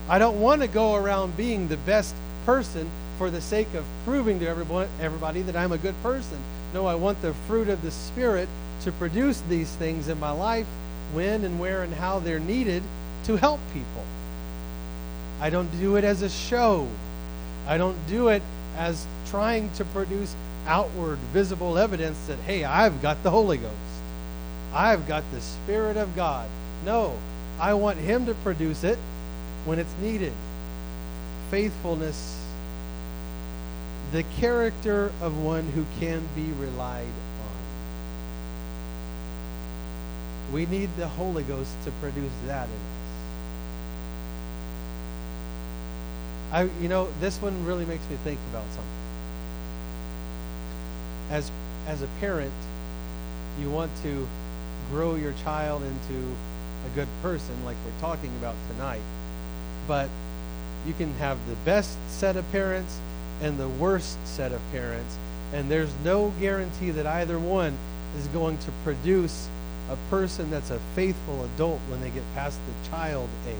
i 0.09 0.19
don't 0.19 0.39
want 0.41 0.61
to 0.61 0.67
go 0.67 0.95
around 0.95 1.37
being 1.37 1.67
the 1.67 1.77
best 1.77 2.13
person 2.45 2.89
for 3.17 3.29
the 3.29 3.41
sake 3.41 3.73
of 3.73 3.85
proving 4.05 4.39
to 4.39 4.47
everyone, 4.47 4.87
everybody 4.99 5.41
that 5.41 5.55
i'm 5.55 5.71
a 5.71 5.77
good 5.77 5.95
person 6.03 6.37
no, 6.75 6.87
I 6.87 6.95
want 6.95 7.21
the 7.21 7.33
fruit 7.47 7.69
of 7.69 7.81
the 7.81 7.91
Spirit 7.91 8.49
to 8.81 8.91
produce 8.91 9.39
these 9.47 9.71
things 9.75 10.09
in 10.09 10.19
my 10.19 10.31
life 10.31 10.67
when 11.13 11.45
and 11.45 11.57
where 11.57 11.83
and 11.83 11.93
how 11.93 12.19
they're 12.19 12.37
needed 12.37 12.83
to 13.23 13.37
help 13.37 13.61
people. 13.73 14.03
I 15.39 15.49
don't 15.49 15.71
do 15.79 15.95
it 15.95 16.03
as 16.03 16.21
a 16.21 16.29
show. 16.29 16.85
I 17.65 17.77
don't 17.77 17.95
do 18.09 18.27
it 18.27 18.41
as 18.75 19.07
trying 19.27 19.71
to 19.75 19.85
produce 19.85 20.35
outward, 20.67 21.17
visible 21.31 21.77
evidence 21.77 22.17
that, 22.27 22.39
hey, 22.39 22.65
I've 22.65 23.01
got 23.01 23.23
the 23.23 23.31
Holy 23.31 23.57
Ghost. 23.57 23.73
I've 24.73 25.07
got 25.07 25.23
the 25.31 25.39
Spirit 25.39 25.95
of 25.95 26.13
God. 26.13 26.49
No, 26.83 27.17
I 27.57 27.73
want 27.75 27.99
Him 27.99 28.25
to 28.25 28.33
produce 28.33 28.83
it 28.83 28.97
when 29.63 29.79
it's 29.79 29.95
needed. 30.01 30.33
Faithfulness 31.51 32.44
the 34.11 34.23
character 34.39 35.11
of 35.21 35.37
one 35.37 35.63
who 35.69 35.85
can 35.99 36.27
be 36.35 36.51
relied 36.59 37.05
on. 37.05 37.55
We 40.53 40.65
need 40.65 40.89
the 40.97 41.07
Holy 41.07 41.43
Ghost 41.43 41.71
to 41.85 41.91
produce 42.01 42.31
that 42.45 42.67
in 42.67 42.73
us. 42.73 42.79
I, 46.51 46.63
you 46.81 46.87
know, 46.87 47.09
this 47.19 47.41
one 47.41 47.65
really 47.65 47.85
makes 47.85 48.07
me 48.09 48.15
think 48.23 48.39
about 48.51 48.65
something. 48.67 48.85
As, 51.31 51.51
as 51.87 52.01
a 52.01 52.07
parent, 52.19 52.53
you 53.59 53.69
want 53.69 53.91
to 54.03 54.27
grow 54.91 55.15
your 55.15 55.33
child 55.43 55.81
into 55.83 56.35
a 56.85 56.89
good 56.95 57.07
person, 57.21 57.65
like 57.65 57.75
we're 57.83 57.99
talking 57.99 58.31
about 58.37 58.55
tonight. 58.69 59.01
But 59.87 60.09
you 60.85 60.93
can 60.93 61.13
have 61.15 61.37
the 61.47 61.55
best 61.65 61.97
set 62.07 62.35
of 62.35 62.49
parents 62.51 62.99
and 63.41 63.57
the 63.57 63.69
worst 63.69 64.17
set 64.25 64.51
of 64.51 64.61
parents. 64.71 65.17
And 65.53 65.69
there's 65.69 65.91
no 66.03 66.33
guarantee 66.39 66.91
that 66.91 67.05
either 67.05 67.39
one 67.39 67.77
is 68.17 68.27
going 68.27 68.57
to 68.59 68.71
produce 68.83 69.47
a 69.89 69.97
person 70.09 70.49
that's 70.49 70.71
a 70.71 70.79
faithful 70.95 71.45
adult 71.45 71.79
when 71.89 72.01
they 72.01 72.09
get 72.09 72.23
past 72.33 72.59
the 72.65 72.89
child 72.89 73.29
age. 73.47 73.55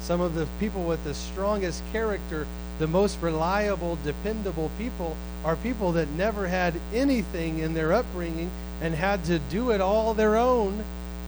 Some 0.00 0.20
of 0.20 0.34
the 0.34 0.46
people 0.60 0.84
with 0.84 1.02
the 1.04 1.14
strongest 1.14 1.82
character, 1.92 2.46
the 2.78 2.86
most 2.86 3.20
reliable, 3.20 3.98
dependable 4.04 4.70
people, 4.78 5.16
are 5.44 5.56
people 5.56 5.92
that 5.92 6.08
never 6.10 6.46
had 6.46 6.74
anything 6.94 7.58
in 7.58 7.74
their 7.74 7.92
upbringing 7.92 8.50
and 8.80 8.94
had 8.94 9.24
to 9.24 9.38
do 9.38 9.70
it 9.70 9.80
all 9.80 10.14
their 10.14 10.36
own. 10.36 10.82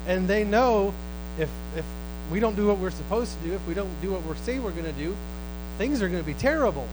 And 0.07 0.29
they 0.29 0.45
know 0.45 0.95
if, 1.39 1.51
if 1.77 1.85
we 2.31 2.41
don't 2.41 2.55
do 2.55 2.67
what 2.69 2.79
we're 2.79 2.91
supposed 2.91 3.37
to 3.39 3.49
do, 3.49 3.55
if 3.55 3.67
we 3.67 3.75
don't 3.75 3.91
do 4.01 4.13
what 4.13 4.25
we 4.25 4.35
say 4.39 4.59
we're 4.59 4.71
going 4.71 4.85
to 4.85 4.93
do, 4.93 5.15
things 5.79 6.01
are 6.01 6.09
going 6.09 6.23
to 6.23 6.27
be 6.27 6.35
terrible. 6.35 6.87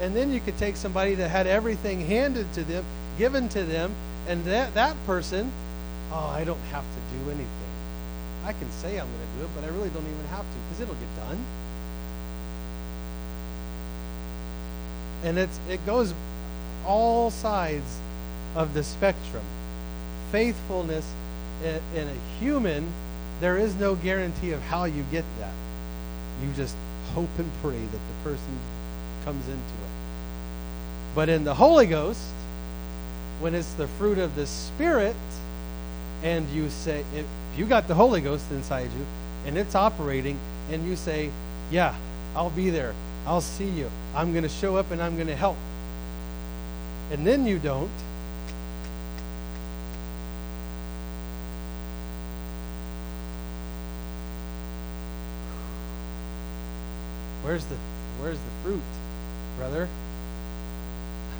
And 0.00 0.14
then 0.16 0.32
you 0.32 0.40
could 0.40 0.58
take 0.58 0.76
somebody 0.76 1.14
that 1.14 1.28
had 1.30 1.46
everything 1.46 2.04
handed 2.06 2.52
to 2.54 2.64
them, 2.64 2.84
given 3.16 3.48
to 3.50 3.62
them, 3.62 3.92
and 4.26 4.44
that, 4.44 4.74
that 4.74 4.96
person, 5.06 5.52
oh, 6.10 6.26
I 6.26 6.44
don't 6.44 6.60
have 6.72 6.82
to 6.82 7.18
do 7.18 7.30
anything. 7.30 7.48
I 8.44 8.52
can 8.52 8.70
say 8.72 8.98
I'm 8.98 9.06
going 9.06 9.26
to 9.32 9.38
do 9.38 9.44
it, 9.44 9.50
but 9.54 9.64
I 9.64 9.68
really 9.68 9.90
don't 9.90 10.02
even 10.02 10.26
have 10.30 10.42
to 10.42 10.58
because 10.68 10.80
it'll 10.80 10.94
get 10.94 11.16
done. 11.28 11.38
And 15.22 15.38
it's, 15.38 15.58
it 15.70 15.84
goes 15.86 16.12
all 16.84 17.30
sides 17.30 17.98
of 18.54 18.74
the 18.74 18.82
spectrum. 18.82 19.44
Faithfulness 20.32 21.10
in, 21.62 21.80
in 21.94 22.08
a 22.08 22.40
human 22.40 22.92
there 23.40 23.58
is 23.58 23.74
no 23.76 23.94
guarantee 23.96 24.52
of 24.52 24.60
how 24.62 24.84
you 24.84 25.04
get 25.10 25.24
that. 25.38 25.52
You 26.42 26.52
just 26.54 26.76
hope 27.14 27.28
and 27.38 27.50
pray 27.62 27.78
that 27.78 27.90
the 27.92 28.30
person 28.30 28.58
comes 29.24 29.46
into 29.46 29.58
it. 29.58 29.94
But 31.14 31.28
in 31.28 31.44
the 31.44 31.54
Holy 31.54 31.86
Ghost, 31.86 32.20
when 33.40 33.54
it's 33.54 33.72
the 33.74 33.86
fruit 33.86 34.18
of 34.18 34.34
the 34.34 34.46
Spirit, 34.46 35.16
and 36.22 36.48
you 36.50 36.70
say, 36.70 37.04
if 37.14 37.26
you 37.56 37.66
got 37.66 37.86
the 37.88 37.94
Holy 37.94 38.20
Ghost 38.20 38.50
inside 38.50 38.90
you, 38.98 39.06
and 39.46 39.58
it's 39.58 39.74
operating, 39.74 40.38
and 40.70 40.86
you 40.86 40.96
say, 40.96 41.30
Yeah, 41.70 41.94
I'll 42.34 42.50
be 42.50 42.70
there. 42.70 42.94
I'll 43.26 43.40
see 43.40 43.68
you. 43.68 43.90
I'm 44.14 44.32
going 44.32 44.42
to 44.42 44.48
show 44.48 44.76
up 44.76 44.90
and 44.90 45.02
I'm 45.02 45.14
going 45.16 45.28
to 45.28 45.36
help. 45.36 45.56
And 47.10 47.26
then 47.26 47.46
you 47.46 47.58
don't 47.58 47.90
Where's 57.44 57.64
the 57.66 57.76
where's 58.24 58.38
the 58.38 58.50
fruit, 58.62 58.80
brother? 59.58 59.86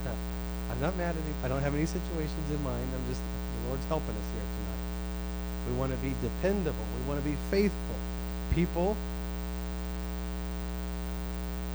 I'm 0.71 0.79
not 0.79 0.95
mad 0.99 1.17
at 1.17 1.25
you. 1.25 1.33
I 1.43 1.49
don't 1.49 1.63
have 1.63 1.75
any 1.75 1.87
situations 1.87 2.51
in 2.51 2.63
mind. 2.63 2.85
I'm 2.93 3.09
just 3.09 3.23
the 3.23 3.69
Lord's 3.69 3.87
helping 3.87 4.13
us 4.13 4.29
here 4.37 4.45
tonight. 4.45 4.85
We 5.73 5.73
want 5.81 5.93
to 5.93 5.99
be 6.05 6.13
dependable. 6.21 6.85
We 7.01 7.09
want 7.09 7.25
to 7.25 7.27
be 7.27 7.37
faithful. 7.51 7.97
People 8.53 8.99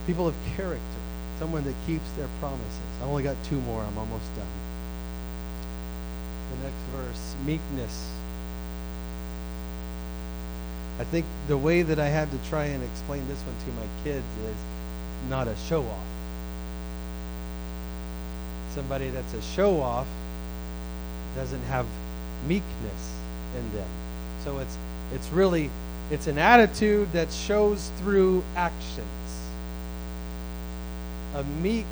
people 0.06 0.28
of 0.28 0.36
character. 0.56 1.02
Someone 1.40 1.64
that 1.64 1.76
keeps 1.88 2.06
their 2.12 2.30
promises. 2.40 2.94
I 3.02 3.06
only 3.06 3.24
got 3.24 3.36
two 3.46 3.60
more. 3.62 3.82
I'm 3.82 3.98
almost 3.98 4.30
done. 4.36 4.46
The 6.54 6.70
next 6.70 6.84
verse, 6.94 7.36
meekness 7.48 8.19
I 11.00 11.06
think 11.06 11.26
the 11.48 11.58
way 11.58 11.82
that 11.82 11.98
I 11.98 12.08
had 12.08 12.30
to 12.32 12.38
try 12.50 12.66
and 12.66 12.84
explain 12.84 13.26
this 13.30 13.40
one 13.44 13.56
to 13.66 13.72
my 13.80 14.04
kids 14.04 14.26
is 14.44 14.56
not 15.30 15.48
a 15.48 15.56
show 15.56 15.82
off. 15.82 16.08
Somebody 18.76 19.10
that's 19.10 19.34
a 19.34 19.42
show 19.42 19.80
off 19.82 20.08
doesn't 21.36 21.64
have 21.64 21.86
meekness 22.48 23.16
in 23.56 23.72
them. 23.78 23.88
So 24.44 24.60
it's 24.60 24.78
it's 25.14 25.30
really 25.30 25.70
it's 26.12 26.28
an 26.28 26.38
attitude 26.38 27.12
that 27.14 27.32
shows 27.32 27.92
through 28.00 28.44
actions. 28.58 29.08
A 31.36 31.44
meek 31.62 31.86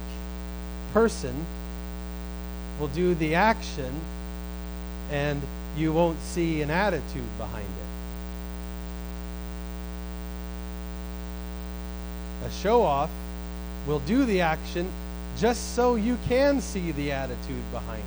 person 0.91 1.45
will 2.79 2.89
do 2.89 3.15
the 3.15 3.35
action 3.35 3.93
and 5.11 5.41
you 5.77 5.93
won't 5.93 6.19
see 6.19 6.61
an 6.61 6.69
attitude 6.71 7.37
behind 7.37 7.65
it. 7.65 7.86
A 12.47 12.51
show 12.51 12.81
off 12.81 13.09
will 13.85 13.99
do 13.99 14.25
the 14.25 14.41
action 14.41 14.89
just 15.37 15.75
so 15.75 15.95
you 15.95 16.17
can 16.27 16.61
see 16.61 16.91
the 16.93 17.11
attitude 17.11 17.71
behind 17.71 17.99
it. 17.99 18.05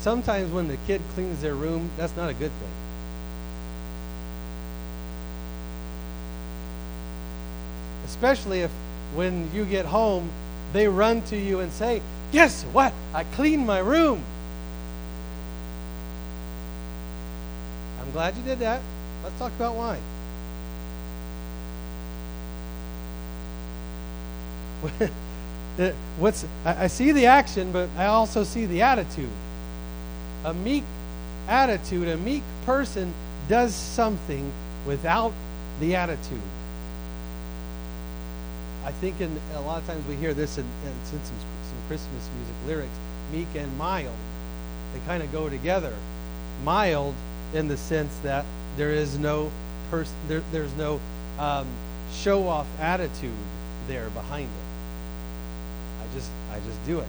Sometimes 0.00 0.52
when 0.52 0.66
the 0.68 0.76
kid 0.86 1.00
cleans 1.14 1.40
their 1.40 1.54
room, 1.54 1.90
that's 1.96 2.16
not 2.16 2.28
a 2.28 2.34
good 2.34 2.50
thing. 2.50 2.68
Especially 8.04 8.60
if 8.62 8.70
when 9.14 9.48
you 9.54 9.64
get 9.64 9.86
home, 9.86 10.28
they 10.72 10.88
run 10.88 11.22
to 11.22 11.36
you 11.36 11.60
and 11.60 11.70
say, 11.72 12.02
Guess 12.32 12.64
what? 12.64 12.92
I 13.14 13.22
cleaned 13.24 13.66
my 13.66 13.78
room. 13.78 14.22
I'm 18.08 18.14
glad 18.14 18.34
you 18.38 18.42
did 18.42 18.60
that. 18.60 18.80
Let's 19.22 19.38
talk 19.38 19.52
about 19.56 19.74
wine. 19.74 20.00
What's 26.18 26.46
I, 26.64 26.86
see 26.86 27.12
the 27.12 27.26
action, 27.26 27.70
but 27.70 27.90
I 27.98 28.06
also 28.06 28.44
see 28.44 28.64
the 28.64 28.80
attitude. 28.80 29.28
A 30.46 30.54
meek 30.54 30.84
attitude, 31.48 32.08
a 32.08 32.16
meek 32.16 32.42
person 32.64 33.12
does 33.46 33.74
something 33.74 34.50
without 34.86 35.34
the 35.78 35.94
attitude. 35.94 36.40
I 38.86 38.92
think 38.92 39.20
in 39.20 39.38
a 39.54 39.60
lot 39.60 39.82
of 39.82 39.86
times 39.86 40.06
we 40.08 40.14
hear 40.14 40.32
this 40.32 40.56
in, 40.56 40.64
in 40.64 40.94
some, 41.04 41.20
some 41.26 41.78
Christmas 41.88 42.30
music 42.38 42.54
lyrics, 42.66 42.98
meek 43.32 43.48
and 43.54 43.76
mild. 43.76 44.16
They 44.94 45.00
kind 45.00 45.22
of 45.22 45.30
go 45.30 45.50
together. 45.50 45.92
Mild 46.64 47.14
in 47.54 47.68
the 47.68 47.76
sense 47.76 48.16
that 48.22 48.44
there 48.76 48.90
is 48.90 49.18
no 49.18 49.50
person, 49.90 50.14
there, 50.28 50.42
there's 50.52 50.74
no 50.76 51.00
um, 51.38 51.66
show 52.12 52.46
off 52.48 52.66
attitude 52.80 53.32
there 53.86 54.10
behind 54.10 54.48
it. 54.48 56.02
I 56.02 56.14
just, 56.14 56.30
I 56.52 56.60
just 56.60 56.84
do 56.86 56.98
it. 56.98 57.08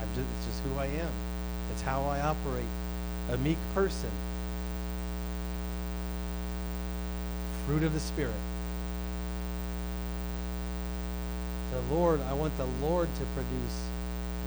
I'm 0.00 0.08
just, 0.14 0.26
it's 0.36 0.46
just 0.46 0.62
who 0.62 0.78
I 0.78 0.86
am. 0.86 1.10
It's 1.72 1.82
how 1.82 2.02
I 2.04 2.20
operate. 2.20 2.64
A 3.30 3.38
meek 3.38 3.58
person. 3.74 4.10
Fruit 7.66 7.82
of 7.82 7.94
the 7.94 8.00
Spirit. 8.00 8.34
The 11.72 11.94
Lord, 11.94 12.20
I 12.28 12.32
want 12.32 12.56
the 12.56 12.66
Lord 12.82 13.08
to 13.14 13.24
produce 13.34 13.88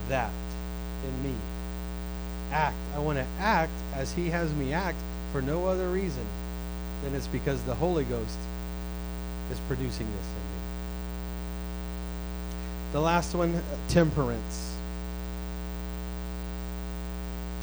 that 0.09 0.31
in 1.05 1.23
me. 1.23 1.35
Act. 2.53 2.75
I 2.95 2.99
want 2.99 3.17
to 3.17 3.25
act 3.39 3.71
as 3.95 4.13
He 4.13 4.29
has 4.29 4.53
me 4.53 4.73
act 4.73 4.97
for 5.31 5.41
no 5.41 5.65
other 5.65 5.89
reason 5.89 6.25
than 7.03 7.15
it's 7.15 7.27
because 7.27 7.61
the 7.63 7.73
Holy 7.73 8.03
Ghost 8.03 8.37
is 9.51 9.59
producing 9.67 10.05
this 10.05 10.27
in 10.27 10.35
me. 10.35 10.63
The 12.93 13.01
last 13.01 13.33
one, 13.33 13.59
temperance. 13.89 14.75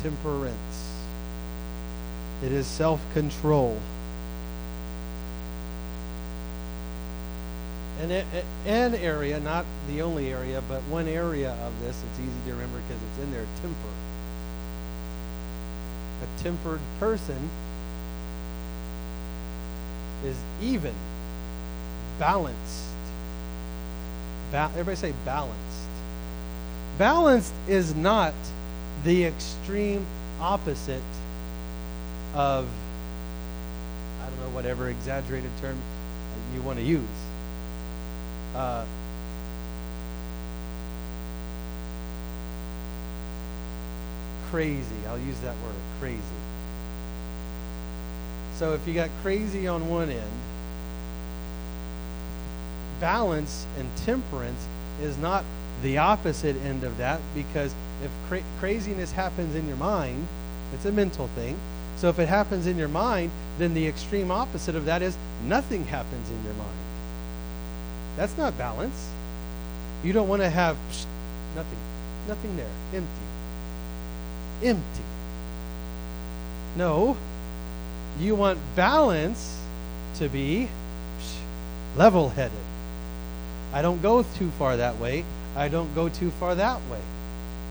Temperance. 0.03 0.91
It 2.43 2.51
is 2.51 2.67
self 2.67 3.01
control. 3.15 3.79
And 8.01 8.11
an 8.67 8.95
area, 8.95 9.39
not 9.39 9.67
the 9.89 10.03
only 10.03 10.33
area, 10.33 10.63
but 10.67 10.81
one 10.85 11.07
area 11.07 11.53
of 11.53 11.79
this, 11.81 12.03
it's 12.03 12.19
easy 12.19 12.33
to 12.47 12.53
remember 12.53 12.81
because 12.89 13.01
it's 13.03 13.23
in 13.23 13.31
there 13.31 13.47
temper. 13.63 14.10
A 16.23 16.43
tempered 16.43 16.81
person 16.99 17.49
is 20.25 20.37
even, 20.63 20.95
balanced. 22.19 22.85
Ba- 24.51 24.71
everybody 24.73 24.97
say 24.97 25.15
balanced. 25.25 25.57
Balanced 26.99 27.55
is 27.69 27.95
not 27.95 28.35
the 29.05 29.25
extreme 29.25 30.05
opposite 30.41 31.03
of, 32.35 32.69
I 34.21 34.29
don't 34.29 34.41
know, 34.41 34.51
whatever 34.55 34.89
exaggerated 34.91 35.51
term 35.61 35.77
you 36.55 36.61
want 36.63 36.79
to 36.79 36.85
use. 36.85 37.03
Uh, 38.55 38.85
crazy. 44.51 44.97
I'll 45.09 45.19
use 45.19 45.39
that 45.41 45.55
word, 45.63 45.75
crazy. 46.01 46.19
So 48.57 48.75
if 48.75 48.87
you 48.87 48.95
got 48.95 49.09
crazy 49.23 49.67
on 49.67 49.89
one 49.89 50.11
end, 50.11 50.31
balance 53.01 53.67
and 53.79 53.89
temperance 53.97 54.67
is 55.01 55.17
not 55.17 55.45
the 55.83 55.97
opposite 55.97 56.57
end 56.57 56.85
of 56.85 56.99
that 56.99 57.21
because 57.35 57.75
if 58.05 58.11
cra- 58.29 58.43
craziness 58.59 59.13
happens 59.13 59.55
in 59.55 59.67
your 59.67 59.79
mind, 59.79 60.27
it's 60.75 60.85
a 60.85 60.93
mental 60.93 61.29
thing. 61.29 61.57
So 61.97 62.09
if 62.09 62.19
it 62.19 62.29
happens 62.29 62.67
in 62.67 62.77
your 62.77 62.89
mind, 62.89 63.31
then 63.59 63.75
the 63.75 63.87
extreme 63.87 64.31
opposite 64.31 64.75
of 64.75 64.85
that 64.85 65.03
is 65.03 65.17
nothing 65.47 65.85
happens 65.87 66.29
in 66.29 66.45
your 66.45 66.55
mind. 66.55 66.79
That's 68.17 68.37
not 68.37 68.57
balance. 68.59 69.09
You 70.05 70.13
don't 70.13 70.29
want 70.29 70.43
to 70.43 70.51
have 70.51 70.77
psh, 70.91 71.07
nothing, 71.55 71.79
nothing 72.29 72.57
there, 72.57 72.67
empty. 72.95 73.30
Empty. 74.63 75.03
No, 76.77 77.17
you 78.19 78.35
want 78.35 78.59
balance 78.77 79.61
to 80.17 80.29
be 80.29 80.69
level 81.97 82.29
headed. 82.29 82.53
I 83.73 83.83
don't 83.83 84.03
go 84.03 84.23
too 84.23 84.51
far 84.59 84.77
that 84.77 84.99
way. 84.99 85.25
I 85.57 85.69
don't 85.69 85.95
go 85.95 86.09
too 86.09 86.31
far 86.33 86.55
that 86.55 86.81
way 86.91 87.01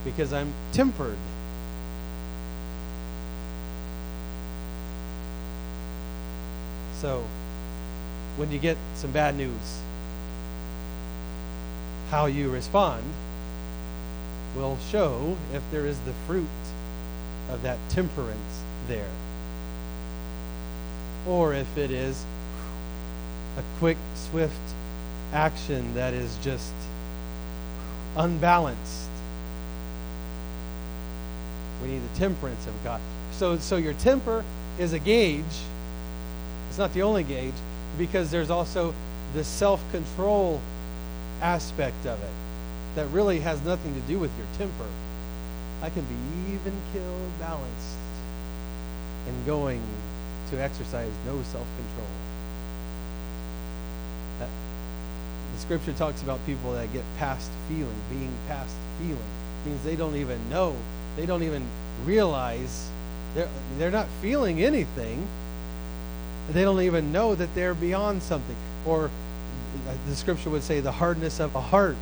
because 0.03 0.33
I'm 0.33 0.53
tempered. 0.73 1.17
So, 6.99 7.23
when 8.37 8.51
you 8.51 8.59
get 8.59 8.77
some 8.95 9.11
bad 9.11 9.35
news, 9.35 9.81
how 12.09 12.25
you 12.25 12.49
respond 12.49 13.03
will 14.55 14.77
show 14.91 15.37
if 15.53 15.61
there 15.71 15.85
is 15.85 15.99
the 16.01 16.13
fruit 16.25 16.47
of 17.49 17.61
that 17.63 17.77
temperance 17.89 18.63
there. 18.87 19.09
Or 21.27 21.53
if 21.53 21.77
it 21.77 21.91
is 21.91 22.23
a 23.57 23.63
quick, 23.79 23.97
swift 24.15 24.55
action 25.33 25.93
that 25.95 26.13
is 26.13 26.37
just 26.43 26.73
unbalanced. 28.15 29.09
We 31.81 31.89
need 31.89 32.01
the 32.13 32.19
temperance 32.19 32.65
of 32.67 32.73
God. 32.83 33.01
So, 33.31 33.57
so 33.57 33.77
your 33.77 33.93
temper 33.93 34.43
is 34.77 34.93
a 34.93 34.99
gauge. 34.99 35.43
It's 36.69 36.77
not 36.77 36.93
the 36.93 37.01
only 37.01 37.23
gauge 37.23 37.53
because 37.97 38.31
there's 38.31 38.49
also 38.49 38.93
the 39.33 39.43
self 39.43 39.83
control 39.91 40.59
aspect 41.41 42.05
of 42.05 42.21
it 42.21 42.29
that 42.95 43.07
really 43.07 43.39
has 43.39 43.63
nothing 43.63 43.93
to 43.93 44.01
do 44.01 44.19
with 44.19 44.31
your 44.37 44.47
temper. 44.57 44.85
I 45.81 45.89
can 45.89 46.03
be 46.03 46.53
even 46.53 46.73
killed 46.91 47.39
balanced 47.39 47.97
and 49.27 49.45
going 49.45 49.81
to 50.51 50.61
exercise 50.61 51.11
no 51.25 51.41
self 51.43 51.67
control. 51.77 52.07
Uh, 54.41 54.47
the 55.53 55.59
scripture 55.59 55.93
talks 55.93 56.21
about 56.21 56.45
people 56.45 56.73
that 56.73 56.91
get 56.91 57.03
past 57.17 57.49
feeling, 57.67 57.95
being 58.09 58.31
past 58.47 58.75
feeling. 58.99 59.17
It 59.17 59.69
means 59.69 59.83
they 59.83 59.95
don't 59.95 60.15
even 60.15 60.49
know, 60.49 60.75
they 61.15 61.25
don't 61.25 61.43
even 61.43 61.65
realize 62.05 62.89
they're, 63.35 63.49
they're 63.77 63.91
not 63.91 64.07
feeling 64.21 64.61
anything. 64.61 65.27
They 66.51 66.63
don't 66.63 66.81
even 66.81 67.11
know 67.11 67.35
that 67.35 67.53
they're 67.55 67.75
beyond 67.75 68.23
something. 68.23 68.55
Or 68.85 69.05
uh, 69.05 69.93
the 70.07 70.15
scripture 70.15 70.49
would 70.49 70.63
say 70.63 70.79
the 70.79 70.91
hardness 70.91 71.39
of 71.39 71.55
a 71.55 71.61
heart 71.61 71.95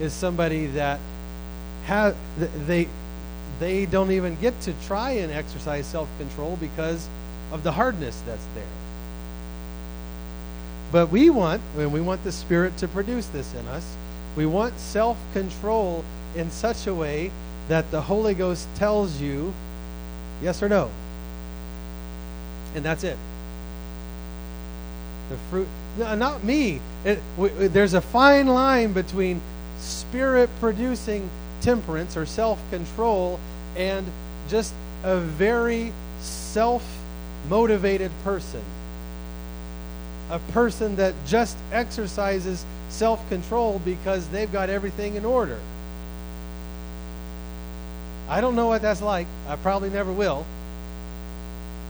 is 0.00 0.12
somebody 0.12 0.66
that 0.68 0.98
they 2.66 2.88
they 3.58 3.86
don't 3.86 4.10
even 4.10 4.36
get 4.36 4.60
to 4.62 4.74
try 4.86 5.12
and 5.12 5.32
exercise 5.32 5.86
self-control 5.86 6.56
because 6.60 7.08
of 7.52 7.62
the 7.62 7.72
hardness 7.72 8.20
that's 8.26 8.44
there. 8.54 8.64
But 10.92 11.10
we 11.10 11.30
want, 11.30 11.62
and 11.76 11.92
we 11.92 12.00
want 12.00 12.22
the 12.22 12.32
Spirit 12.32 12.76
to 12.78 12.88
produce 12.88 13.26
this 13.28 13.54
in 13.54 13.66
us, 13.68 13.96
we 14.36 14.46
want 14.46 14.78
self-control 14.78 16.04
in 16.34 16.50
such 16.50 16.86
a 16.86 16.94
way 16.94 17.30
that 17.68 17.90
the 17.90 18.02
Holy 18.02 18.34
Ghost 18.34 18.68
tells 18.76 19.20
you 19.20 19.52
yes 20.42 20.62
or 20.62 20.68
no. 20.68 20.90
And 22.74 22.84
that's 22.84 23.04
it. 23.04 23.16
The 25.30 25.36
fruit, 25.50 25.68
no, 25.98 26.14
not 26.14 26.44
me. 26.44 26.80
It, 27.04 27.20
there's 27.72 27.94
a 27.94 28.00
fine 28.00 28.46
line 28.46 28.92
between 28.92 29.40
spirit 29.78 30.50
producing 30.60 31.28
temperance 31.66 32.16
or 32.16 32.24
self 32.24 32.60
control 32.70 33.40
and 33.76 34.06
just 34.48 34.72
a 35.02 35.18
very 35.18 35.92
self 36.20 36.86
motivated 37.50 38.12
person. 38.22 38.62
A 40.30 40.38
person 40.52 40.94
that 40.96 41.12
just 41.26 41.56
exercises 41.72 42.64
self 42.88 43.28
control 43.28 43.80
because 43.84 44.28
they've 44.28 44.52
got 44.52 44.70
everything 44.70 45.16
in 45.16 45.24
order. 45.24 45.58
I 48.28 48.40
don't 48.40 48.54
know 48.54 48.68
what 48.68 48.82
that's 48.82 49.02
like. 49.02 49.26
I 49.48 49.56
probably 49.56 49.90
never 49.90 50.12
will. 50.12 50.46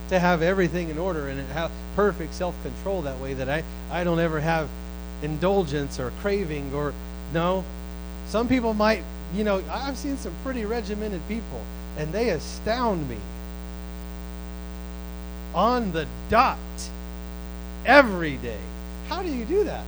To 0.09 0.19
have 0.19 0.41
everything 0.41 0.89
in 0.89 0.99
order 0.99 1.29
and 1.29 1.39
have 1.51 1.71
perfect 1.97 2.33
self 2.33 2.55
control 2.63 3.03
that 3.03 3.19
way 3.21 3.35
that 3.35 3.51
I, 3.51 3.63
I 3.91 4.05
don't 4.05 4.21
ever 4.21 4.41
have 4.41 4.71
indulgence 5.23 6.01
or 6.01 6.13
craving 6.23 6.73
or 6.73 6.95
no. 7.35 7.63
Some 8.27 8.49
people 8.49 8.75
might, 8.75 9.03
you 9.35 9.45
know, 9.45 9.63
I've 9.71 9.97
seen 9.97 10.17
some 10.17 10.33
pretty 10.43 10.65
regimented 10.65 11.21
people 11.29 11.61
and 11.97 12.13
they 12.13 12.31
astound 12.31 13.09
me. 13.09 13.17
on 15.57 15.91
the 15.93 16.07
dot 16.29 16.59
every 17.87 18.37
day. 18.37 18.61
How 19.09 19.23
do 19.23 19.29
you 19.33 19.47
do 19.47 19.65
that? 19.65 19.85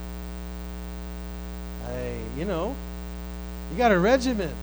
I, 1.86 2.18
you 2.38 2.46
know, 2.46 2.74
you 3.70 3.78
got 3.78 3.92
a 3.92 3.98
regiment. 3.98 4.54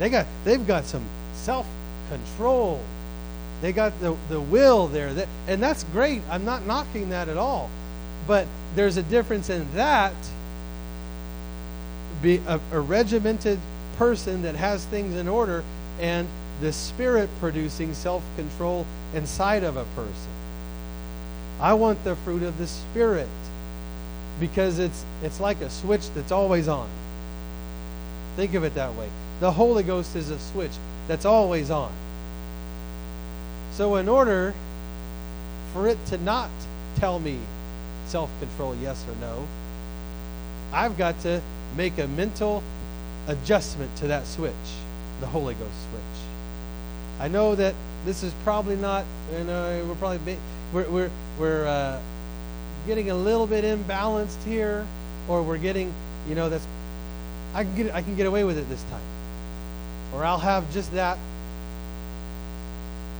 They 0.00 0.10
got 0.10 0.26
they've 0.44 0.66
got 0.66 0.84
some 0.84 1.04
self-control. 1.34 2.80
They 3.62 3.72
got 3.72 3.98
the, 4.00 4.16
the 4.28 4.40
will 4.40 4.88
there. 4.88 5.14
That, 5.14 5.28
and 5.46 5.62
that's 5.62 5.84
great. 5.84 6.22
I'm 6.28 6.44
not 6.44 6.66
knocking 6.66 7.10
that 7.10 7.28
at 7.28 7.36
all. 7.36 7.70
But 8.26 8.46
there's 8.74 8.96
a 8.96 9.02
difference 9.02 9.50
in 9.50 9.66
that 9.74 10.14
be 12.22 12.40
a, 12.46 12.60
a 12.72 12.80
regimented 12.80 13.58
person 13.98 14.42
that 14.42 14.56
has 14.56 14.84
things 14.86 15.14
in 15.16 15.28
order 15.28 15.62
and 16.00 16.26
the 16.60 16.72
spirit 16.72 17.28
producing 17.40 17.92
self-control 17.92 18.86
inside 19.14 19.62
of 19.62 19.76
a 19.76 19.84
person. 19.96 20.30
I 21.60 21.74
want 21.74 22.02
the 22.04 22.16
fruit 22.16 22.42
of 22.42 22.58
the 22.58 22.66
spirit 22.66 23.28
because 24.40 24.78
it's 24.78 25.04
it's 25.22 25.38
like 25.38 25.60
a 25.60 25.70
switch 25.70 26.10
that's 26.14 26.32
always 26.32 26.66
on. 26.66 26.88
Think 28.36 28.54
of 28.54 28.64
it 28.64 28.74
that 28.74 28.94
way. 28.94 29.08
The 29.40 29.52
Holy 29.52 29.82
Ghost 29.82 30.16
is 30.16 30.30
a 30.30 30.38
switch 30.38 30.72
that's 31.06 31.24
always 31.24 31.70
on. 31.70 31.92
So, 33.72 33.96
in 33.96 34.08
order 34.08 34.54
for 35.72 35.88
it 35.88 35.98
to 36.06 36.18
not 36.18 36.50
tell 36.96 37.18
me 37.18 37.38
self 38.06 38.30
control, 38.40 38.74
yes 38.76 39.04
or 39.08 39.14
no, 39.20 39.46
I've 40.72 40.96
got 40.98 41.18
to 41.20 41.40
make 41.76 41.98
a 41.98 42.06
mental 42.08 42.62
adjustment 43.26 43.94
to 43.96 44.06
that 44.08 44.26
switch, 44.26 44.52
the 45.20 45.26
Holy 45.26 45.54
Ghost 45.54 45.72
switch. 45.90 47.20
I 47.20 47.28
know 47.28 47.54
that 47.54 47.74
this 48.04 48.22
is 48.22 48.32
probably 48.44 48.76
not, 48.76 49.04
you 49.32 49.44
know, 49.44 49.84
we're 49.88 49.94
probably, 49.94 50.36
we're, 50.72 50.88
we're, 50.90 51.10
we're 51.38 51.66
uh, 51.66 52.00
getting 52.86 53.10
a 53.10 53.14
little 53.14 53.46
bit 53.46 53.64
imbalanced 53.64 54.42
here, 54.44 54.86
or 55.28 55.42
we're 55.42 55.58
getting, 55.58 55.92
you 56.28 56.34
know, 56.34 56.48
that's, 56.48 56.66
I 57.54 57.64
can 57.64 57.76
get, 57.76 57.94
I 57.94 58.02
can 58.02 58.16
get 58.16 58.26
away 58.26 58.44
with 58.44 58.58
it 58.58 58.68
this 58.68 58.82
time 58.84 59.02
or 60.14 60.24
I'll 60.24 60.38
have 60.38 60.72
just 60.72 60.92
that. 60.92 61.18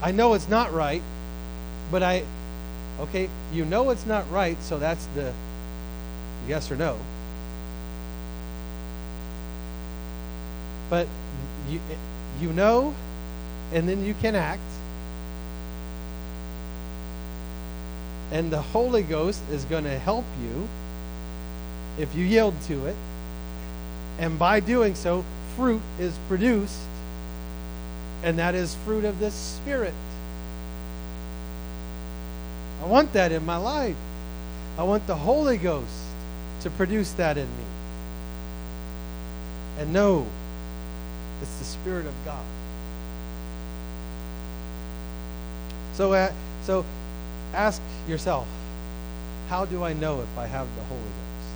I 0.02 0.12
know 0.12 0.34
it's 0.34 0.48
not 0.48 0.72
right, 0.72 1.02
but 1.90 2.02
I, 2.02 2.24
okay, 3.00 3.28
you 3.52 3.64
know 3.64 3.90
it's 3.90 4.06
not 4.06 4.30
right, 4.30 4.60
so 4.62 4.78
that's 4.78 5.06
the 5.14 5.32
yes 6.46 6.70
or 6.70 6.76
no. 6.76 6.96
But 10.90 11.08
you, 11.68 11.80
you 12.40 12.52
know, 12.52 12.94
and 13.72 13.88
then 13.88 14.04
you 14.04 14.14
can 14.14 14.34
act. 14.34 14.60
And 18.32 18.50
the 18.50 18.60
Holy 18.60 19.02
Ghost 19.02 19.42
is 19.50 19.64
going 19.64 19.84
to 19.84 19.98
help 19.98 20.24
you 20.42 20.68
if 21.98 22.14
you 22.14 22.24
yield 22.24 22.54
to 22.62 22.86
it. 22.86 22.96
And 24.18 24.38
by 24.38 24.60
doing 24.60 24.94
so, 24.94 25.24
fruit 25.56 25.82
is 25.98 26.16
produced, 26.28 26.80
and 28.22 28.38
that 28.38 28.54
is 28.54 28.74
fruit 28.84 29.04
of 29.04 29.18
the 29.20 29.30
Spirit. 29.30 29.94
I 32.84 32.86
want 32.86 33.14
that 33.14 33.32
in 33.32 33.46
my 33.46 33.56
life. 33.56 33.96
I 34.76 34.82
want 34.82 35.06
the 35.06 35.14
Holy 35.14 35.56
Ghost 35.56 36.04
to 36.60 36.68
produce 36.68 37.12
that 37.12 37.38
in 37.38 37.46
me. 37.46 37.64
And 39.78 39.90
know 39.90 40.26
it's 41.40 41.56
the 41.56 41.64
Spirit 41.64 42.04
of 42.04 42.12
God. 42.26 42.44
So, 45.94 46.12
uh, 46.12 46.30
so 46.64 46.84
ask 47.54 47.80
yourself, 48.06 48.46
how 49.48 49.64
do 49.64 49.82
I 49.82 49.94
know 49.94 50.20
if 50.20 50.38
I 50.38 50.46
have 50.46 50.68
the 50.76 50.84
Holy 50.84 51.00
Ghost? 51.00 51.54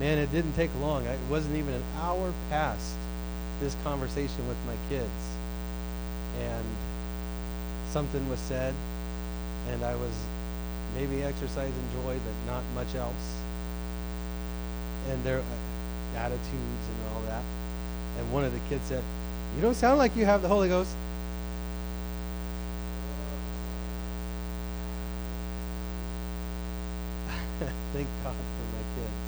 Man, 0.00 0.18
it 0.18 0.32
didn't 0.32 0.54
take 0.54 0.70
long. 0.80 1.06
It 1.06 1.18
wasn't 1.30 1.54
even 1.54 1.74
an 1.74 1.84
hour 2.00 2.34
past 2.50 2.96
this 3.60 3.76
conversation 3.84 4.48
with 4.48 4.56
my 4.66 4.74
kids. 4.88 5.08
And 6.40 6.64
something 7.94 8.28
was 8.28 8.40
said, 8.40 8.74
and 9.68 9.84
I 9.84 9.94
was 9.94 10.12
maybe 10.96 11.22
exercising 11.22 11.88
joy, 12.02 12.18
but 12.26 12.52
not 12.52 12.64
much 12.74 12.92
else. 12.96 13.40
And 15.10 15.22
their 15.22 15.38
uh, 15.38 16.18
attitudes 16.18 16.42
and 16.50 17.14
all 17.14 17.22
that. 17.28 17.44
And 18.18 18.32
one 18.32 18.42
of 18.42 18.52
the 18.52 18.58
kids 18.68 18.84
said, 18.88 19.00
You 19.54 19.62
don't 19.62 19.76
sound 19.76 19.98
like 19.98 20.16
you 20.16 20.24
have 20.24 20.42
the 20.42 20.48
Holy 20.48 20.66
Ghost. 20.68 20.90
Thank 27.92 28.08
God 28.24 28.34
for 28.34 28.66
my 28.74 28.82
kids. 28.96 29.18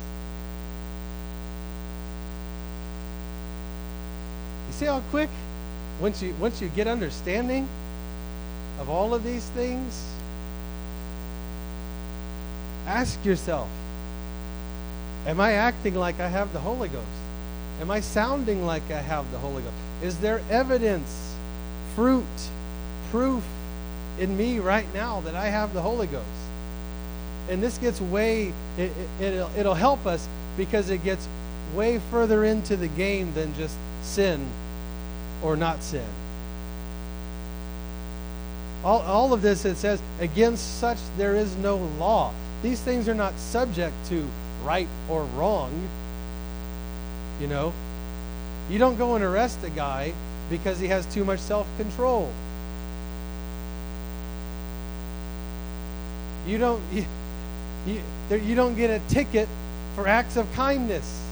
You 4.67 4.73
see 4.73 4.85
how 4.87 4.99
quick 5.09 5.29
once 6.01 6.21
you 6.21 6.35
once 6.41 6.61
you 6.61 6.67
get 6.67 6.85
understanding 6.87 7.69
of 8.79 8.89
all 8.89 9.13
of 9.13 9.23
these 9.23 9.45
things 9.49 10.03
ask 12.85 13.23
yourself 13.25 13.67
am 15.25 15.39
i 15.39 15.53
acting 15.53 15.95
like 15.95 16.19
i 16.19 16.27
have 16.27 16.51
the 16.53 16.59
holy 16.59 16.89
ghost? 16.89 17.05
Am 17.81 17.91
i 17.91 17.99
sounding 17.99 18.65
like 18.65 18.83
i 18.89 19.01
have 19.01 19.29
the 19.31 19.37
holy 19.37 19.61
ghost? 19.61 19.75
Is 20.01 20.17
there 20.19 20.41
evidence 20.49 21.35
fruit 21.95 22.23
proof 23.11 23.43
in 24.19 24.35
me 24.37 24.59
right 24.59 24.91
now 24.93 25.21
that 25.21 25.35
i 25.35 25.47
have 25.47 25.73
the 25.73 25.81
holy 25.81 26.07
ghost? 26.07 26.25
And 27.49 27.61
this 27.61 27.77
gets 27.77 28.01
way 28.01 28.53
it, 28.77 28.91
it, 29.19 29.21
it'll, 29.21 29.51
it'll 29.57 29.73
help 29.73 30.05
us 30.05 30.27
because 30.57 30.89
it 30.89 31.03
gets 31.03 31.27
way 31.75 31.99
further 32.11 32.45
into 32.45 32.75
the 32.75 32.87
game 32.87 33.33
than 33.33 33.53
just 33.55 33.75
sin 34.01 34.45
or 35.43 35.55
not 35.55 35.83
sin. 35.83 36.05
All, 38.83 39.01
all 39.01 39.33
of 39.33 39.41
this, 39.41 39.65
it 39.65 39.75
says, 39.75 40.01
against 40.19 40.79
such 40.79 40.97
there 41.17 41.35
is 41.35 41.55
no 41.57 41.77
law. 41.99 42.33
These 42.63 42.79
things 42.79 43.07
are 43.09 43.15
not 43.15 43.37
subject 43.37 43.93
to 44.09 44.27
right 44.63 44.87
or 45.09 45.23
wrong. 45.35 45.71
You 47.39 47.47
know, 47.47 47.73
you 48.69 48.79
don't 48.79 48.97
go 48.97 49.15
and 49.15 49.23
arrest 49.23 49.59
a 49.63 49.69
guy 49.69 50.13
because 50.49 50.79
he 50.79 50.87
has 50.87 51.05
too 51.13 51.23
much 51.23 51.39
self 51.39 51.67
control. 51.77 52.31
You 56.47 56.57
don't 56.57 56.81
you, 56.93 57.05
you, 57.85 58.01
you 58.37 58.55
don't 58.55 58.75
get 58.75 58.89
a 58.89 58.99
ticket 59.09 59.47
for 59.95 60.07
acts 60.07 60.37
of 60.37 60.51
kindness. 60.53 61.26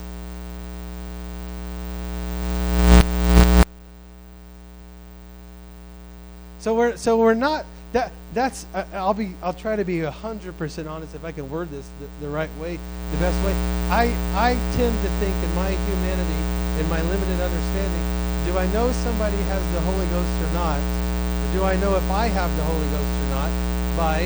So 6.65 6.73
we're 6.73 6.97
so 6.97 7.21
we're 7.21 7.37
not 7.37 7.63
that 7.93 8.09
that's 8.33 8.65
uh, 8.73 8.81
I'll 8.93 9.13
be 9.13 9.37
I'll 9.43 9.53
try 9.53 9.75
to 9.75 9.85
be 9.85 10.01
hundred 10.01 10.57
percent 10.57 10.87
honest 10.87 11.13
if 11.13 11.23
I 11.23 11.31
can 11.31 11.47
word 11.47 11.69
this 11.69 11.85
the, 12.01 12.25
the, 12.25 12.31
right 12.33 12.49
way, 12.57 12.81
the 13.13 13.17
best 13.21 13.37
way. 13.45 13.53
I 13.93 14.09
I 14.33 14.57
tend 14.73 14.97
to 14.97 15.09
think 15.21 15.35
in 15.45 15.51
my 15.53 15.69
humanity, 15.69 16.41
in 16.81 16.89
my 16.89 16.97
limited 17.05 17.37
understanding, 17.37 18.03
do 18.49 18.57
I 18.57 18.65
know 18.73 18.89
somebody 19.05 19.37
has 19.53 19.61
the 19.77 19.81
Holy 19.85 20.09
Ghost 20.09 20.33
or 20.41 20.51
not? 20.57 20.81
Or 20.81 21.47
do 21.53 21.61
I 21.69 21.77
know 21.77 21.93
if 22.01 22.09
I 22.09 22.33
have 22.33 22.49
the 22.57 22.63
Holy 22.65 22.89
Ghost 22.97 23.13
or 23.13 23.29
not? 23.29 23.51
By 23.93 24.25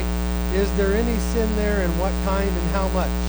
is 0.56 0.72
there 0.80 0.96
any 0.96 1.20
sin 1.36 1.54
there 1.58 1.84
and 1.84 1.92
what 2.00 2.16
kind 2.24 2.48
and 2.48 2.68
how 2.72 2.88
much? 2.96 3.20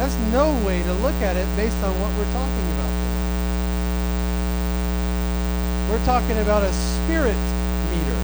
That's 0.00 0.16
no 0.32 0.48
way 0.64 0.82
to 0.82 0.92
look 1.04 1.20
at 1.20 1.36
it 1.36 1.44
based 1.60 1.76
on 1.84 1.92
what 2.00 2.08
we're 2.16 2.32
talking 2.32 2.68
about. 2.72 2.93
We're 5.94 6.04
talking 6.06 6.36
about 6.38 6.64
a 6.64 6.72
spirit 6.72 7.38
meter, 7.94 8.18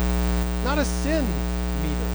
not 0.65 0.79
a 0.79 0.85
sin 0.85 1.25
meter. 1.87 2.11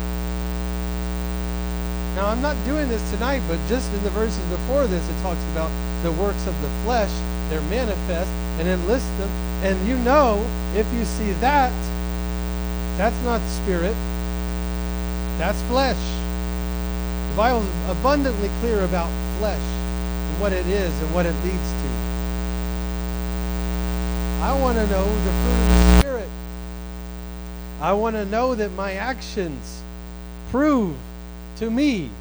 Now, 2.14 2.28
I'm 2.28 2.42
not 2.42 2.58
doing 2.66 2.90
this 2.90 3.02
tonight, 3.12 3.42
but 3.48 3.58
just 3.70 3.90
in 3.94 4.04
the 4.04 4.10
verses 4.10 4.44
before 4.50 4.86
this, 4.88 5.10
it 5.10 5.16
talks 5.22 5.40
about 5.54 5.72
the 6.04 6.12
works 6.12 6.46
of 6.46 6.62
the 6.62 6.68
flesh. 6.84 7.10
They're 7.48 7.62
manifest, 7.72 8.30
and 8.60 8.88
lists 8.90 9.08
them. 9.18 9.30
And 9.64 9.88
you 9.88 9.98
know, 10.00 10.46
if 10.76 10.92
you 10.94 11.06
see 11.06 11.32
that, 11.40 11.72
that's 12.98 13.16
not 13.24 13.40
spirit, 13.64 13.96
that's 15.40 15.62
flesh. 15.72 16.04
The 17.30 17.38
Bible 17.38 17.64
is 17.64 17.98
abundantly 17.98 18.50
clear 18.60 18.84
about 18.84 19.10
flesh 19.40 19.64
and 19.64 20.42
what 20.42 20.52
it 20.52 20.68
is 20.68 20.92
and 21.02 21.14
what 21.14 21.26
it 21.26 21.36
leads 21.46 21.72
to. 21.72 21.85
I 24.46 24.54
want 24.62 24.78
to 24.78 24.86
know 24.86 25.04
the 25.04 25.32
fruit 25.32 25.54
of 25.54 25.68
the 25.68 26.00
Spirit. 26.02 26.30
I 27.82 27.94
want 27.94 28.16
to 28.16 28.26
know 28.26 28.54
that 28.54 28.72
my 28.74 28.94
actions 28.94 29.82
prove 30.52 30.96
to 31.58 31.72
me 31.72 32.12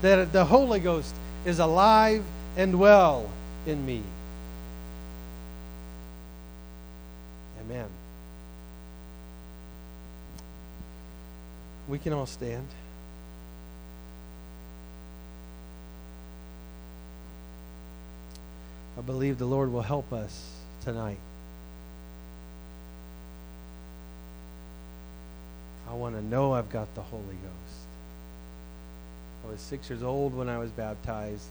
that 0.00 0.32
the 0.32 0.46
Holy 0.46 0.80
Ghost 0.80 1.14
is 1.44 1.58
alive 1.58 2.24
and 2.56 2.80
well 2.80 3.28
in 3.66 3.84
me. 3.84 4.02
Amen. 7.60 7.88
We 11.88 11.98
can 11.98 12.14
all 12.14 12.24
stand. 12.24 12.66
I 18.96 19.02
believe 19.02 19.36
the 19.36 19.44
Lord 19.44 19.70
will 19.70 19.82
help 19.82 20.10
us 20.10 20.57
tonight. 20.82 21.18
I 25.88 25.94
want 25.94 26.14
to 26.16 26.22
know 26.22 26.52
I've 26.52 26.70
got 26.70 26.94
the 26.94 27.02
Holy 27.02 27.22
Ghost. 27.22 27.78
I 29.46 29.50
was 29.50 29.60
six 29.60 29.88
years 29.88 30.02
old 30.02 30.34
when 30.34 30.48
I 30.48 30.58
was 30.58 30.70
baptized 30.70 31.48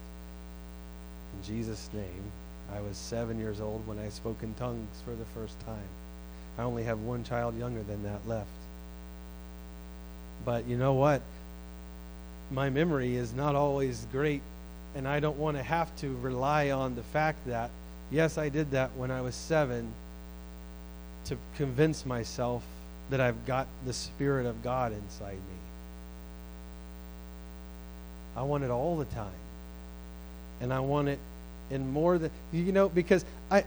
in 1.34 1.47
Jesus' 1.47 1.89
name. 1.93 2.23
I 2.75 2.82
was 2.82 2.97
seven 2.97 3.39
years 3.39 3.61
old 3.61 3.88
when 3.88 3.97
I 3.97 4.09
spoke 4.09 4.43
in 4.43 4.53
tongues 4.55 5.01
for 5.05 5.11
the 5.11 5.25
first 5.34 5.59
time. 5.61 5.89
I 6.57 6.63
only 6.63 6.84
have 6.84 6.99
one 6.99 7.23
child 7.23 7.57
younger 7.57 7.84
than 7.84 8.03
that 8.03 8.28
left. 8.28 8.47
But 10.45 10.67
you 10.67 10.78
know 10.78 10.93
what? 10.93 11.21
My 12.51 12.69
memory 12.69 13.15
is 13.15 13.34
not 13.34 13.55
always 13.55 14.05
great 14.11 14.41
and 14.95 15.07
I 15.07 15.19
don't 15.19 15.38
want 15.38 15.57
to 15.57 15.63
have 15.63 15.95
to 15.97 16.15
rely 16.17 16.71
on 16.71 16.95
the 16.95 17.03
fact 17.03 17.45
that, 17.47 17.69
yes, 18.12 18.38
I 18.38 18.49
did 18.49 18.72
that 18.72 18.91
when 18.95 19.12
I 19.12 19.22
was 19.22 19.36
seven 19.36 19.91
to 21.26 21.38
convince 21.55 22.05
myself 22.05 22.64
that 23.10 23.22
I've 23.22 23.45
got 23.45 23.68
the 23.86 23.93
Spirit 23.93 24.45
of 24.45 24.64
God 24.64 24.91
inside 24.93 25.36
me. 25.36 25.58
I 28.36 28.43
want 28.43 28.64
it 28.64 28.70
all 28.70 28.97
the 28.97 29.05
time. 29.05 29.32
And 30.62 30.74
I 30.74 30.80
want 30.80 31.08
it 31.10 31.20
in 31.70 31.91
more 31.91 32.18
than, 32.18 32.32
you 32.51 32.72
know, 32.72 32.89
because 32.89 33.26
I. 33.51 33.64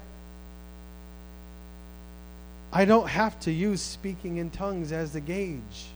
I 2.72 2.84
don't 2.84 3.08
have 3.08 3.38
to 3.40 3.50
use 3.50 3.80
speaking 3.80 4.36
in 4.36 4.50
tongues 4.50 4.92
as 4.92 5.12
the 5.12 5.20
gauge. 5.20 5.88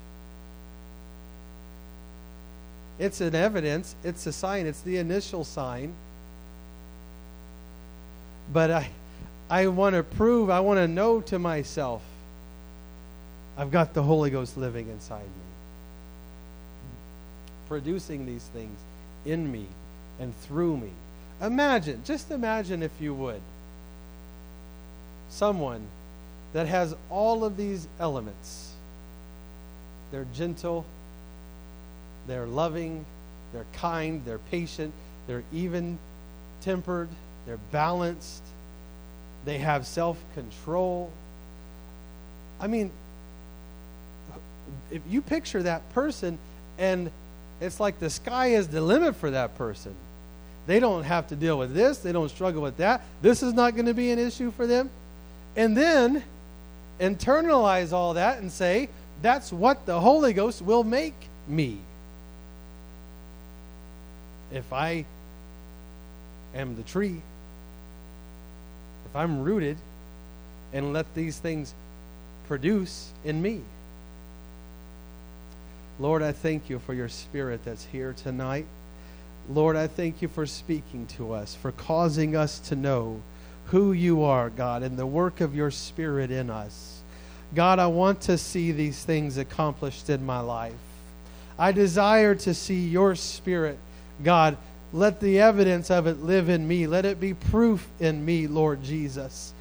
It's 2.99 3.21
an 3.21 3.35
evidence, 3.35 3.95
it's 4.03 4.27
a 4.27 4.33
sign, 4.33 4.67
it's 4.67 4.81
the 4.81 4.99
initial 4.99 5.45
sign. 5.45 5.95
But 8.55 8.71
I 8.71 8.91
I 9.51 9.67
want 9.67 9.95
to 9.95 10.03
prove, 10.03 10.49
I 10.49 10.61
want 10.61 10.79
to 10.79 10.89
know 10.89 11.21
to 11.21 11.39
myself 11.39 12.01
I've 13.57 13.71
got 13.71 13.95
the 13.95 14.03
Holy 14.03 14.31
Ghost 14.31 14.57
living 14.57 14.89
inside 14.89 15.23
me. 15.23 15.29
Producing 17.69 18.27
these 18.27 18.45
things 18.55 18.79
in 19.27 19.51
me 19.51 19.67
and 20.19 20.35
through 20.43 20.77
me. 20.77 20.91
Imagine, 21.41 22.01
just 22.05 22.31
imagine 22.31 22.83
if 22.83 22.93
you 23.01 23.15
would, 23.15 23.41
someone 25.29 25.87
that 26.53 26.67
has 26.67 26.95
all 27.11 27.45
of 27.45 27.57
these 27.57 27.87
elements. 28.01 28.73
They're 30.11 30.27
gentle, 30.33 30.85
they're 32.27 32.47
loving, 32.47 33.05
they're 33.53 33.67
kind, 33.75 34.25
they're 34.25 34.39
patient, 34.39 34.93
they're 35.27 35.43
even 35.53 35.99
tempered, 36.61 37.09
they're 37.47 37.59
balanced, 37.71 38.43
they 39.45 39.59
have 39.59 39.87
self 39.87 40.19
control. 40.35 41.11
I 42.61 42.67
mean, 42.67 42.91
if 44.91 45.03
you 45.09 45.21
picture 45.21 45.63
that 45.63 45.93
person 45.93 46.39
and 46.79 47.11
it's 47.61 47.81
like 47.81 47.99
the 47.99 48.11
sky 48.11 48.49
is 48.49 48.69
the 48.69 48.81
limit 48.81 49.17
for 49.17 49.31
that 49.31 49.57
person. 49.57 49.95
They 50.67 50.81
don't 50.81 51.05
have 51.05 51.29
to 51.29 51.37
deal 51.37 51.59
with 51.59 51.75
this, 51.75 51.99
they 51.99 52.13
don't 52.13 52.31
struggle 52.31 52.63
with 52.63 52.79
that. 52.79 53.03
This 53.21 53.43
is 53.43 53.53
not 53.53 53.75
going 53.75 53.87
to 53.87 53.95
be 53.95 54.11
an 54.11 54.19
issue 54.19 54.51
for 54.51 54.67
them. 54.67 54.91
And 55.57 55.77
then 55.77 56.25
internalize 56.99 57.93
all 57.93 58.15
that 58.15 58.39
and 58.39 58.51
say, 58.51 58.89
that's 59.21 59.53
what 59.53 59.85
the 59.87 60.01
Holy 60.01 60.33
Ghost 60.33 60.63
will 60.63 60.85
make 60.85 61.15
me 61.47 61.79
if 64.55 64.73
I 64.73 65.05
am 66.55 66.77
the 66.77 66.83
tree, 66.83 67.21
I'm 69.15 69.43
rooted, 69.43 69.77
and 70.73 70.93
let 70.93 71.15
these 71.15 71.39
things 71.39 71.73
produce 72.49 73.11
in 73.25 73.41
me. 73.41 73.61
Lord, 76.01 76.23
I 76.23 76.33
thank 76.33 76.69
you 76.69 76.81
for 76.81 76.93
your 76.95 77.09
spirit 77.09 77.61
that's 77.65 77.85
here 77.85 78.15
tonight. 78.15 78.67
Lord, 79.49 79.77
I 79.77 79.87
thank 79.87 80.23
you 80.23 80.29
for 80.29 80.47
speaking 80.47 81.07
to 81.19 81.33
us, 81.33 81.55
for 81.55 81.73
causing 81.73 82.35
us 82.35 82.59
to 82.61 82.77
know 82.77 83.21
who 83.67 83.93
you 83.93 84.25
are, 84.25 84.51
God, 84.51 84.83
and 84.83 84.97
the 84.97 85.07
work 85.07 85.41
of 85.41 85.55
your 85.55 85.71
spirit 85.71 86.31
in 86.31 86.51
us. 86.51 87.03
God, 87.55 87.79
I 87.79 87.87
want 87.87 88.23
to 88.23 88.37
see 88.37 88.73
these 88.73 89.05
things 89.05 89.39
accomplished 89.39 90.11
in 90.11 90.27
my 90.27 90.41
life. 90.41 90.75
I 91.57 91.71
desire 91.71 92.35
to 92.35 92.53
see 92.53 92.89
your 92.89 93.15
spirit 93.15 93.79
God, 94.23 94.57
let 94.95 95.19
the 95.19 95.41
evidence 95.41 95.91
of 95.91 96.07
it 96.07 96.23
live 96.23 96.49
in 96.49 96.69
me. 96.69 96.87
Let 96.87 97.05
it 97.05 97.19
be 97.19 97.35
proof 97.35 97.89
in 97.99 98.25
me, 98.25 98.47
Lord 98.47 98.81
Jesus. 98.81 99.53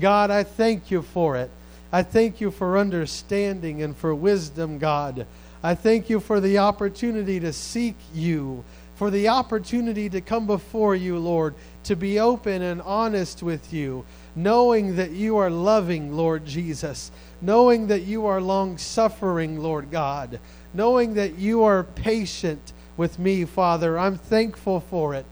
God, 0.00 0.32
I 0.32 0.42
thank 0.42 0.90
you 0.90 1.02
for 1.02 1.36
it. 1.36 1.48
I 1.92 2.02
thank 2.02 2.40
you 2.40 2.50
for 2.50 2.76
understanding 2.76 3.82
and 3.82 3.96
for 3.96 4.12
wisdom, 4.12 4.78
God. 4.78 5.26
I 5.62 5.76
thank 5.76 6.10
you 6.10 6.18
for 6.18 6.40
the 6.40 6.58
opportunity 6.58 7.38
to 7.38 7.52
seek 7.52 7.94
you, 8.12 8.64
for 8.96 9.12
the 9.12 9.28
opportunity 9.28 10.10
to 10.10 10.20
come 10.20 10.48
before 10.48 10.96
you, 10.96 11.18
Lord, 11.18 11.54
to 11.84 11.94
be 11.94 12.18
open 12.18 12.60
and 12.60 12.82
honest 12.82 13.44
with 13.44 13.72
you, 13.72 14.04
knowing 14.34 14.96
that 14.96 15.12
you 15.12 15.36
are 15.36 15.50
loving, 15.50 16.16
Lord 16.16 16.44
Jesus, 16.44 17.12
knowing 17.40 17.86
that 17.86 18.02
you 18.02 18.26
are 18.26 18.40
long 18.40 18.76
suffering, 18.76 19.60
Lord 19.60 19.92
God, 19.92 20.40
knowing 20.74 21.14
that 21.14 21.38
you 21.38 21.62
are 21.62 21.84
patient 21.84 22.72
with 23.00 23.18
me, 23.18 23.46
Father. 23.46 23.98
I'm 23.98 24.18
thankful 24.18 24.78
for 24.78 25.14
it. 25.14 25.24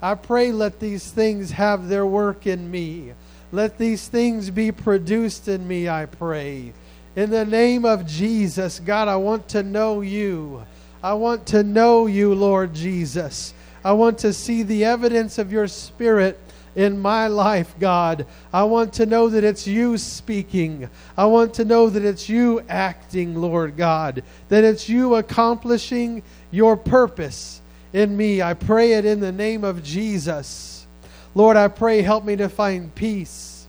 I 0.00 0.14
pray 0.14 0.52
let 0.52 0.78
these 0.78 1.10
things 1.10 1.50
have 1.50 1.88
their 1.88 2.06
work 2.06 2.46
in 2.46 2.70
me. 2.70 3.14
Let 3.50 3.78
these 3.78 4.06
things 4.06 4.48
be 4.48 4.70
produced 4.70 5.48
in 5.48 5.66
me, 5.66 5.88
I 5.88 6.06
pray. 6.06 6.72
In 7.16 7.30
the 7.30 7.44
name 7.44 7.84
of 7.84 8.06
Jesus, 8.06 8.78
God, 8.78 9.08
I 9.08 9.16
want 9.16 9.48
to 9.48 9.64
know 9.64 10.02
you. 10.02 10.64
I 11.02 11.14
want 11.14 11.46
to 11.46 11.64
know 11.64 12.06
you, 12.06 12.32
Lord 12.32 12.72
Jesus. 12.72 13.54
I 13.84 13.90
want 13.90 14.18
to 14.18 14.32
see 14.32 14.62
the 14.62 14.84
evidence 14.84 15.36
of 15.36 15.50
your 15.50 15.66
Spirit 15.66 16.38
in 16.76 17.00
my 17.00 17.26
life, 17.26 17.74
God. 17.80 18.26
I 18.52 18.62
want 18.64 18.92
to 18.94 19.06
know 19.06 19.28
that 19.30 19.42
it's 19.42 19.66
you 19.66 19.98
speaking. 19.98 20.88
I 21.16 21.24
want 21.24 21.54
to 21.54 21.64
know 21.64 21.88
that 21.90 22.04
it's 22.04 22.28
you 22.28 22.62
acting, 22.68 23.34
Lord 23.34 23.76
God, 23.76 24.22
that 24.48 24.62
it's 24.62 24.88
you 24.88 25.16
accomplishing 25.16 26.22
your 26.50 26.76
purpose 26.76 27.60
in 27.92 28.16
me. 28.16 28.42
I 28.42 28.54
pray 28.54 28.92
it 28.92 29.04
in 29.04 29.20
the 29.20 29.32
name 29.32 29.64
of 29.64 29.82
Jesus. 29.82 30.86
Lord, 31.34 31.56
I 31.56 31.68
pray, 31.68 32.02
help 32.02 32.24
me 32.24 32.36
to 32.36 32.48
find 32.48 32.94
peace. 32.94 33.66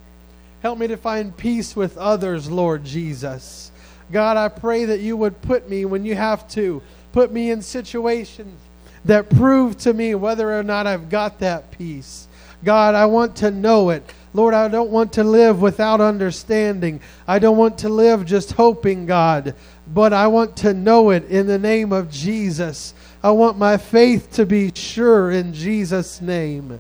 Help 0.61 0.80
me 0.80 0.88
to 0.88 0.97
find 0.97 1.36
peace 1.36 1.75
with 1.75 1.97
others, 1.97 2.49
Lord 2.49 2.84
Jesus. 2.84 3.71
God, 4.11 4.38
I 4.38 4.47
pray 4.47 4.86
that 4.86 5.01
you 5.01 5.17
would 5.17 5.41
put 5.41 5.69
me 5.69 5.86
when 5.86 6.05
you 6.05 6.15
have 6.15 6.47
to, 6.49 6.82
put 7.11 7.32
me 7.32 7.51
in 7.51 7.61
situations 7.61 8.59
that 9.05 9.30
prove 9.30 9.78
to 9.78 9.93
me 9.93 10.15
whether 10.15 10.57
or 10.57 10.63
not 10.63 10.88
I've 10.88 11.09
got 11.09 11.39
that 11.39 11.71
peace. 11.71 12.28
God, 12.63 12.95
I 12.95 13.05
want 13.05 13.36
to 13.38 13.51
know 13.51 13.89
it. 13.89 14.03
Lord, 14.34 14.53
I 14.53 14.67
don't 14.67 14.89
want 14.89 15.13
to 15.13 15.23
live 15.23 15.61
without 15.61 16.01
understanding. 16.01 17.01
I 17.28 17.39
don't 17.39 17.57
want 17.57 17.80
to 17.80 17.89
live 17.89 18.25
just 18.25 18.53
hoping, 18.53 19.05
God, 19.05 19.55
but 19.93 20.13
I 20.13 20.27
want 20.27 20.57
to 20.57 20.73
know 20.73 21.11
it 21.11 21.25
in 21.25 21.47
the 21.47 21.59
name 21.59 21.93
of 21.93 22.11
Jesus. 22.11 22.93
I 23.23 23.31
want 23.31 23.57
my 23.57 23.77
faith 23.77 24.31
to 24.33 24.45
be 24.45 24.71
sure 24.73 25.31
in 25.31 25.53
Jesus' 25.53 26.21
name. 26.21 26.79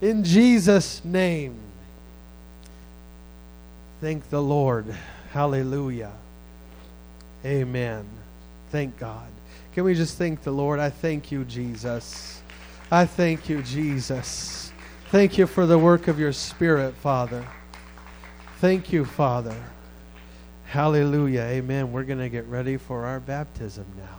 In 0.00 0.24
Jesus' 0.24 1.04
name. 1.04 1.56
Thank 4.00 4.28
the 4.30 4.42
Lord. 4.42 4.86
Hallelujah. 5.32 6.12
Amen. 7.44 8.06
Thank 8.70 8.98
God. 8.98 9.28
Can 9.74 9.84
we 9.84 9.94
just 9.94 10.18
thank 10.18 10.42
the 10.42 10.50
Lord? 10.50 10.78
I 10.78 10.90
thank 10.90 11.30
you, 11.30 11.44
Jesus. 11.44 12.42
I 12.90 13.06
thank 13.06 13.48
you, 13.48 13.62
Jesus. 13.62 14.72
Thank 15.10 15.38
you 15.38 15.46
for 15.46 15.66
the 15.66 15.78
work 15.78 16.08
of 16.08 16.18
your 16.18 16.32
Spirit, 16.32 16.94
Father. 16.94 17.46
Thank 18.60 18.92
you, 18.92 19.04
Father. 19.04 19.56
Hallelujah. 20.68 21.44
Amen. 21.44 21.92
We're 21.92 22.04
going 22.04 22.18
to 22.18 22.28
get 22.28 22.46
ready 22.46 22.76
for 22.76 23.06
our 23.06 23.20
baptism 23.20 23.86
now. 23.96 24.17